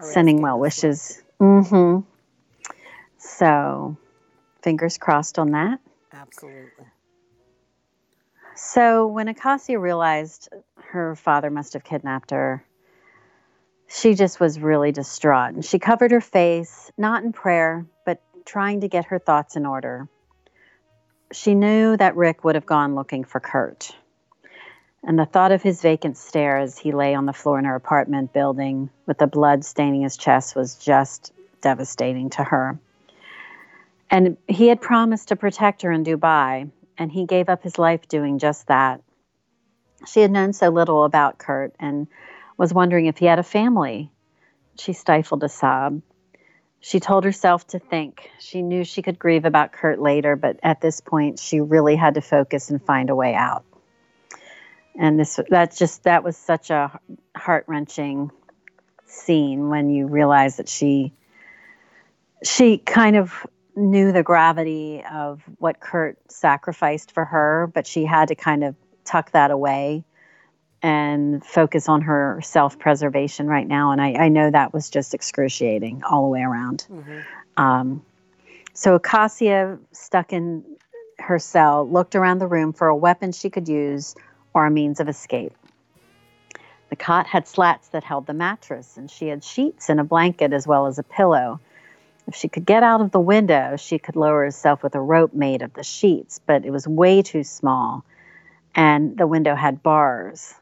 sending 0.00 0.42
well 0.42 0.58
wishes. 0.58 1.22
Mm-hmm. 1.40 2.00
So, 3.26 3.96
fingers 4.62 4.98
crossed 4.98 5.38
on 5.38 5.50
that. 5.50 5.80
Absolutely. 6.12 6.86
So, 8.54 9.08
when 9.08 9.28
Acacia 9.28 9.78
realized 9.78 10.48
her 10.76 11.16
father 11.16 11.50
must 11.50 11.72
have 11.72 11.84
kidnapped 11.84 12.30
her, 12.30 12.64
she 13.88 14.14
just 14.14 14.40
was 14.40 14.60
really 14.60 14.92
distraught. 14.92 15.54
And 15.54 15.64
she 15.64 15.78
covered 15.78 16.12
her 16.12 16.20
face, 16.20 16.90
not 16.96 17.24
in 17.24 17.32
prayer, 17.32 17.84
but 18.04 18.22
trying 18.44 18.80
to 18.80 18.88
get 18.88 19.06
her 19.06 19.18
thoughts 19.18 19.56
in 19.56 19.66
order. 19.66 20.08
She 21.32 21.54
knew 21.54 21.96
that 21.96 22.16
Rick 22.16 22.44
would 22.44 22.54
have 22.54 22.66
gone 22.66 22.94
looking 22.94 23.24
for 23.24 23.40
Kurt. 23.40 23.94
And 25.02 25.18
the 25.18 25.26
thought 25.26 25.52
of 25.52 25.62
his 25.62 25.82
vacant 25.82 26.16
stare 26.16 26.58
as 26.58 26.78
he 26.78 26.92
lay 26.92 27.14
on 27.14 27.26
the 27.26 27.32
floor 27.32 27.58
in 27.58 27.64
her 27.64 27.74
apartment 27.74 28.32
building 28.32 28.88
with 29.06 29.18
the 29.18 29.26
blood 29.26 29.64
staining 29.64 30.02
his 30.02 30.16
chest 30.16 30.56
was 30.56 30.76
just 30.76 31.32
devastating 31.60 32.30
to 32.30 32.44
her. 32.44 32.78
And 34.10 34.36
he 34.46 34.68
had 34.68 34.80
promised 34.80 35.28
to 35.28 35.36
protect 35.36 35.82
her 35.82 35.90
in 35.90 36.04
Dubai, 36.04 36.70
and 36.96 37.10
he 37.10 37.26
gave 37.26 37.48
up 37.48 37.62
his 37.62 37.78
life 37.78 38.08
doing 38.08 38.38
just 38.38 38.68
that. 38.68 39.02
She 40.06 40.20
had 40.20 40.30
known 40.30 40.52
so 40.52 40.68
little 40.68 41.04
about 41.04 41.38
Kurt 41.38 41.74
and 41.80 42.06
was 42.56 42.72
wondering 42.72 43.06
if 43.06 43.18
he 43.18 43.26
had 43.26 43.38
a 43.38 43.42
family. 43.42 44.10
She 44.78 44.92
stifled 44.92 45.42
a 45.42 45.48
sob. 45.48 46.02
She 46.80 47.00
told 47.00 47.24
herself 47.24 47.66
to 47.68 47.78
think. 47.78 48.30
She 48.38 48.62
knew 48.62 48.84
she 48.84 49.02
could 49.02 49.18
grieve 49.18 49.44
about 49.44 49.72
Kurt 49.72 50.00
later, 50.00 50.36
but 50.36 50.60
at 50.62 50.80
this 50.80 51.00
point, 51.00 51.38
she 51.38 51.60
really 51.60 51.96
had 51.96 52.14
to 52.14 52.20
focus 52.20 52.70
and 52.70 52.80
find 52.80 53.10
a 53.10 53.14
way 53.14 53.34
out. 53.34 53.64
And 54.98 55.18
this, 55.18 55.40
that's 55.50 55.78
just, 55.78 56.04
that 56.04 56.22
was 56.22 56.36
such 56.36 56.70
a 56.70 56.98
heart 57.36 57.64
wrenching 57.66 58.30
scene 59.06 59.68
when 59.68 59.90
you 59.90 60.06
realize 60.06 60.58
that 60.58 60.68
she, 60.68 61.12
she 62.44 62.78
kind 62.78 63.16
of 63.16 63.46
knew 63.76 64.10
the 64.10 64.22
gravity 64.22 65.04
of 65.12 65.42
what 65.58 65.80
Kurt 65.80 66.18
sacrificed 66.32 67.12
for 67.12 67.24
her, 67.24 67.70
but 67.72 67.86
she 67.86 68.04
had 68.04 68.28
to 68.28 68.34
kind 68.34 68.64
of 68.64 68.74
tuck 69.04 69.32
that 69.32 69.50
away 69.50 70.04
and 70.82 71.44
focus 71.44 71.88
on 71.88 72.02
her 72.02 72.40
self 72.42 72.78
preservation 72.78 73.46
right 73.46 73.66
now. 73.66 73.92
And 73.92 74.00
I, 74.00 74.14
I, 74.14 74.28
know 74.28 74.50
that 74.50 74.72
was 74.74 74.90
just 74.90 75.14
excruciating 75.14 76.02
all 76.04 76.22
the 76.22 76.28
way 76.28 76.42
around. 76.42 76.86
Mm-hmm. 76.90 77.62
Um, 77.62 78.04
so 78.74 78.94
Acacia, 78.94 79.78
stuck 79.92 80.32
in 80.32 80.64
her 81.18 81.38
cell, 81.38 81.88
looked 81.88 82.14
around 82.14 82.38
the 82.38 82.46
room 82.46 82.72
for 82.72 82.88
a 82.88 82.96
weapon 82.96 83.32
she 83.32 83.48
could 83.48 83.68
use 83.68 84.14
or 84.52 84.66
a 84.66 84.70
means 84.70 85.00
of 85.00 85.08
escape. 85.08 85.54
The 86.90 86.96
cot 86.96 87.26
had 87.26 87.48
slats 87.48 87.88
that 87.88 88.04
held 88.04 88.26
the 88.26 88.34
mattress, 88.34 88.96
and 88.96 89.10
she 89.10 89.28
had 89.28 89.42
sheets 89.42 89.88
and 89.88 89.98
a 89.98 90.04
blanket 90.04 90.52
as 90.52 90.66
well 90.66 90.86
as 90.86 90.98
a 90.98 91.02
pillow. 91.02 91.60
If 92.26 92.34
she 92.34 92.48
could 92.48 92.66
get 92.66 92.82
out 92.82 93.00
of 93.00 93.12
the 93.12 93.20
window, 93.20 93.76
she 93.76 93.98
could 93.98 94.16
lower 94.16 94.42
herself 94.44 94.82
with 94.82 94.94
a 94.94 95.00
rope 95.00 95.32
made 95.32 95.62
of 95.62 95.74
the 95.74 95.84
sheets, 95.84 96.40
but 96.44 96.64
it 96.64 96.70
was 96.70 96.86
way 96.86 97.22
too 97.22 97.44
small, 97.44 98.04
and 98.74 99.16
the 99.16 99.26
window 99.26 99.54
had 99.54 99.82
bars. 99.82 100.54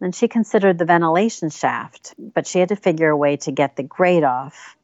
Then 0.00 0.12
she 0.12 0.28
considered 0.28 0.78
the 0.78 0.84
ventilation 0.84 1.50
shaft, 1.50 2.14
but 2.18 2.46
she 2.46 2.58
had 2.58 2.68
to 2.70 2.76
figure 2.76 3.10
a 3.10 3.16
way 3.16 3.36
to 3.38 3.52
get 3.52 3.76
the 3.76 3.82
grate 3.82 4.24
off. 4.24 4.76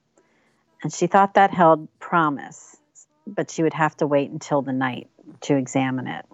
And 0.82 0.92
she 0.92 1.06
thought 1.06 1.34
that 1.34 1.50
held 1.50 1.88
promise, 1.98 2.76
but 3.26 3.50
she 3.50 3.62
would 3.62 3.74
have 3.74 3.96
to 3.98 4.06
wait 4.06 4.30
until 4.30 4.62
the 4.62 4.72
night 4.72 5.08
to 5.42 5.56
examine 5.56 6.06
it. 6.06 6.26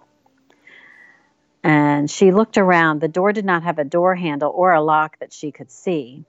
And 1.65 2.11
she 2.11 2.31
looked 2.33 2.57
around. 2.57 3.01
The 3.01 3.09
door 3.09 3.33
did 3.33 3.45
not 3.45 3.65
have 3.65 3.79
a 3.79 3.85
door 3.85 4.15
handle 4.15 4.53
or 4.55 4.73
a 4.73 4.81
lock 4.81 5.19
that 5.19 5.33
she 5.33 5.51
could 5.51 5.71
see. 5.71 6.25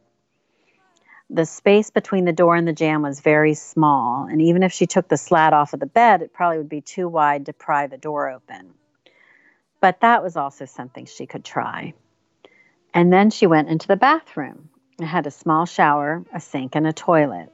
The 1.32 1.46
space 1.46 1.92
between 1.92 2.26
the 2.26 2.34
door 2.34 2.56
and 2.56 2.68
the 2.68 2.74
jamb 2.74 3.04
was 3.04 3.20
very 3.20 3.54
small, 3.54 4.24
and 4.24 4.42
even 4.42 4.64
if 4.64 4.74
she 4.74 4.88
took 4.88 5.08
the 5.08 5.18
slat 5.18 5.54
off 5.54 5.74
of 5.74 5.80
the 5.80 5.86
bed, 5.86 6.24
it 6.24 6.34
probably 6.34 6.58
would 6.58 6.70
be 6.70 6.82
too 6.82 7.08
wide 7.08 7.46
to 7.46 7.54
pry 7.54 7.86
the 7.86 8.00
door 8.00 8.30
open. 8.30 8.74
But 9.80 10.02
that 10.02 10.24
was 10.24 10.36
also 10.36 10.66
something 10.66 11.06
she 11.06 11.28
could 11.28 11.46
try. 11.46 11.94
And 12.96 13.14
then 13.14 13.30
she 13.30 13.46
went 13.46 13.70
into 13.70 13.88
the 13.88 13.96
bathroom. 13.96 14.70
It 15.00 15.06
had 15.06 15.28
a 15.28 15.32
small 15.32 15.68
shower, 15.68 16.26
a 16.34 16.40
sink, 16.40 16.76
and 16.76 16.88
a 16.88 16.94
toilet. 16.94 17.52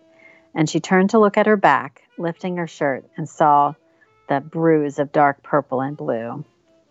And 0.54 0.70
she 0.70 0.80
turned 0.80 1.10
to 1.10 1.20
look 1.20 1.38
at 1.38 1.46
her 1.46 1.58
back, 1.58 2.04
lifting 2.18 2.56
her 2.56 2.68
shirt, 2.68 3.06
and 3.18 3.28
saw 3.28 3.74
the 4.30 4.40
bruise 4.40 5.00
of 5.00 5.12
dark 5.12 5.44
purple 5.44 5.82
and 5.82 5.98
blue. 5.98 6.46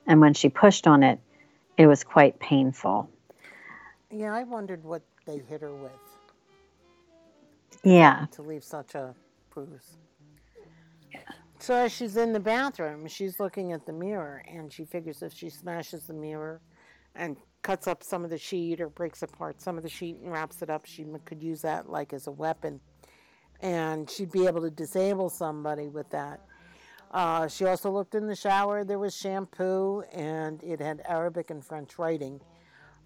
And 0.07 0.21
when 0.21 0.35
she 0.35 0.51
pushed 0.51 0.87
on 0.87 1.03
it, 1.03 1.19
it 1.79 1.87
was 1.87 2.05
quite 2.05 2.39
painful. 2.39 3.09
Yeah, 4.11 4.35
I 4.35 4.45
wondered 4.45 4.85
what 4.85 5.03
they 5.27 5.39
hit 5.39 5.63
her 5.63 5.75
with. 5.75 5.91
Yeah. 7.85 8.27
To 8.33 8.43
leave 8.43 8.65
such 8.65 8.95
a 8.95 9.15
bruise. 9.51 9.97
So 11.59 11.75
as 11.75 11.93
she's 11.93 12.17
in 12.17 12.33
the 12.33 12.41
bathroom, 12.41 13.07
she's 13.07 13.41
looking 13.41 13.73
at 13.73 13.87
the 13.87 13.93
mirror 13.93 14.45
and 14.47 14.73
she 14.73 14.85
figures 14.85 15.23
if 15.23 15.33
she 15.33 15.49
smashes 15.49 16.07
the 16.07 16.13
mirror 16.15 16.61
and 17.15 17.37
cuts 17.63 17.87
up 17.87 18.03
some 18.03 18.25
of 18.25 18.31
the 18.31 18.39
sheet 18.39 18.81
or 18.81 18.89
breaks 18.91 19.23
apart 19.23 19.61
some 19.63 19.77
of 19.79 19.83
the 19.83 19.89
sheet 19.89 20.17
and 20.23 20.31
wraps 20.31 20.61
it 20.63 20.69
up, 20.71 20.85
she 20.85 21.07
could 21.25 21.43
use 21.43 21.63
that 21.63 21.89
like 21.89 22.13
as 22.13 22.27
a 22.27 22.33
weapon. 22.33 22.81
And 23.61 24.11
she'd 24.11 24.33
be 24.33 24.47
able 24.47 24.61
to 24.63 24.71
disable 24.71 25.31
somebody 25.31 25.89
with 25.89 26.11
that. 26.11 26.41
Uh, 27.13 27.49
she 27.49 27.65
also 27.65 27.91
looked 27.91 28.15
in 28.15 28.27
the 28.27 28.37
shower. 28.37 28.85
There 28.85 28.99
was 28.99 29.17
shampoo, 29.17 30.03
and 30.13 30.63
it 30.63 30.81
had 30.81 31.01
Arabic 31.09 31.51
and 31.51 31.65
French 31.65 31.99
writing. 31.99 32.41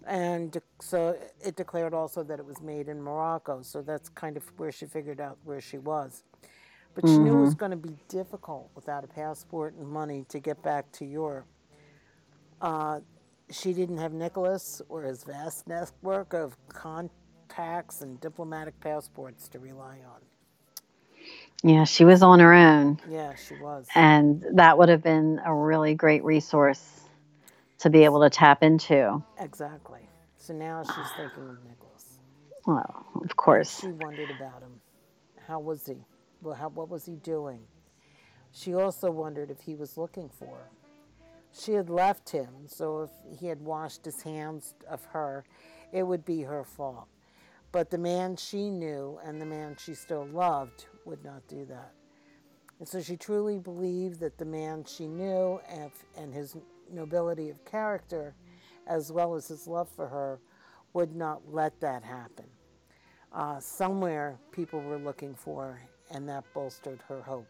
And 0.07 0.57
so 0.81 1.17
it 1.43 1.55
declared 1.55 1.93
also 1.93 2.23
that 2.23 2.39
it 2.39 2.45
was 2.45 2.61
made 2.61 2.87
in 2.87 3.01
Morocco. 3.01 3.61
So 3.61 3.81
that's 3.81 4.09
kind 4.09 4.37
of 4.37 4.43
where 4.57 4.71
she 4.71 4.85
figured 4.85 5.19
out 5.19 5.37
where 5.43 5.61
she 5.61 5.77
was. 5.77 6.23
But 6.95 7.03
mm-hmm. 7.03 7.15
she 7.15 7.19
knew 7.19 7.37
it 7.37 7.41
was 7.41 7.49
mm-hmm. 7.51 7.59
going 7.59 7.71
to 7.71 7.77
be 7.77 7.95
difficult 8.07 8.69
without 8.75 9.03
a 9.03 9.07
passport 9.07 9.75
and 9.75 9.87
money 9.87 10.25
to 10.29 10.39
get 10.39 10.61
back 10.63 10.91
to 10.93 11.05
Europe. 11.05 11.45
Uh, 12.61 12.99
she 13.51 13.73
didn't 13.73 13.97
have 13.97 14.13
Nicholas 14.13 14.81
or 14.89 15.03
his 15.03 15.23
vast 15.23 15.67
network 15.67 16.33
of 16.33 16.55
contacts 16.67 18.01
and 18.01 18.19
diplomatic 18.19 18.79
passports 18.79 19.47
to 19.49 19.59
rely 19.59 19.97
on. 20.05 20.21
Yeah, 21.63 21.83
she 21.83 22.05
was 22.05 22.21
on 22.21 22.39
her 22.39 22.53
own. 22.53 22.99
Yeah, 23.09 23.33
she 23.35 23.55
was. 23.55 23.87
And 23.93 24.45
that 24.53 24.77
would 24.77 24.89
have 24.89 25.03
been 25.03 25.41
a 25.45 25.53
really 25.53 25.93
great 25.93 26.23
resource 26.23 26.98
to 27.79 27.89
be 27.89 28.03
able 28.03 28.21
to 28.21 28.29
tap 28.29 28.63
into. 28.63 29.23
Exactly. 29.39 30.01
So 30.37 30.53
now 30.53 30.83
she's 30.83 31.11
thinking 31.17 31.49
of 31.49 31.63
Nicholas. 31.63 32.19
Well, 32.65 33.05
of 33.23 33.35
course. 33.35 33.79
She 33.81 33.87
wondered 33.87 34.29
about 34.31 34.61
him. 34.61 34.79
How 35.47 35.59
was 35.59 35.85
he? 35.85 35.97
Well, 36.41 36.55
how, 36.55 36.69
what 36.69 36.89
was 36.89 37.05
he 37.05 37.15
doing? 37.15 37.61
She 38.51 38.73
also 38.73 39.11
wondered 39.11 39.51
if 39.51 39.61
he 39.61 39.75
was 39.75 39.97
looking 39.97 40.29
for 40.29 40.47
her. 40.47 40.69
She 41.51 41.73
had 41.73 41.89
left 41.89 42.29
him, 42.29 42.49
so 42.67 43.01
if 43.01 43.39
he 43.39 43.47
had 43.47 43.61
washed 43.61 44.05
his 44.05 44.21
hands 44.21 44.75
of 44.89 45.03
her, 45.05 45.43
it 45.91 46.03
would 46.03 46.23
be 46.23 46.43
her 46.43 46.63
fault. 46.63 47.07
But 47.71 47.89
the 47.89 47.97
man 47.97 48.35
she 48.35 48.69
knew 48.69 49.19
and 49.23 49.41
the 49.41 49.45
man 49.45 49.75
she 49.77 49.93
still 49.93 50.25
loved 50.25 50.85
would 51.05 51.23
not 51.23 51.47
do 51.47 51.65
that. 51.65 51.91
And 52.79 52.87
so 52.87 53.01
she 53.01 53.17
truly 53.17 53.59
believed 53.59 54.19
that 54.21 54.37
the 54.37 54.45
man 54.45 54.85
she 54.85 55.07
knew 55.07 55.59
and, 55.69 55.91
and 56.17 56.33
his 56.33 56.55
nobility 56.93 57.49
of 57.49 57.63
character, 57.65 58.35
as 58.87 59.11
well 59.11 59.35
as 59.35 59.47
his 59.47 59.67
love 59.67 59.89
for 59.89 60.07
her, 60.07 60.39
would 60.93 61.15
not 61.15 61.41
let 61.51 61.79
that 61.81 62.03
happen. 62.03 62.45
Uh, 63.31 63.59
somewhere 63.59 64.39
people 64.51 64.81
were 64.81 64.97
looking 64.97 65.35
for, 65.35 65.79
and 66.11 66.27
that 66.27 66.43
bolstered 66.53 66.99
her 67.07 67.21
hope. 67.21 67.47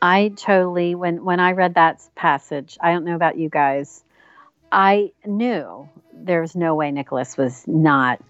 I 0.00 0.32
totally 0.36 0.94
when 0.94 1.24
when 1.24 1.40
I 1.40 1.52
read 1.52 1.74
that 1.74 2.02
passage, 2.14 2.76
I 2.80 2.92
don't 2.92 3.04
know 3.04 3.14
about 3.14 3.38
you 3.38 3.48
guys, 3.48 4.04
I 4.70 5.12
knew 5.24 5.88
there 6.12 6.40
was 6.40 6.54
no 6.54 6.74
way 6.74 6.90
Nicholas 6.90 7.36
was 7.36 7.66
not 7.66 8.20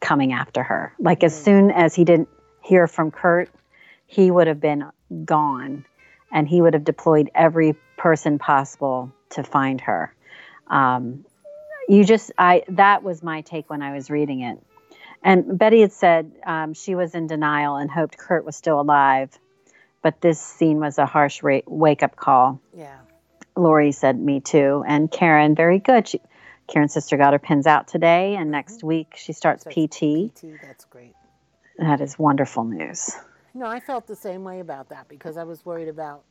coming 0.00 0.32
after 0.32 0.62
her. 0.62 0.92
Like 0.98 1.24
as 1.24 1.40
soon 1.40 1.70
as 1.70 1.94
he 1.94 2.04
didn't 2.04 2.28
hear 2.62 2.86
from 2.86 3.10
Kurt, 3.10 3.50
he 4.06 4.30
would 4.30 4.46
have 4.46 4.60
been 4.60 4.90
gone 5.24 5.84
and 6.32 6.48
he 6.48 6.60
would 6.60 6.74
have 6.74 6.84
deployed 6.84 7.30
every 7.34 7.76
person 7.96 8.38
possible 8.38 9.12
to 9.30 9.42
find 9.42 9.80
her. 9.82 10.14
Um, 10.66 11.24
you 11.88 12.04
just, 12.04 12.32
I, 12.36 12.64
that 12.68 13.02
was 13.02 13.22
my 13.22 13.42
take 13.42 13.70
when 13.70 13.82
I 13.82 13.94
was 13.94 14.10
reading 14.10 14.40
it. 14.40 14.58
And 15.22 15.58
Betty 15.58 15.80
had 15.80 15.92
said 15.92 16.32
um, 16.44 16.74
she 16.74 16.94
was 16.94 17.14
in 17.14 17.26
denial 17.26 17.76
and 17.76 17.90
hoped 17.90 18.18
Kurt 18.18 18.44
was 18.44 18.56
still 18.56 18.80
alive, 18.80 19.30
but 20.02 20.20
this 20.20 20.40
scene 20.40 20.78
was 20.78 20.98
a 20.98 21.06
harsh 21.06 21.42
ra- 21.42 21.60
wake 21.66 22.02
up 22.02 22.16
call. 22.16 22.60
Yeah. 22.76 22.98
Lori 23.56 23.92
said, 23.92 24.18
Me 24.20 24.40
too. 24.40 24.84
And 24.86 25.10
Karen, 25.10 25.54
very 25.54 25.78
good. 25.78 26.08
She, 26.08 26.20
Karen's 26.68 26.92
sister 26.92 27.16
got 27.16 27.32
her 27.32 27.38
pins 27.38 27.66
out 27.66 27.88
today, 27.88 28.36
and 28.36 28.50
next 28.50 28.78
mm-hmm. 28.78 28.88
week 28.88 29.14
she 29.16 29.32
starts 29.32 29.64
PT. 29.64 30.32
PT, 30.34 30.60
that's 30.62 30.84
great. 30.84 31.14
That 31.78 32.00
is 32.00 32.18
wonderful 32.18 32.64
news. 32.64 33.10
No, 33.54 33.66
I 33.66 33.80
felt 33.80 34.06
the 34.06 34.16
same 34.16 34.44
way 34.44 34.60
about 34.60 34.90
that 34.90 35.08
because 35.08 35.36
I 35.36 35.44
was 35.44 35.64
worried 35.64 35.88
about, 35.88 36.24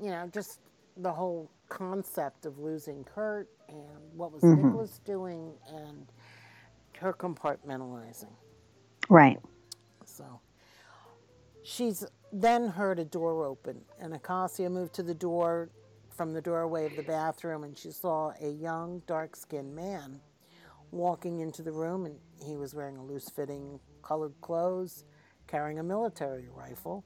you 0.00 0.10
know, 0.10 0.28
just 0.32 0.60
the 0.96 1.12
whole 1.12 1.50
concept 1.68 2.46
of 2.46 2.58
losing 2.58 3.04
Kurt 3.04 3.48
and 3.68 4.12
what 4.14 4.32
was 4.32 4.42
Mhm. 4.42 4.64
Nicholas 4.64 4.98
doing 5.04 5.58
and 5.68 6.06
her 6.98 7.12
compartmentalizing. 7.12 8.32
Right. 9.08 9.40
So 10.04 10.40
she's 11.62 12.04
then 12.32 12.68
heard 12.68 12.98
a 12.98 13.04
door 13.04 13.44
open, 13.44 13.84
and 13.98 14.14
Acacia 14.14 14.68
moved 14.70 14.94
to 14.94 15.02
the 15.02 15.14
door 15.14 15.70
from 16.10 16.32
the 16.32 16.40
doorway 16.42 16.86
of 16.86 16.96
the 16.96 17.02
bathroom, 17.02 17.64
and 17.64 17.76
she 17.78 17.90
saw 17.92 18.32
a 18.40 18.48
young, 18.50 19.00
dark 19.06 19.36
skinned 19.36 19.74
man 19.74 20.20
walking 20.90 21.40
into 21.40 21.62
the 21.62 21.72
room, 21.72 22.06
and 22.06 22.18
he 22.42 22.56
was 22.56 22.74
wearing 22.74 22.96
a 22.96 23.04
loose 23.04 23.28
fitting 23.30 23.80
colored 24.02 24.34
clothes, 24.40 25.04
carrying 25.46 25.78
a 25.78 25.82
military 25.82 26.48
rifle. 26.48 27.04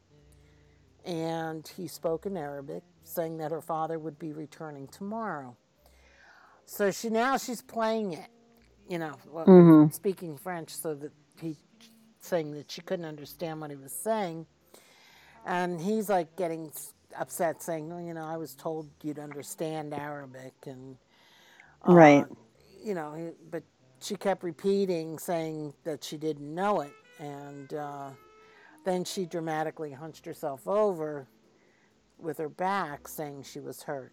And 1.05 1.67
he 1.77 1.89
spoke 1.89 2.27
in 2.27 2.37
Arabic, 2.37 2.83
saying 3.05 3.39
that 3.39 3.51
her 3.51 3.61
father 3.63 3.99
would 3.99 4.19
be 4.19 4.33
returning 4.33 4.89
tomorrow. 4.89 5.57
So 6.67 6.91
she 6.91 7.11
now 7.11 7.37
she's 7.37 7.63
playing 7.63 8.15
it, 8.15 8.29
you 8.89 8.99
know, 8.99 9.15
well, 9.31 9.47
Mhm. 9.47 9.93
speaking 9.93 10.37
French, 10.39 10.71
so 10.71 10.95
that 10.95 11.13
he 11.41 11.57
saying 12.21 12.53
that 12.53 12.71
she 12.71 12.81
couldn't 12.83 13.05
understand 13.05 13.61
what 13.61 13.71
he 13.71 13.77
was 13.77 13.93
saying, 13.93 14.47
and 15.45 15.81
he's 15.81 16.09
like 16.09 16.37
getting 16.37 16.73
upset, 17.19 17.63
saying, 17.63 17.89
"Well, 17.91 18.01
you 18.01 18.15
know, 18.15 18.25
I 18.25 18.37
was 18.37 18.55
told 18.55 18.89
you'd 19.03 19.19
understand 19.19 19.93
Arabic," 19.93 20.55
and 20.67 20.97
uh, 21.83 21.89
Right. 21.95 22.27
you 22.83 22.95
know, 22.95 23.35
but 23.51 23.65
she 24.01 24.17
kept 24.17 24.43
repeating, 24.45 25.19
saying 25.19 25.75
that 25.85 26.05
she 26.05 26.17
didn't 26.17 26.55
know 26.55 26.81
it, 26.83 26.93
and 27.19 27.75
uh, 27.75 28.11
then 28.85 29.05
she 29.05 29.27
dramatically 29.27 29.93
hunched 29.93 30.27
herself 30.27 30.67
over 30.69 31.29
with 32.19 32.39
her 32.39 32.49
back, 32.49 33.09
saying 33.09 33.43
she 33.45 33.61
was 33.61 33.83
hurt, 33.85 34.13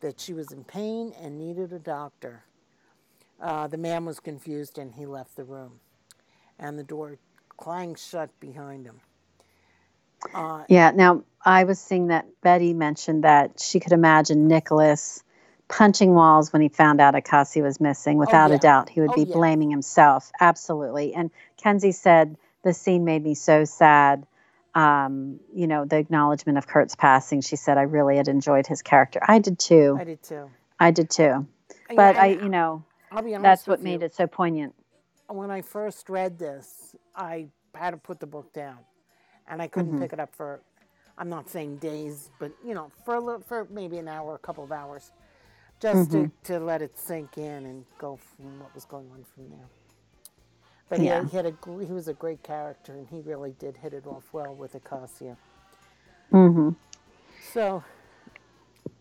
that 0.00 0.20
she 0.20 0.32
was 0.34 0.52
in 0.52 0.64
pain 0.64 1.12
and 1.20 1.38
needed 1.38 1.72
a 1.72 1.78
doctor. 1.78 2.44
Uh, 3.40 3.66
the 3.66 3.78
man 3.78 4.04
was 4.04 4.20
confused 4.20 4.78
and 4.78 4.94
he 4.94 5.06
left 5.06 5.36
the 5.36 5.44
room, 5.44 5.80
and 6.58 6.78
the 6.78 6.84
door 6.84 7.18
clanged 7.56 7.98
shut 7.98 8.30
behind 8.40 8.86
him. 8.86 9.00
Uh, 10.34 10.64
Yeah. 10.68 10.92
Now, 10.92 11.24
I 11.44 11.64
was 11.64 11.80
seeing 11.80 12.08
that 12.08 12.26
Betty 12.42 12.74
mentioned 12.74 13.24
that 13.24 13.60
she 13.60 13.80
could 13.80 13.92
imagine 13.92 14.48
Nicholas 14.48 15.22
punching 15.68 16.14
walls 16.14 16.52
when 16.52 16.62
he 16.62 16.68
found 16.68 17.00
out 17.00 17.14
Acacia 17.14 17.62
was 17.62 17.80
missing. 17.80 18.18
Without 18.18 18.50
yeah. 18.50 18.56
a 18.56 18.58
doubt, 18.58 18.88
he 18.90 19.00
would 19.00 19.10
Oh, 19.10 19.14
be 19.14 19.24
yeah. 19.24 19.34
blaming 19.34 19.70
himself. 19.70 20.32
Absolutely. 20.40 21.14
And 21.14 21.30
Kenzie 21.56 21.92
said 21.92 22.36
the 22.66 22.74
scene 22.74 23.04
made 23.04 23.22
me 23.22 23.34
so 23.34 23.64
sad. 23.64 24.26
Um, 24.74 25.38
you 25.54 25.68
know, 25.68 25.84
the 25.84 25.96
acknowledgement 25.98 26.58
of 26.58 26.66
Kurt's 26.66 26.96
passing. 26.96 27.40
She 27.40 27.54
said, 27.54 27.78
I 27.78 27.82
really 27.82 28.16
had 28.16 28.26
enjoyed 28.26 28.66
his 28.66 28.82
character. 28.82 29.20
I 29.26 29.38
did 29.38 29.58
too. 29.58 29.96
I 29.98 30.04
did 30.04 30.22
too. 30.22 30.50
I 30.80 30.90
did 30.90 31.08
too. 31.08 31.46
But 31.94 32.16
I, 32.16 32.26
you 32.26 32.48
know, 32.48 32.84
I'll 33.12 33.22
be 33.22 33.34
honest 33.36 33.42
that's 33.42 33.66
what 33.68 33.82
made 33.82 34.00
you. 34.00 34.06
it 34.06 34.14
so 34.16 34.26
poignant. 34.26 34.74
when 35.28 35.50
I 35.50 35.62
first 35.62 36.10
read 36.10 36.38
this, 36.40 36.96
I 37.14 37.46
had 37.74 37.92
to 37.92 37.96
put 37.96 38.18
the 38.18 38.26
book 38.26 38.52
down, 38.52 38.78
and 39.48 39.62
I 39.62 39.68
couldn't 39.68 39.94
Mhm. 39.94 40.00
pick 40.00 40.12
it 40.12 40.18
up 40.20 40.34
for. 40.34 40.60
I'm 41.18 41.28
not 41.30 41.48
saying 41.48 41.76
days, 41.78 42.30
but 42.40 42.50
you 42.64 42.74
know, 42.74 42.90
for 43.04 43.14
a 43.14 43.20
little, 43.20 43.40
for 43.40 43.66
maybe 43.70 43.96
an 43.98 44.08
hour, 44.08 44.34
a 44.34 44.38
couple 44.38 44.64
of 44.64 44.72
hours, 44.72 45.12
just 45.80 46.10
to, 46.10 46.30
to 46.44 46.58
let 46.58 46.82
it 46.82 46.98
sink 46.98 47.38
in 47.38 47.64
and 47.64 47.84
go 47.96 48.16
from 48.16 48.58
what 48.60 48.74
was 48.74 48.84
going 48.84 49.08
on 49.12 49.24
from 49.24 49.48
there. 49.50 49.68
But 50.88 51.02
Yeah. 51.02 51.04
yeah, 51.04 51.24
he 51.24 51.36
had 51.36 51.46
a 51.46 51.54
he 51.86 51.92
was 51.92 52.08
a 52.08 52.14
great 52.14 52.42
character, 52.42 52.92
and 52.94 53.08
he 53.08 53.20
really 53.22 53.52
did 53.58 53.76
hit 53.78 53.94
it 53.94 54.06
off 54.06 54.24
well 54.32 54.54
with 54.54 54.74
Acacia. 54.74 55.36
hmm 56.32 56.70
So, 57.54 57.84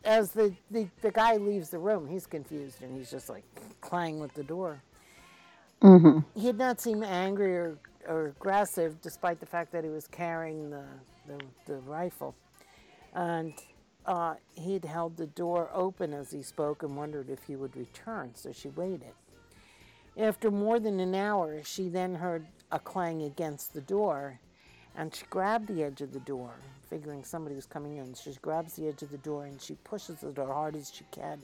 as 0.06 0.32
the, 0.32 0.54
the 0.72 0.88
the 1.02 1.12
guy 1.12 1.38
leaves 1.38 1.70
the 1.72 1.80
room, 1.80 2.08
he's 2.08 2.28
confused 2.28 2.82
and 2.84 2.98
he's 2.98 3.12
just 3.12 3.30
like 3.30 3.46
clang 3.82 4.20
with 4.20 4.34
the 4.36 4.44
door. 4.44 4.82
hmm 5.82 6.20
he 6.36 6.44
did 6.44 6.58
not 6.58 6.82
seem 6.82 7.04
angry 7.04 7.56
or, 7.58 7.78
or 8.08 8.28
aggressive, 8.28 9.02
despite 9.02 9.40
the 9.40 9.46
fact 9.46 9.72
that 9.74 9.84
he 9.84 9.90
was 9.90 10.08
carrying 10.08 10.70
the, 10.72 10.86
the, 11.28 11.40
the 11.68 11.76
rifle. 11.82 12.36
And 13.14 13.54
uh, 14.06 14.36
he'd 14.56 14.86
held 14.86 15.18
the 15.18 15.28
door 15.28 15.70
open 15.74 16.14
as 16.14 16.32
he 16.32 16.44
spoke 16.44 16.84
and 16.84 16.98
wondered 16.98 17.30
if 17.30 17.44
he 17.46 17.56
would 17.56 17.78
return, 17.78 18.32
so 18.36 18.52
she 18.54 18.70
waited. 18.70 19.14
After 20.18 20.50
more 20.50 20.80
than 20.80 21.00
an 21.02 21.14
hour, 21.14 21.62
she 21.64 21.90
then 21.90 22.16
heard 22.16 22.46
a 22.72 22.80
clang 22.80 23.24
against 23.24 23.74
the 23.74 23.82
door, 23.82 24.40
and 24.96 25.14
she 25.14 25.26
grabbed 25.30 25.68
the 25.68 25.84
edge 25.84 26.02
of 26.02 26.14
the 26.14 26.22
door, 26.22 26.52
figuring 26.90 27.24
somebody 27.24 27.56
was 27.56 27.66
coming 27.66 27.98
in. 27.98 28.14
She 28.14 28.32
grabs 28.42 28.76
the 28.76 28.88
edge 28.88 29.02
of 29.02 29.12
the 29.12 29.18
door 29.18 29.46
and 29.46 29.62
she 29.62 29.76
pushes 29.84 30.24
it 30.24 30.40
as 30.40 30.48
hard 30.48 30.76
as 30.76 30.94
she 30.94 31.04
can. 31.12 31.40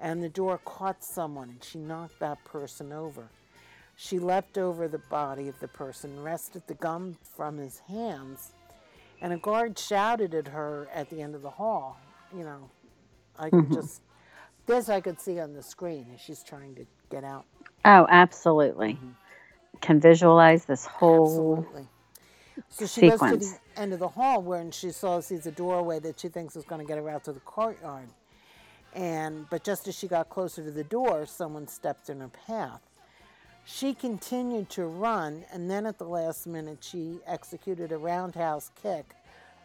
And 0.00 0.22
the 0.22 0.30
door 0.30 0.58
caught 0.64 1.04
someone, 1.04 1.50
and 1.50 1.62
she 1.62 1.78
knocked 1.78 2.18
that 2.20 2.42
person 2.44 2.92
over. 2.92 3.28
She 3.94 4.18
leapt 4.18 4.56
over 4.56 4.88
the 4.88 4.98
body 4.98 5.48
of 5.48 5.60
the 5.60 5.68
person, 5.68 6.22
wrested 6.22 6.62
the 6.66 6.74
gun 6.74 7.18
from 7.36 7.58
his 7.58 7.80
hands, 7.80 8.52
and 9.20 9.34
a 9.34 9.36
guard 9.36 9.78
shouted 9.78 10.34
at 10.34 10.48
her 10.48 10.88
at 10.94 11.10
the 11.10 11.20
end 11.20 11.34
of 11.34 11.42
the 11.42 11.50
hall. 11.50 11.98
You 12.36 12.44
know, 12.44 12.70
I 13.38 13.50
could 13.50 13.64
mm-hmm. 13.64 13.74
just, 13.74 14.00
this 14.66 14.88
I 14.88 15.00
could 15.00 15.20
see 15.20 15.38
on 15.38 15.52
the 15.52 15.62
screen 15.62 16.06
as 16.14 16.20
she's 16.20 16.42
trying 16.42 16.74
to 16.76 16.86
get 17.10 17.22
out. 17.22 17.44
Oh, 17.84 18.06
absolutely. 18.08 18.94
Mm-hmm. 18.94 19.08
Can 19.80 20.00
visualize 20.00 20.64
this 20.64 20.86
whole. 20.86 21.58
Absolutely. 21.58 21.88
So 22.68 22.86
she 22.86 23.10
goes 23.10 23.20
to 23.20 23.36
the 23.36 23.58
end 23.76 23.92
of 23.92 23.98
the 23.98 24.08
hall 24.08 24.42
where 24.42 24.60
and 24.60 24.72
she 24.72 24.90
saw 24.90 25.20
sees 25.20 25.46
a 25.46 25.50
doorway 25.50 25.98
that 26.00 26.20
she 26.20 26.28
thinks 26.28 26.56
is 26.56 26.64
going 26.64 26.80
to 26.80 26.86
get 26.86 26.98
her 26.98 27.08
out 27.08 27.24
to 27.24 27.32
the 27.32 27.40
courtyard. 27.40 28.08
And 28.94 29.48
but 29.50 29.64
just 29.64 29.88
as 29.88 29.98
she 29.98 30.06
got 30.06 30.28
closer 30.28 30.62
to 30.62 30.70
the 30.70 30.84
door, 30.84 31.26
someone 31.26 31.66
stepped 31.66 32.10
in 32.10 32.20
her 32.20 32.28
path. 32.28 32.80
She 33.64 33.94
continued 33.94 34.70
to 34.70 34.86
run, 34.86 35.44
and 35.52 35.70
then 35.70 35.86
at 35.86 35.98
the 35.98 36.04
last 36.04 36.46
minute, 36.48 36.78
she 36.80 37.20
executed 37.26 37.92
a 37.92 37.96
roundhouse 37.96 38.70
kick 38.82 39.14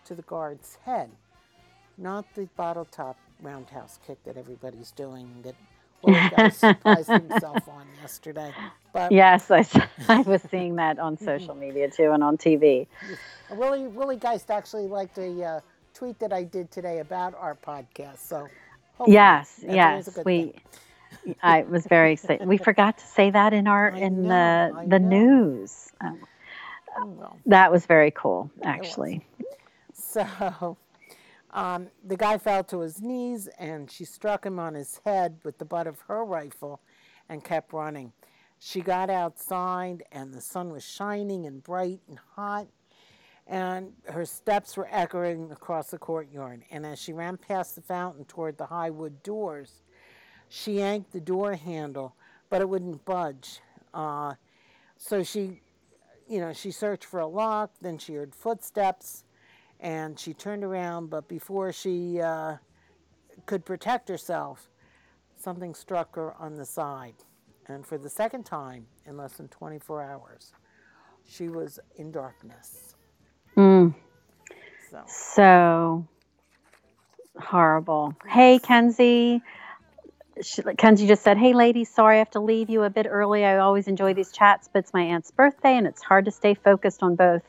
to 0.05 0.13
the 0.13 0.22
guard's 0.22 0.78
head. 0.86 1.09
Not 1.97 2.26
the 2.36 2.47
bottle 2.55 2.86
top 2.86 3.18
roundhouse 3.41 3.99
kick 4.05 4.24
that 4.24 4.38
everybody's 4.38 4.91
doing 4.91 5.30
that 5.43 5.55
Willie 6.04 6.30
got 6.30 6.54
surprised 6.54 7.10
himself 7.22 7.68
on 7.68 7.86
yesterday. 8.02 8.54
But 8.93 9.12
Yes, 9.12 9.50
I 9.52 10.22
was 10.26 10.41
seeing 10.50 10.76
that 10.76 11.00
on 11.00 11.18
social 11.18 11.56
media 11.66 11.89
too 11.89 12.12
and 12.12 12.24
on 12.24 12.38
TV. 12.38 12.88
Willie 13.52 13.88
Willie 13.88 14.18
Geist 14.18 14.50
actually 14.52 14.88
liked 14.88 15.18
a 15.18 15.43
uh, 15.43 15.60
tweet 15.93 16.20
that 16.20 16.34
I 16.34 16.43
did 16.43 16.72
today 16.72 17.00
about 17.00 17.36
our 17.36 17.56
podcast. 17.56 18.20
So 18.20 18.48
Yes, 19.06 19.64
that's 19.64 19.78
always 19.78 20.08
a 20.08 20.12
yes, 20.12 20.26
we. 20.26 20.54
I 21.43 21.64
was 21.64 21.86
very 21.86 22.14
excited. 22.14 22.48
We 22.48 22.58
forgot 22.58 22.98
to 22.98 23.06
say 23.06 23.30
that 23.32 23.54
in 23.54 23.68
our 23.68 23.91
I 23.91 23.98
in 24.00 24.24
know, 24.24 24.30
the 24.30 24.74
I 24.78 24.86
the 24.86 25.00
know. 25.00 25.08
news. 25.10 25.89
Um, 26.02 26.20
Oh, 27.00 27.06
well. 27.06 27.38
that 27.45 27.72
was 27.72 27.86
very 27.86 28.10
cool, 28.10 28.50
actually. 28.64 29.22
So 29.93 30.78
um, 31.52 31.88
the 32.04 32.18
guy 32.18 32.38
fell 32.38 32.64
to 32.66 32.82
his 32.82 33.02
knees 33.02 33.48
and 33.58 33.89
she 33.89 34.06
struck 34.06 34.45
him 34.45 34.60
on 34.60 34.74
his 34.74 35.00
head 35.06 35.39
with 35.43 35.58
the 35.58 35.66
butt 35.66 35.88
of 35.88 36.02
her 36.02 36.26
rifle 36.26 36.82
and 37.30 37.43
kept 37.43 37.74
running. 37.74 38.14
She 38.60 38.82
got 38.82 39.10
outside 39.10 40.04
and 40.12 40.34
the 40.34 40.41
sun 40.41 40.72
was 40.72 40.84
shining 40.84 41.45
and 41.45 41.64
bright 41.64 42.02
and 42.08 42.20
hot 42.36 42.68
and 43.50 43.93
her 44.10 44.26
steps 44.26 44.76
were 44.76 44.89
echoing 44.91 45.52
across 45.52 45.91
the 45.91 45.98
courtyard. 45.98 46.64
And 46.70 46.86
as 46.86 47.00
she 47.00 47.14
ran 47.14 47.38
past 47.38 47.76
the 47.76 47.82
fountain 47.82 48.26
toward 48.26 48.58
the 48.58 48.66
high 48.66 48.89
wood 48.89 49.24
doors, 49.24 49.84
she 50.50 50.80
yanked 50.80 51.12
the 51.14 51.22
door 51.22 51.56
handle, 51.56 52.16
but 52.50 52.62
it 52.62 52.68
wouldn't 52.68 53.06
budge. 53.06 53.62
Uh, 53.93 54.34
so 54.98 55.24
she, 55.24 55.62
you 56.28 56.39
know, 56.39 56.52
she 56.52 56.72
searched 56.72 57.06
for 57.06 57.20
a 57.20 57.28
lock, 57.28 57.72
then 57.82 57.98
she 57.98 58.16
heard 58.16 58.36
footsteps, 58.36 59.24
and 59.80 60.20
she 60.20 60.34
turned 60.34 60.64
around, 60.64 61.10
but 61.10 61.28
before 61.28 61.72
she 61.72 62.20
uh, 62.22 62.58
could 63.46 63.66
protect 63.66 64.10
herself, 64.10 64.70
something 65.38 65.74
struck 65.74 66.16
her 66.16 66.34
on 66.40 66.56
the 66.56 66.66
side. 66.66 67.16
And 67.68 67.86
for 67.86 67.98
the 67.98 68.10
second 68.10 68.46
time 68.46 68.88
in 69.06 69.18
less 69.18 69.34
than 69.34 69.48
24 69.50 70.02
hours, 70.04 70.54
she 71.26 71.50
was 71.50 71.80
in 71.98 72.12
darkness. 72.12 72.96
Mm, 73.58 73.94
So, 74.90 75.04
so 75.08 76.08
horrible. 77.40 78.16
Hey, 78.28 78.60
Kenzie. 78.60 79.42
She, 80.42 80.62
Kenzie 80.78 81.08
just 81.08 81.24
said, 81.24 81.38
"Hey, 81.38 81.54
ladies, 81.54 81.90
sorry 81.90 82.16
I 82.18 82.20
have 82.20 82.30
to 82.32 82.40
leave 82.40 82.70
you 82.70 82.84
a 82.84 82.90
bit 82.90 83.08
early. 83.10 83.44
I 83.44 83.58
always 83.58 83.88
enjoy 83.88 84.14
these 84.14 84.32
chats, 84.32 84.70
but 84.72 84.80
it's 84.80 84.94
my 84.94 85.02
aunt's 85.02 85.32
birthday, 85.32 85.76
and 85.76 85.88
it's 85.88 86.04
hard 86.04 86.26
to 86.26 86.32
stay 86.32 86.54
focused 86.54 87.02
on 87.02 87.16
both. 87.16 87.42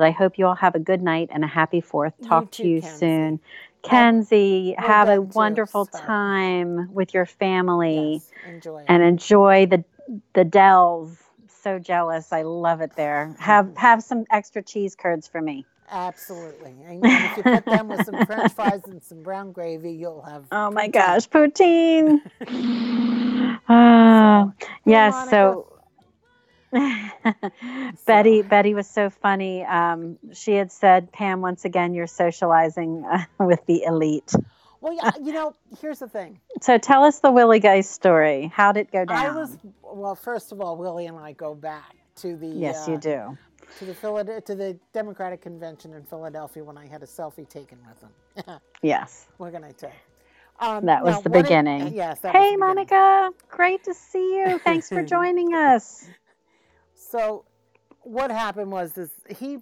But 0.00 0.06
I 0.06 0.12
hope 0.12 0.38
you 0.38 0.46
all 0.46 0.54
have 0.54 0.74
a 0.74 0.78
good 0.78 1.02
night 1.02 1.28
and 1.30 1.44
a 1.44 1.46
happy 1.46 1.82
Fourth. 1.82 2.14
You 2.20 2.26
Talk 2.26 2.50
too, 2.50 2.62
to 2.62 2.68
you 2.70 2.80
Kenzie. 2.80 2.96
soon, 2.98 3.40
Kenzie. 3.82 4.74
we're 4.78 4.86
have 4.86 5.10
a 5.10 5.16
too, 5.16 5.28
wonderful 5.34 5.84
so- 5.84 5.98
time 5.98 6.90
with 6.90 7.12
your 7.12 7.26
family." 7.26 8.14
yes, 8.14 8.30
enjoy 8.48 8.84
and 8.88 9.02
enjoy 9.02 9.66
the 9.66 9.84
the 10.32 10.44
dells 10.44 11.18
so 11.48 11.78
jealous. 11.78 12.32
I 12.32 12.40
love 12.40 12.80
it 12.80 12.96
there. 12.96 13.36
Have 13.38 13.76
have 13.76 14.02
some 14.02 14.24
extra 14.30 14.62
cheese 14.62 14.96
curds 14.96 15.28
for 15.28 15.42
me. 15.42 15.66
Absolutely. 15.90 16.74
And 16.86 17.04
if 17.04 17.36
you 17.36 17.42
put 17.42 17.66
them 17.66 17.88
with 17.88 18.06
some 18.06 18.24
French 18.24 18.52
fries 18.54 18.80
and 18.86 19.02
some 19.02 19.22
brown 19.22 19.52
gravy, 19.52 19.92
you'll 19.92 20.22
have. 20.22 20.46
Oh 20.50 20.70
my 20.70 20.88
poutine. 20.88 20.92
gosh, 20.92 21.28
poutine. 21.28 22.20
Ah, 23.68 24.50
yes. 24.86 25.12
Monica. 25.12 25.30
So 25.30 25.69
Betty 28.06 28.42
Betty 28.42 28.74
was 28.74 28.88
so 28.88 29.10
funny. 29.10 29.64
Um, 29.64 30.18
she 30.32 30.52
had 30.54 30.70
said, 30.72 31.12
"Pam, 31.12 31.40
once 31.40 31.64
again, 31.64 31.94
you're 31.94 32.06
socializing 32.06 33.04
uh, 33.10 33.24
with 33.44 33.64
the 33.66 33.82
elite." 33.84 34.32
Well, 34.80 34.94
yeah, 34.94 35.10
you 35.22 35.32
know, 35.32 35.54
here's 35.80 35.98
the 35.98 36.08
thing. 36.08 36.40
So 36.62 36.78
tell 36.78 37.04
us 37.04 37.18
the 37.20 37.30
Willie 37.30 37.60
Geist 37.60 37.90
story. 37.90 38.50
How 38.54 38.72
did 38.72 38.80
it 38.88 38.92
go 38.92 39.04
down? 39.04 39.16
I 39.26 39.30
was 39.30 39.58
well. 39.82 40.14
First 40.14 40.52
of 40.52 40.60
all, 40.60 40.76
Willie 40.76 41.06
and 41.06 41.18
I 41.18 41.32
go 41.32 41.54
back 41.54 41.94
to 42.16 42.36
the 42.36 42.46
yes, 42.46 42.88
uh, 42.88 42.92
you 42.92 42.98
do. 42.98 43.38
to 43.78 43.84
the 43.84 43.92
Philad- 43.94 44.44
to 44.46 44.54
the 44.54 44.78
Democratic 44.92 45.42
Convention 45.42 45.92
in 45.94 46.02
Philadelphia 46.04 46.64
when 46.64 46.78
I 46.78 46.86
had 46.86 47.02
a 47.02 47.06
selfie 47.06 47.48
taken 47.48 47.78
with 47.86 48.00
him. 48.00 48.60
Yes, 48.82 49.26
what 49.36 49.52
can 49.52 49.62
I 49.64 49.72
say? 49.76 49.92
Um, 50.60 50.86
that 50.86 51.02
was 51.04 51.16
now, 51.16 51.20
the 51.22 51.28
what 51.30 51.38
it- 51.40 51.42
beginning. 51.42 51.92
yes. 51.94 52.18
Hey, 52.22 52.28
the 52.28 52.32
beginning. 52.38 52.58
Monica, 52.60 53.30
great 53.50 53.84
to 53.84 53.92
see 53.94 54.38
you. 54.38 54.58
Thanks 54.58 54.88
for 54.88 55.02
joining 55.02 55.54
us. 55.54 56.06
So, 57.10 57.44
what 58.02 58.30
happened 58.30 58.70
was 58.70 58.92
this: 58.92 59.10
he 59.36 59.58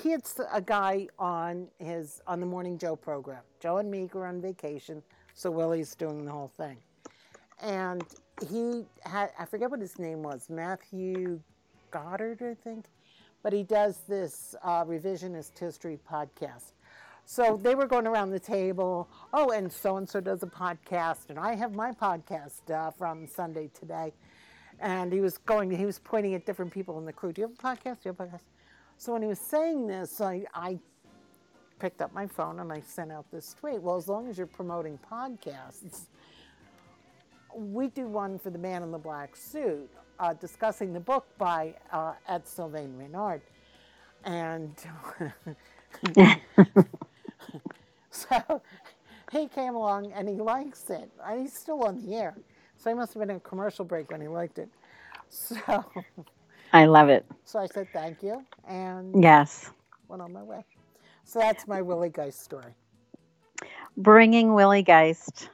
he 0.00 0.10
had 0.10 0.22
a 0.52 0.60
guy 0.60 1.08
on 1.18 1.66
his 1.80 2.20
on 2.28 2.38
the 2.38 2.46
Morning 2.46 2.78
Joe 2.78 2.94
program. 2.94 3.42
Joe 3.58 3.78
and 3.78 3.90
Mika 3.90 4.18
are 4.18 4.26
on 4.26 4.40
vacation, 4.40 5.02
so 5.34 5.50
Willie's 5.50 5.96
doing 5.96 6.24
the 6.24 6.30
whole 6.30 6.52
thing, 6.56 6.76
and 7.60 8.04
he 8.48 8.84
had 9.04 9.30
I 9.36 9.46
forget 9.46 9.68
what 9.68 9.80
his 9.80 9.98
name 9.98 10.22
was, 10.22 10.48
Matthew 10.48 11.40
Goddard, 11.90 12.40
I 12.40 12.54
think, 12.54 12.84
but 13.42 13.52
he 13.52 13.64
does 13.64 14.02
this 14.06 14.54
uh, 14.62 14.84
revisionist 14.84 15.58
history 15.58 15.98
podcast. 16.08 16.72
So 17.24 17.58
they 17.60 17.74
were 17.74 17.86
going 17.86 18.06
around 18.06 18.30
the 18.30 18.40
table. 18.40 19.08
Oh, 19.32 19.50
and 19.50 19.72
so 19.72 19.96
and 19.96 20.08
so 20.08 20.20
does 20.20 20.44
a 20.44 20.46
podcast, 20.46 21.30
and 21.30 21.38
I 21.38 21.56
have 21.56 21.74
my 21.74 21.90
podcast 21.90 22.70
uh, 22.70 22.92
from 22.92 23.26
Sunday 23.26 23.70
today. 23.74 24.12
And 24.80 25.12
he 25.12 25.20
was 25.20 25.38
going. 25.38 25.70
He 25.70 25.86
was 25.86 25.98
pointing 25.98 26.34
at 26.34 26.46
different 26.46 26.72
people 26.72 26.98
in 26.98 27.04
the 27.04 27.12
crew. 27.12 27.32
Do 27.32 27.42
you 27.42 27.48
have 27.48 27.56
a 27.58 27.76
podcast? 27.76 28.02
Do 28.02 28.08
you 28.08 28.16
have 28.18 28.20
a 28.20 28.24
podcast? 28.24 28.42
So 28.96 29.12
when 29.12 29.22
he 29.22 29.28
was 29.28 29.38
saying 29.38 29.86
this, 29.86 30.20
I, 30.20 30.44
I 30.54 30.78
picked 31.78 32.02
up 32.02 32.12
my 32.12 32.26
phone 32.26 32.60
and 32.60 32.72
I 32.72 32.80
sent 32.80 33.10
out 33.10 33.24
this 33.32 33.54
tweet. 33.58 33.80
Well, 33.80 33.96
as 33.96 34.08
long 34.08 34.28
as 34.28 34.38
you're 34.38 34.46
promoting 34.46 34.98
podcasts, 35.10 36.06
we 37.54 37.88
do 37.88 38.06
one 38.06 38.38
for 38.38 38.50
the 38.50 38.58
Man 38.58 38.82
in 38.82 38.90
the 38.90 38.98
Black 38.98 39.34
Suit, 39.34 39.90
uh, 40.18 40.34
discussing 40.34 40.92
the 40.92 41.00
book 41.00 41.26
by 41.38 41.74
uh, 41.92 42.12
Ed 42.28 42.46
Sylvain 42.46 42.96
Reynard, 42.96 43.40
and 44.24 44.74
so 48.10 48.62
he 49.32 49.48
came 49.48 49.74
along 49.74 50.12
and 50.12 50.28
he 50.28 50.36
likes 50.36 50.90
it. 50.90 51.10
He's 51.36 51.52
still 51.54 51.82
on 51.84 52.04
the 52.04 52.14
air, 52.14 52.36
so 52.80 52.90
he 52.90 52.94
must 52.94 53.12
have 53.14 53.20
been 53.20 53.30
in 53.30 53.36
a 53.36 53.40
commercial 53.40 53.84
break 53.84 54.10
when 54.10 54.20
he 54.20 54.28
liked 54.28 54.58
it. 54.58 54.68
So, 55.28 55.84
I 56.72 56.86
love 56.86 57.08
it. 57.08 57.24
so 57.44 57.58
I 57.60 57.66
said 57.66 57.86
thank 57.92 58.22
you 58.22 58.44
and 58.66 59.22
Yes. 59.22 59.70
went 60.08 60.20
on 60.22 60.32
my 60.32 60.42
way. 60.42 60.64
So 61.24 61.38
that's 61.38 61.68
my 61.68 61.80
Willie 61.82 62.08
Geist 62.10 62.42
story. 62.42 62.74
Bringing 63.96 64.54
Willie 64.54 64.82
Geist 64.82 65.48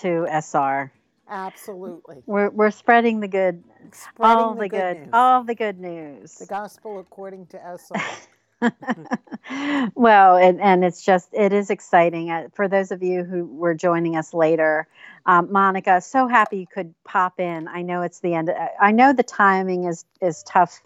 to 0.00 0.26
SR. 0.30 0.90
Absolutely. 1.28 2.22
We're, 2.26 2.50
we're 2.50 2.70
spreading 2.70 3.20
the 3.20 3.28
good, 3.28 3.62
Spreading 3.92 4.36
all 4.38 4.54
the, 4.54 4.68
good, 4.68 4.96
news. 4.98 5.08
all 5.12 5.42
the 5.44 5.54
good 5.54 5.78
news. 5.80 6.34
the 6.36 6.46
gospel 6.46 7.00
according 7.00 7.46
to 7.48 7.58
SR. 7.78 8.00
well, 9.94 10.36
and, 10.36 10.60
and 10.60 10.84
it's 10.84 11.04
just, 11.04 11.28
it 11.32 11.52
is 11.52 11.70
exciting. 11.70 12.30
Uh, 12.30 12.48
for 12.54 12.68
those 12.68 12.90
of 12.90 13.02
you 13.02 13.24
who 13.24 13.44
were 13.46 13.74
joining 13.74 14.16
us 14.16 14.34
later, 14.34 14.86
um, 15.26 15.52
Monica, 15.52 16.00
so 16.00 16.26
happy 16.28 16.58
you 16.58 16.66
could 16.66 16.94
pop 17.04 17.40
in. 17.40 17.68
I 17.68 17.82
know 17.82 18.02
it's 18.02 18.20
the 18.20 18.34
end. 18.34 18.50
I- 18.50 18.70
I 18.80 18.92
know 18.92 19.12
the 19.12 19.22
timing 19.22 19.84
is, 19.84 20.04
is 20.20 20.42
tough, 20.42 20.80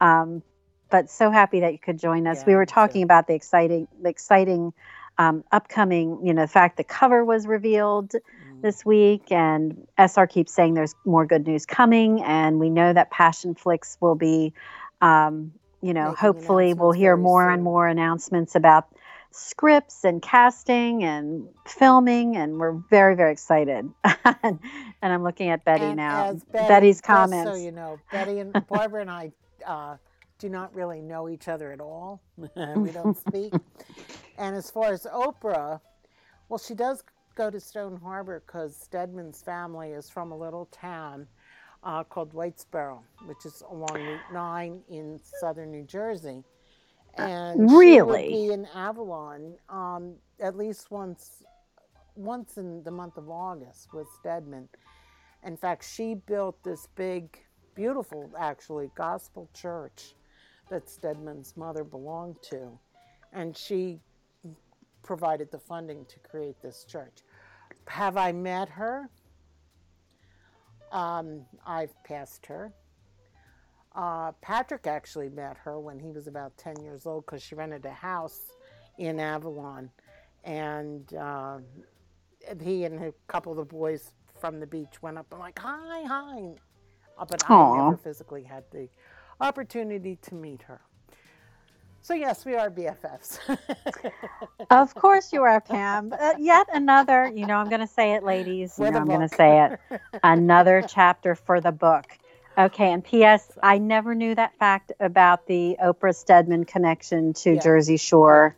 um, 0.00 0.42
but 0.90 1.10
so 1.10 1.30
happy 1.30 1.60
that 1.60 1.72
you 1.72 1.78
could 1.78 1.98
join 1.98 2.26
us. 2.26 2.40
Yeah, 2.40 2.46
we 2.46 2.54
were 2.54 2.66
talking 2.66 3.02
about 3.02 3.26
the 3.26 3.34
exciting, 3.34 3.88
the 4.02 4.08
exciting 4.10 4.72
um, 5.18 5.44
upcoming, 5.52 6.20
you 6.26 6.34
know, 6.34 6.42
the 6.42 6.48
fact 6.48 6.76
the 6.76 6.84
cover 6.84 7.24
was 7.24 7.46
revealed 7.46 8.12
Mm. 8.12 8.62
this 8.62 8.84
week, 8.84 9.30
and 9.32 9.86
SR 9.98 10.26
keeps 10.26 10.52
saying 10.52 10.74
there's 10.74 10.94
more 11.04 11.26
good 11.26 11.46
news 11.46 11.66
coming, 11.66 12.22
and 12.22 12.58
we 12.58 12.70
know 12.70 12.92
that 12.92 13.10
Passionflix 13.12 13.96
will 14.00 14.16
be, 14.16 14.54
um, 15.00 15.52
you 15.82 15.94
know, 15.94 16.14
hopefully 16.14 16.74
we'll 16.74 16.92
hear 16.92 17.16
more 17.16 17.50
and 17.50 17.62
more 17.62 17.86
announcements 17.88 18.54
about 18.54 18.88
scripts 19.32 20.04
and 20.04 20.20
casting 20.20 21.04
and 21.04 21.48
filming, 21.66 22.36
and 22.36 22.58
we're 22.58 22.72
very 22.90 23.14
very 23.16 23.32
excited. 23.32 23.88
and 24.04 24.58
I'm 25.02 25.22
looking 25.22 25.48
at 25.48 25.64
Betty 25.64 25.84
And 25.84 25.96
now. 25.96 26.34
Betty, 26.52 26.68
Betty's 26.68 27.00
comments. 27.00 27.50
So 27.50 27.56
you 27.56 27.72
know, 27.72 27.98
Betty 28.12 28.40
and 28.40 28.52
Barbara 28.68 29.02
and 29.02 29.10
I 29.10 29.32
uh, 29.66 29.96
do 30.38 30.48
not 30.48 30.74
really 30.74 31.00
know 31.00 31.28
each 31.28 31.48
other 31.48 31.72
at 31.72 31.80
all. 31.80 32.20
we 32.36 32.90
don't 32.90 33.16
speak. 33.16 33.52
and 34.38 34.56
as 34.56 34.70
far 34.70 34.92
as 34.92 35.06
Oprah, 35.06 35.80
well, 36.48 36.58
she 36.58 36.74
does 36.74 37.02
go 37.36 37.50
to 37.50 37.60
Stone 37.60 37.96
Harbor 38.02 38.42
because 38.46 38.76
Stedman's 38.76 39.42
family 39.42 39.90
is 39.90 40.10
from 40.10 40.32
a 40.32 40.36
little 40.36 40.66
town 40.66 41.26
uh, 41.82 42.04
called 42.04 42.32
Whitesboro, 42.32 43.00
which 43.26 43.44
is 43.46 43.62
along 43.70 43.94
Route 43.94 44.20
9 44.32 44.80
in 44.90 45.20
southern 45.40 45.70
New 45.70 45.84
Jersey. 45.84 46.44
And 47.16 47.68
she 47.68 47.74
would 47.74 47.78
Really? 47.78 48.28
be 48.28 48.52
in 48.52 48.66
Avalon 48.74 49.54
um, 49.68 50.14
at 50.38 50.56
least 50.56 50.90
once 50.90 51.42
once 52.16 52.58
in 52.58 52.82
the 52.82 52.90
month 52.90 53.16
of 53.16 53.30
August 53.30 53.94
with 53.94 54.06
Stedman. 54.18 54.68
In 55.44 55.56
fact, 55.56 55.84
she 55.84 56.14
built 56.14 56.62
this 56.62 56.86
big, 56.96 57.38
beautiful, 57.74 58.30
actually, 58.38 58.90
gospel 58.94 59.48
church 59.54 60.14
that 60.68 60.88
Stedman's 60.90 61.56
mother 61.56 61.82
belonged 61.82 62.36
to. 62.50 62.78
And 63.32 63.56
she 63.56 64.00
provided 65.02 65.50
the 65.50 65.58
funding 65.58 66.04
to 66.06 66.18
create 66.18 66.60
this 66.62 66.84
church. 66.84 67.22
Have 67.86 68.16
I 68.16 68.32
met 68.32 68.68
her? 68.68 69.08
Um, 70.92 71.42
I've 71.66 71.94
passed 72.04 72.46
her. 72.46 72.72
Uh, 73.94 74.32
Patrick 74.40 74.86
actually 74.86 75.28
met 75.28 75.56
her 75.58 75.78
when 75.80 75.98
he 75.98 76.10
was 76.12 76.26
about 76.26 76.56
10 76.56 76.82
years 76.82 77.06
old 77.06 77.26
because 77.26 77.42
she 77.42 77.54
rented 77.54 77.84
a 77.86 77.90
house 77.92 78.40
in 78.98 79.18
Avalon. 79.18 79.90
And 80.44 81.12
uh, 81.14 81.58
he 82.62 82.84
and 82.84 83.02
a 83.04 83.12
couple 83.28 83.52
of 83.52 83.58
the 83.58 83.64
boys 83.64 84.12
from 84.40 84.60
the 84.60 84.66
beach 84.66 85.02
went 85.02 85.18
up 85.18 85.26
and 85.32 85.40
like, 85.40 85.58
hi, 85.58 86.04
hi. 86.06 86.54
Uh, 87.18 87.24
but 87.28 87.42
I 87.46 87.54
Aw. 87.54 87.76
never 87.84 87.96
physically 87.96 88.42
had 88.44 88.64
the 88.70 88.88
opportunity 89.40 90.16
to 90.22 90.34
meet 90.34 90.62
her. 90.62 90.80
So 92.10 92.14
yes, 92.14 92.44
we 92.44 92.56
are 92.56 92.68
BFFs. 92.68 93.38
Of 94.70 94.96
course 94.96 95.32
you 95.32 95.44
are, 95.44 95.60
Pam. 95.60 96.12
Uh, 96.12 96.34
yet 96.40 96.66
another, 96.72 97.30
you 97.32 97.46
know, 97.46 97.54
I'm 97.54 97.68
going 97.68 97.80
to 97.80 97.86
say 97.86 98.14
it, 98.14 98.24
ladies. 98.24 98.76
You 98.80 98.90
know, 98.90 98.98
I'm 98.98 99.06
going 99.06 99.20
to 99.20 99.28
say 99.28 99.64
it. 99.90 100.00
Another 100.24 100.82
chapter 100.88 101.36
for 101.36 101.60
the 101.60 101.70
book. 101.70 102.06
Okay, 102.58 102.92
and 102.92 103.04
P.S. 103.04 103.52
I 103.62 103.78
never 103.78 104.16
knew 104.16 104.34
that 104.34 104.56
fact 104.58 104.90
about 104.98 105.46
the 105.46 105.76
Oprah 105.80 106.14
Stedman 106.14 106.64
connection 106.64 107.32
to 107.34 107.54
Yeah. 107.54 107.60
Jersey 107.60 107.96
Shore. 107.96 108.56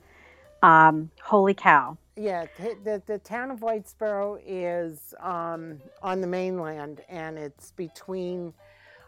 Um, 0.63 1.11
holy 1.23 1.53
cow. 1.53 1.99
Yeah, 2.17 2.47
the, 2.85 3.03
the 3.07 3.19
town 3.19 3.51
of 3.51 3.61
Whitesboro 3.61 4.41
is 4.47 5.13
um, 5.21 5.79
on 6.03 6.23
the 6.23 6.27
mainland 6.27 7.03
and 7.11 7.37
it's 7.39 7.73
between 7.73 8.55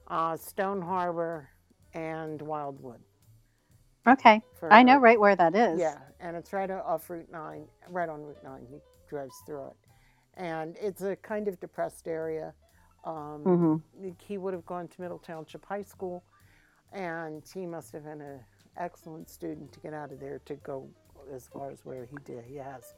uh, 0.09 0.36
Stone 0.36 0.82
Harbor 0.82 1.49
and 1.95 2.42
Wildwood. 2.42 3.01
Okay, 4.07 4.43
for- 4.59 4.73
I 4.73 4.83
know 4.83 4.99
right 4.99 5.19
where 5.19 5.35
that 5.37 5.55
is. 5.55 5.79
Yeah, 5.81 5.99
and 6.21 6.37
it's 6.37 6.53
right 6.53 6.71
off 6.71 7.09
Route 7.09 7.31
9, 7.33 7.67
right 7.89 8.09
on 8.09 8.23
Route 8.23 8.43
9. 8.45 8.67
He 8.71 8.79
drives 9.09 9.43
through 9.47 9.67
it. 9.69 9.77
And 10.37 10.77
it's 10.81 11.03
a 11.03 11.17
kind 11.17 11.49
of 11.49 11.59
depressed 11.61 12.07
area. 12.09 12.53
Um, 13.05 13.43
hmm 13.43 13.77
He 14.19 14.39
would 14.39 14.53
have 14.55 14.67
gone 14.67 14.89
to 14.89 15.01
Middle 15.01 15.19
Township 15.19 15.65
High 15.65 15.83
School, 15.83 16.23
and 16.93 17.43
he 17.53 17.67
must 17.67 17.93
have 17.93 18.05
been 18.05 18.21
an 18.21 18.41
excellent 18.77 19.29
student 19.31 19.73
to 19.73 19.81
get 19.81 19.95
out 19.95 20.13
of 20.13 20.21
there 20.21 20.41
to 20.47 20.55
go 20.57 20.89
as 21.33 21.47
far 21.49 21.71
as 21.71 21.85
where 21.85 22.05
he 22.05 22.17
did. 22.25 22.45
He 22.45 22.57
has. 22.57 22.95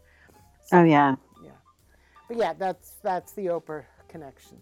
Oh 0.73 0.83
yeah. 0.83 1.17
Yeah. 1.43 1.51
But 2.29 2.37
yeah, 2.39 2.53
that's 2.55 2.97
that's 3.03 3.33
the 3.33 3.47
Oprah 3.47 3.85
connection. 4.09 4.59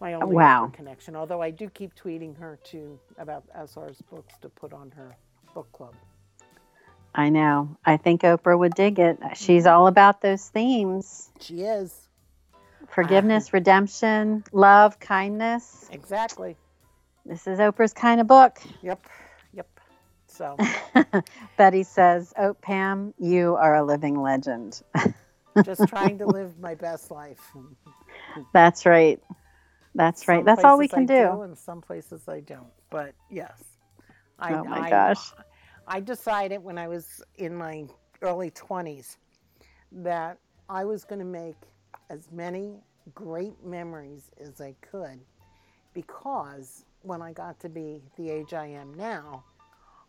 My 0.00 0.14
only 0.14 0.34
wow. 0.34 0.66
Oprah 0.66 0.72
connection. 0.72 1.14
Although 1.16 1.42
I 1.42 1.50
do 1.50 1.68
keep 1.70 1.94
tweeting 1.94 2.36
her 2.38 2.58
too 2.64 2.98
about 3.18 3.44
SR's 3.54 4.00
books 4.02 4.34
to 4.42 4.48
put 4.48 4.72
on 4.72 4.90
her 4.92 5.16
book 5.56 5.72
club. 5.72 5.94
I 7.14 7.30
know. 7.30 7.78
I 7.82 7.96
think 7.96 8.20
Oprah 8.20 8.58
would 8.58 8.74
dig 8.74 8.98
it. 8.98 9.18
She's 9.36 9.64
all 9.66 9.86
about 9.86 10.20
those 10.20 10.46
themes: 10.46 11.30
She 11.40 11.62
is. 11.62 12.08
forgiveness, 12.88 13.54
redemption, 13.54 14.44
love, 14.52 15.00
kindness. 15.00 15.88
Exactly. 15.90 16.56
This 17.24 17.46
is 17.46 17.58
Oprah's 17.58 17.94
kind 17.94 18.20
of 18.20 18.26
book. 18.26 18.60
Yep. 18.82 19.00
Yep. 19.54 19.80
So 20.26 20.58
Betty 21.56 21.84
says, 21.84 22.34
Oh, 22.36 22.52
Pam, 22.52 23.14
you 23.18 23.56
are 23.56 23.74
a 23.76 23.82
living 23.82 24.20
legend. 24.20 24.82
just 25.64 25.88
trying 25.88 26.18
to 26.18 26.26
live 26.38 26.58
my 26.60 26.74
best 26.74 27.10
life. 27.10 27.40
That's 28.52 28.84
right. 28.84 29.18
That's 29.94 30.28
right. 30.28 30.40
Some 30.40 30.44
That's 30.44 30.64
all 30.64 30.76
we 30.78 30.86
can 30.88 31.04
I 31.04 31.06
do. 31.06 31.42
In 31.44 31.56
some 31.56 31.80
places 31.80 32.28
I 32.28 32.40
don't. 32.40 32.70
But 32.90 33.14
yes. 33.30 33.64
I, 34.38 34.52
Oh 34.52 34.64
my 34.64 34.86
I- 34.86 34.90
gosh. 34.90 35.32
I 35.38 35.42
decided 36.00 36.62
when 36.62 36.78
I 36.78 36.88
was 36.88 37.22
in 37.36 37.54
my 37.54 37.86
early 38.22 38.50
20s 38.50 39.18
that 39.92 40.38
I 40.68 40.84
was 40.84 41.04
going 41.04 41.20
to 41.20 41.24
make 41.24 41.54
as 42.10 42.28
many 42.32 42.80
great 43.14 43.64
memories 43.64 44.32
as 44.40 44.60
I 44.60 44.74
could 44.80 45.20
because 45.94 46.84
when 47.02 47.22
I 47.22 47.32
got 47.32 47.60
to 47.60 47.68
be 47.68 48.02
the 48.16 48.30
age 48.30 48.52
I 48.52 48.66
am 48.66 48.92
now, 48.94 49.44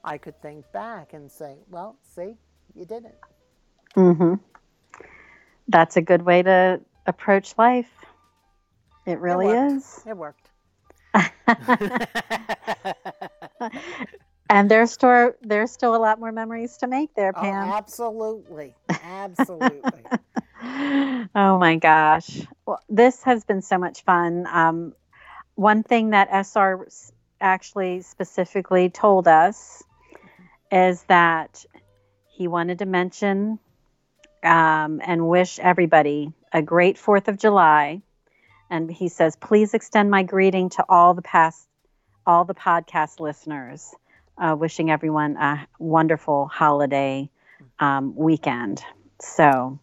I 0.04 0.18
could 0.18 0.42
think 0.42 0.66
back 0.72 1.14
and 1.14 1.32
say, 1.32 1.58
well, 1.70 1.96
see, 2.02 2.38
you 2.74 2.86
did 2.86 3.06
it. 3.06 3.20
Mm-hmm. 3.96 4.34
That's 5.68 5.98
a 5.98 6.02
good 6.02 6.24
way 6.24 6.42
to 6.44 6.82
approach 7.06 7.54
life. 7.58 7.92
It 9.06 9.20
really 9.20 9.48
worked. 9.48 9.74
is. 9.74 10.02
It 10.06 10.18
worked. 10.18 10.50
and 14.50 14.70
there's 14.72 14.92
still 14.92 15.34
there's 15.42 15.72
still 15.72 15.96
a 15.96 15.98
lot 15.98 16.20
more 16.20 16.32
memories 16.32 16.78
to 16.78 16.88
make 16.88 17.14
there, 17.16 17.34
Oh, 17.36 17.42
Pam. 17.42 17.70
absolutely. 17.70 18.76
Absolutely. 18.90 20.04
oh 20.64 21.58
my 21.60 21.78
gosh. 21.82 22.42
Well, 22.66 22.80
this 22.90 23.24
has 23.24 23.44
been 23.46 23.62
so 23.62 23.78
much 23.78 24.04
fun. 24.04 24.48
Um, 24.52 24.94
one 25.56 25.84
thing 25.84 26.12
that 26.12 26.30
SR 26.32 26.88
actually 27.40 28.02
specifically 28.02 28.90
told 28.90 29.28
us 29.28 29.84
is 30.72 31.04
that 31.04 31.66
he 32.28 32.48
wanted 32.48 32.80
to 32.80 32.86
mention 32.86 33.60
um, 34.44 35.02
and 35.04 35.28
wish 35.28 35.60
everybody 35.60 36.32
a 36.52 36.62
great 36.62 36.98
4th 36.98 37.28
of 37.28 37.38
July. 37.38 38.02
And 38.70 38.92
he 38.92 39.08
says, 39.10 39.36
please 39.36 39.74
extend 39.74 40.12
my 40.12 40.24
greeting 40.24 40.70
to 40.72 40.86
all 40.90 41.14
the 41.14 41.22
past, 41.22 41.66
all 42.26 42.44
the 42.44 42.54
podcast 42.56 43.20
listeners, 43.20 43.94
uh, 44.38 44.56
wishing 44.58 44.92
everyone 44.92 45.38
a 45.38 45.68
wonderful 45.80 46.48
holiday 46.48 47.30
um, 47.80 48.16
weekend. 48.16 48.84
So 49.20 49.80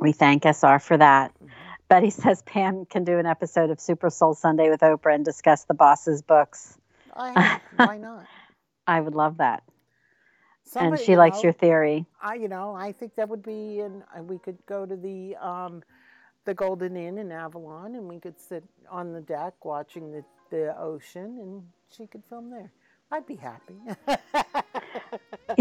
we 0.00 0.12
thank 0.12 0.44
SR 0.44 0.78
for 0.78 0.96
that. 0.96 1.32
Betty 1.88 2.10
says 2.10 2.42
Pam 2.42 2.84
can 2.84 3.04
do 3.04 3.18
an 3.18 3.26
episode 3.26 3.70
of 3.70 3.80
Super 3.80 4.10
Soul 4.10 4.34
Sunday 4.34 4.68
with 4.68 4.80
Oprah 4.80 5.14
and 5.14 5.24
discuss 5.24 5.64
the 5.64 5.74
boss's 5.74 6.22
books. 6.22 6.76
I, 7.16 7.60
why 7.76 7.98
not? 7.98 8.26
I 8.86 9.00
would 9.00 9.14
love 9.14 9.38
that. 9.38 9.62
Somebody, 10.64 11.00
and 11.00 11.06
she 11.06 11.12
you 11.12 11.18
likes 11.18 11.38
know, 11.38 11.44
your 11.44 11.52
theory. 11.54 12.04
I, 12.22 12.34
you 12.34 12.48
know, 12.48 12.74
I 12.74 12.92
think 12.92 13.14
that 13.16 13.28
would 13.28 13.42
be, 13.42 13.80
and 13.80 14.02
we 14.28 14.38
could 14.38 14.58
go 14.66 14.84
to 14.84 14.96
the 14.96 15.34
um, 15.36 15.82
the 16.44 16.54
Golden 16.54 16.96
Inn 16.96 17.18
in 17.18 17.32
Avalon, 17.32 17.94
and 17.94 18.06
we 18.06 18.20
could 18.20 18.38
sit 18.38 18.64
on 18.90 19.12
the 19.12 19.20
deck 19.20 19.64
watching 19.64 20.12
the, 20.12 20.24
the 20.50 20.78
ocean, 20.78 21.38
and 21.38 21.62
she 21.90 22.06
could 22.06 22.22
film 22.28 22.50
there. 22.50 22.70
I'd 23.10 23.26
be 23.26 23.36
happy. 23.36 23.74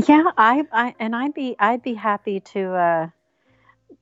Yeah, 0.07 0.31
I, 0.37 0.63
I 0.71 0.95
and 0.99 1.15
I'd 1.15 1.33
be 1.33 1.55
I'd 1.59 1.81
be 1.81 1.93
happy 1.93 2.39
to 2.41 2.73
uh 2.73 3.09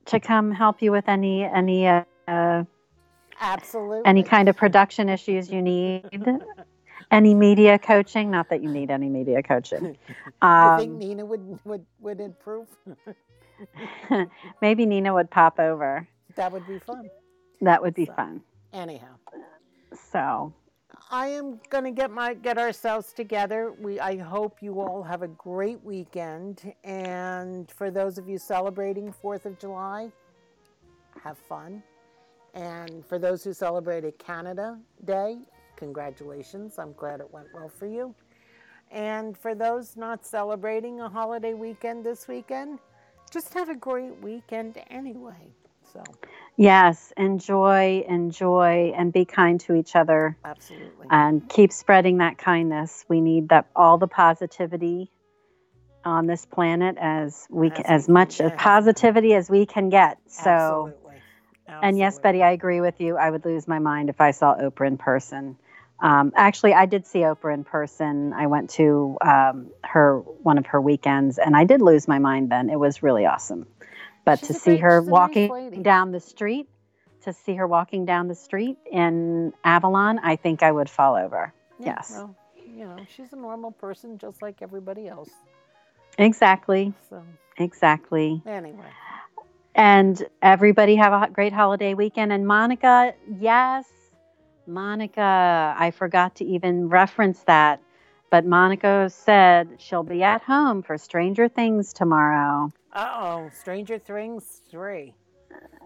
to 0.06 0.20
come 0.20 0.50
help 0.50 0.82
you 0.82 0.90
with 0.92 1.08
any 1.08 1.44
any 1.44 1.86
uh, 1.86 2.64
Absolutely. 3.40 4.02
any 4.04 4.22
kind 4.22 4.48
of 4.48 4.56
production 4.56 5.08
issues 5.08 5.50
you 5.50 5.62
need. 5.62 6.02
any 7.12 7.34
media 7.34 7.78
coaching, 7.78 8.30
not 8.30 8.48
that 8.50 8.62
you 8.62 8.68
need 8.70 8.90
any 8.90 9.08
media 9.08 9.42
coaching. 9.42 9.96
You 10.42 10.76
think 10.78 10.90
Um, 10.92 10.98
Nina 10.98 11.24
would 11.24 11.58
would 11.64 11.86
would 12.00 12.20
improve? 12.20 12.68
maybe 14.62 14.86
Nina 14.86 15.14
would 15.14 15.30
pop 15.30 15.58
over. 15.60 16.06
that 16.34 16.50
would 16.52 16.66
be 16.66 16.78
fun. 16.80 17.08
That 17.60 17.80
would 17.82 17.94
be 17.94 18.06
So- 18.06 18.14
fun. 18.14 18.40
Anyhow, 18.72 19.14
So, 20.12 20.52
I 21.08 21.28
am 21.28 21.60
going 21.70 21.84
to 21.84 21.92
get 21.92 22.10
my 22.10 22.34
get 22.34 22.58
ourselves 22.58 23.12
together. 23.12 23.72
We 23.78 24.00
I 24.00 24.16
hope 24.16 24.60
you 24.60 24.80
all 24.80 25.04
have 25.04 25.22
a 25.22 25.28
great 25.28 25.82
weekend 25.84 26.74
and 26.82 27.70
for 27.70 27.92
those 27.92 28.18
of 28.18 28.28
you 28.28 28.38
celebrating 28.38 29.14
4th 29.22 29.44
of 29.44 29.56
July, 29.56 30.10
have 31.22 31.38
fun. 31.38 31.80
And 32.54 33.06
for 33.06 33.20
those 33.20 33.44
who 33.44 33.52
celebrated 33.52 34.18
Canada 34.18 34.80
Day, 35.04 35.38
congratulations. 35.76 36.76
I'm 36.76 36.92
glad 36.94 37.20
it 37.20 37.32
went 37.32 37.48
well 37.54 37.68
for 37.68 37.86
you. 37.86 38.12
And 38.90 39.38
for 39.38 39.54
those 39.54 39.96
not 39.96 40.26
celebrating 40.26 41.00
a 41.00 41.08
holiday 41.08 41.54
weekend 41.54 42.04
this 42.04 42.26
weekend, 42.26 42.80
just 43.30 43.54
have 43.54 43.68
a 43.68 43.76
great 43.76 44.20
weekend 44.22 44.82
anyway. 44.90 45.52
So, 45.92 46.02
yes, 46.56 47.12
enjoy, 47.16 48.04
enjoy, 48.08 48.92
and 48.96 49.12
be 49.12 49.24
kind 49.24 49.60
to 49.60 49.74
each 49.74 49.96
other. 49.96 50.36
absolutely. 50.44 51.06
and 51.10 51.48
keep 51.48 51.72
spreading 51.72 52.18
that 52.18 52.38
kindness. 52.38 53.04
We 53.08 53.20
need 53.20 53.50
that 53.50 53.66
all 53.76 53.98
the 53.98 54.08
positivity 54.08 55.10
on 56.04 56.26
this 56.26 56.46
planet 56.46 56.96
as 56.98 57.46
we 57.50 57.70
As 57.70 57.84
as 57.84 58.08
much 58.08 58.38
get. 58.38 58.56
positivity 58.56 59.34
as 59.34 59.50
we 59.50 59.66
can 59.66 59.88
get. 59.90 60.18
So, 60.26 60.50
absolutely. 60.50 61.22
and 61.82 61.98
yes, 61.98 62.18
Betty, 62.18 62.42
I 62.42 62.52
agree 62.52 62.80
with 62.80 63.00
you. 63.00 63.16
I 63.16 63.30
would 63.30 63.44
lose 63.44 63.66
my 63.66 63.80
mind 63.80 64.08
if 64.08 64.20
I 64.20 64.30
saw 64.30 64.54
Oprah 64.54 64.86
in 64.86 64.98
person. 64.98 65.56
Um, 65.98 66.32
actually, 66.36 66.74
I 66.74 66.86
did 66.86 67.06
see 67.06 67.20
Oprah 67.20 67.54
in 67.54 67.64
person. 67.64 68.32
I 68.32 68.46
went 68.46 68.70
to 68.70 69.16
um, 69.20 69.70
her 69.82 70.20
one 70.20 70.58
of 70.58 70.66
her 70.66 70.80
weekends, 70.80 71.38
and 71.38 71.56
I 71.56 71.64
did 71.64 71.80
lose 71.80 72.06
my 72.06 72.18
mind. 72.18 72.50
Then 72.50 72.70
it 72.70 72.78
was 72.78 73.02
really 73.02 73.26
awesome. 73.26 73.66
But 74.26 74.40
She's 74.40 74.48
to 74.48 74.54
see 74.54 74.70
great- 74.72 74.80
her 74.80 74.98
a 74.98 75.02
nice 75.02 75.10
walking 75.10 75.82
down 75.82 76.10
the 76.10 76.20
street, 76.20 76.68
to 77.22 77.32
see 77.32 77.54
her 77.54 77.66
walking 77.66 78.04
down 78.04 78.28
the 78.28 78.34
street 78.34 78.76
in 78.90 79.54
Avalon, 79.64 80.18
I 80.18 80.36
think 80.36 80.62
I 80.62 80.70
would 80.70 80.90
fall 80.90 81.14
over. 81.14 81.54
Yeah, 81.78 81.86
Yes. 81.86 82.10
Well, 82.12 82.34
you 82.66 82.84
know, 82.84 82.96
she's 83.16 83.32
a 83.32 83.36
normal 83.36 83.70
person 83.70 84.18
just 84.18 84.42
like 84.42 84.60
everybody 84.62 85.06
else. 85.08 85.30
Exactly. 86.18 86.92
So, 87.08 87.22
Exactly. 87.56 88.42
anyway, 88.46 88.84
And 89.76 90.26
everybody 90.42 90.96
have 90.96 91.12
a 91.12 91.30
great 91.30 91.52
holiday 91.52 91.94
weekend. 91.94 92.32
And 92.32 92.46
Monica, 92.46 93.14
yes, 93.38 93.86
Monica, 94.66 95.74
I 95.78 95.90
forgot 95.92 96.36
to 96.36 96.44
even 96.44 96.88
reference 96.88 97.40
that. 97.44 97.80
But 98.30 98.44
Monica 98.44 99.08
said 99.10 99.68
she'll 99.78 100.02
be 100.02 100.22
at 100.24 100.42
home 100.42 100.82
for 100.82 100.98
Stranger 100.98 101.46
Things 101.48 101.92
tomorrow. 101.92 102.72
Uh 102.96 103.10
oh, 103.20 103.50
Stranger 103.52 103.98
Things 103.98 104.62
3. 104.70 105.14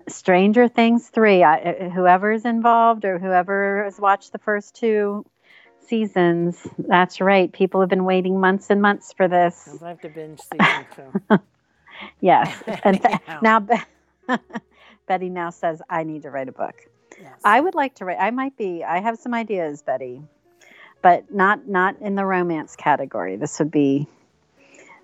Stranger 0.08 0.68
Things 0.68 1.08
3. 1.08 1.42
I, 1.42 1.60
uh, 1.60 1.90
whoever's 1.90 2.44
involved 2.44 3.04
or 3.04 3.18
whoever 3.18 3.84
has 3.84 3.98
watched 3.98 4.32
the 4.32 4.38
first 4.38 4.76
two 4.76 5.26
seasons, 5.88 6.66
that's 6.78 7.20
right. 7.20 7.52
People 7.52 7.80
have 7.80 7.90
been 7.90 8.04
waiting 8.04 8.40
months 8.40 8.70
and 8.70 8.80
months 8.80 9.12
for 9.12 9.28
this. 9.28 9.76
I 9.82 9.88
have 9.88 10.00
to 10.02 10.08
binge 10.08 10.40
season 10.40 10.86
two. 11.28 11.38
Yes. 12.20 12.62
And 12.84 13.04
Anyhow. 13.04 13.40
now 13.42 13.60
Be- 13.60 13.76
Betty 15.06 15.28
now 15.28 15.50
says, 15.50 15.82
I 15.90 16.04
need 16.04 16.22
to 16.22 16.30
write 16.30 16.48
a 16.48 16.52
book. 16.52 16.74
Yes. 17.20 17.38
I 17.44 17.60
would 17.60 17.74
like 17.74 17.96
to 17.96 18.04
write. 18.04 18.18
I 18.18 18.30
might 18.30 18.56
be. 18.56 18.84
I 18.84 19.00
have 19.00 19.18
some 19.18 19.34
ideas, 19.34 19.82
Betty, 19.82 20.22
but 21.02 21.34
not 21.34 21.66
not 21.68 22.00
in 22.00 22.14
the 22.14 22.24
romance 22.24 22.76
category. 22.76 23.36
This 23.36 23.58
would 23.58 23.70
be 23.70 24.06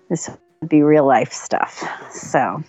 this 0.09 0.29
would 0.29 0.39
be 0.67 0.81
real 0.81 1.05
life 1.05 1.33
stuff. 1.33 1.83
So, 2.11 2.63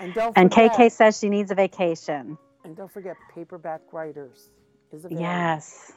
and 0.00 0.16
and 0.36 0.50
KK 0.50 0.90
says 0.90 1.18
she 1.18 1.28
needs 1.28 1.50
a 1.50 1.54
vacation. 1.54 2.36
and 2.64 2.76
don't 2.76 2.90
forget 2.90 3.16
paperback 3.34 3.80
writers 3.92 4.50
is 4.92 5.04
available. 5.04 5.22
Yes, 5.22 5.92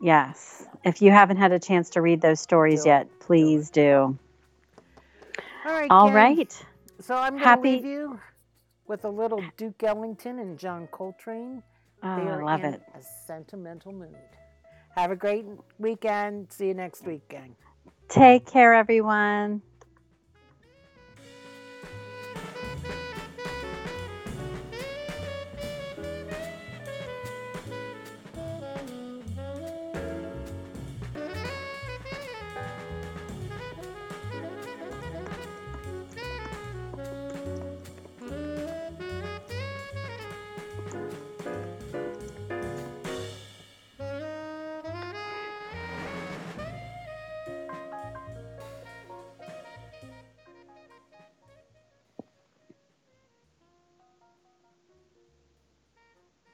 yes. 0.00 0.66
If 0.84 1.02
you 1.02 1.10
haven't 1.10 1.36
had 1.36 1.52
a 1.52 1.58
chance 1.58 1.90
to 1.90 2.00
read 2.00 2.20
those 2.20 2.40
stories 2.40 2.82
Do 2.84 2.88
yet, 2.90 3.08
please 3.20 3.70
do. 3.70 4.18
All 5.64 5.72
right. 5.72 5.90
All 5.90 6.12
right. 6.12 6.64
So 7.00 7.14
I'm 7.14 7.32
going 7.32 7.42
to 7.42 7.48
Happy- 7.48 7.70
leave 7.72 7.84
you 7.84 8.20
with 8.86 9.04
a 9.04 9.08
little 9.10 9.42
Duke 9.56 9.82
Ellington 9.82 10.38
and 10.38 10.58
John 10.58 10.86
Coltrane. 10.92 11.62
Oh, 12.02 12.08
I 12.08 12.42
love 12.42 12.62
in 12.64 12.74
it. 12.74 12.82
a 12.94 13.02
sentimental 13.26 13.92
mood. 13.92 14.14
Have 14.94 15.10
a 15.10 15.16
great 15.16 15.44
weekend. 15.78 16.52
See 16.52 16.68
you 16.68 16.74
next 16.74 17.04
week, 17.04 17.28
gang. 17.28 17.54
Take 18.08 18.46
care, 18.46 18.74
everyone. 18.74 19.60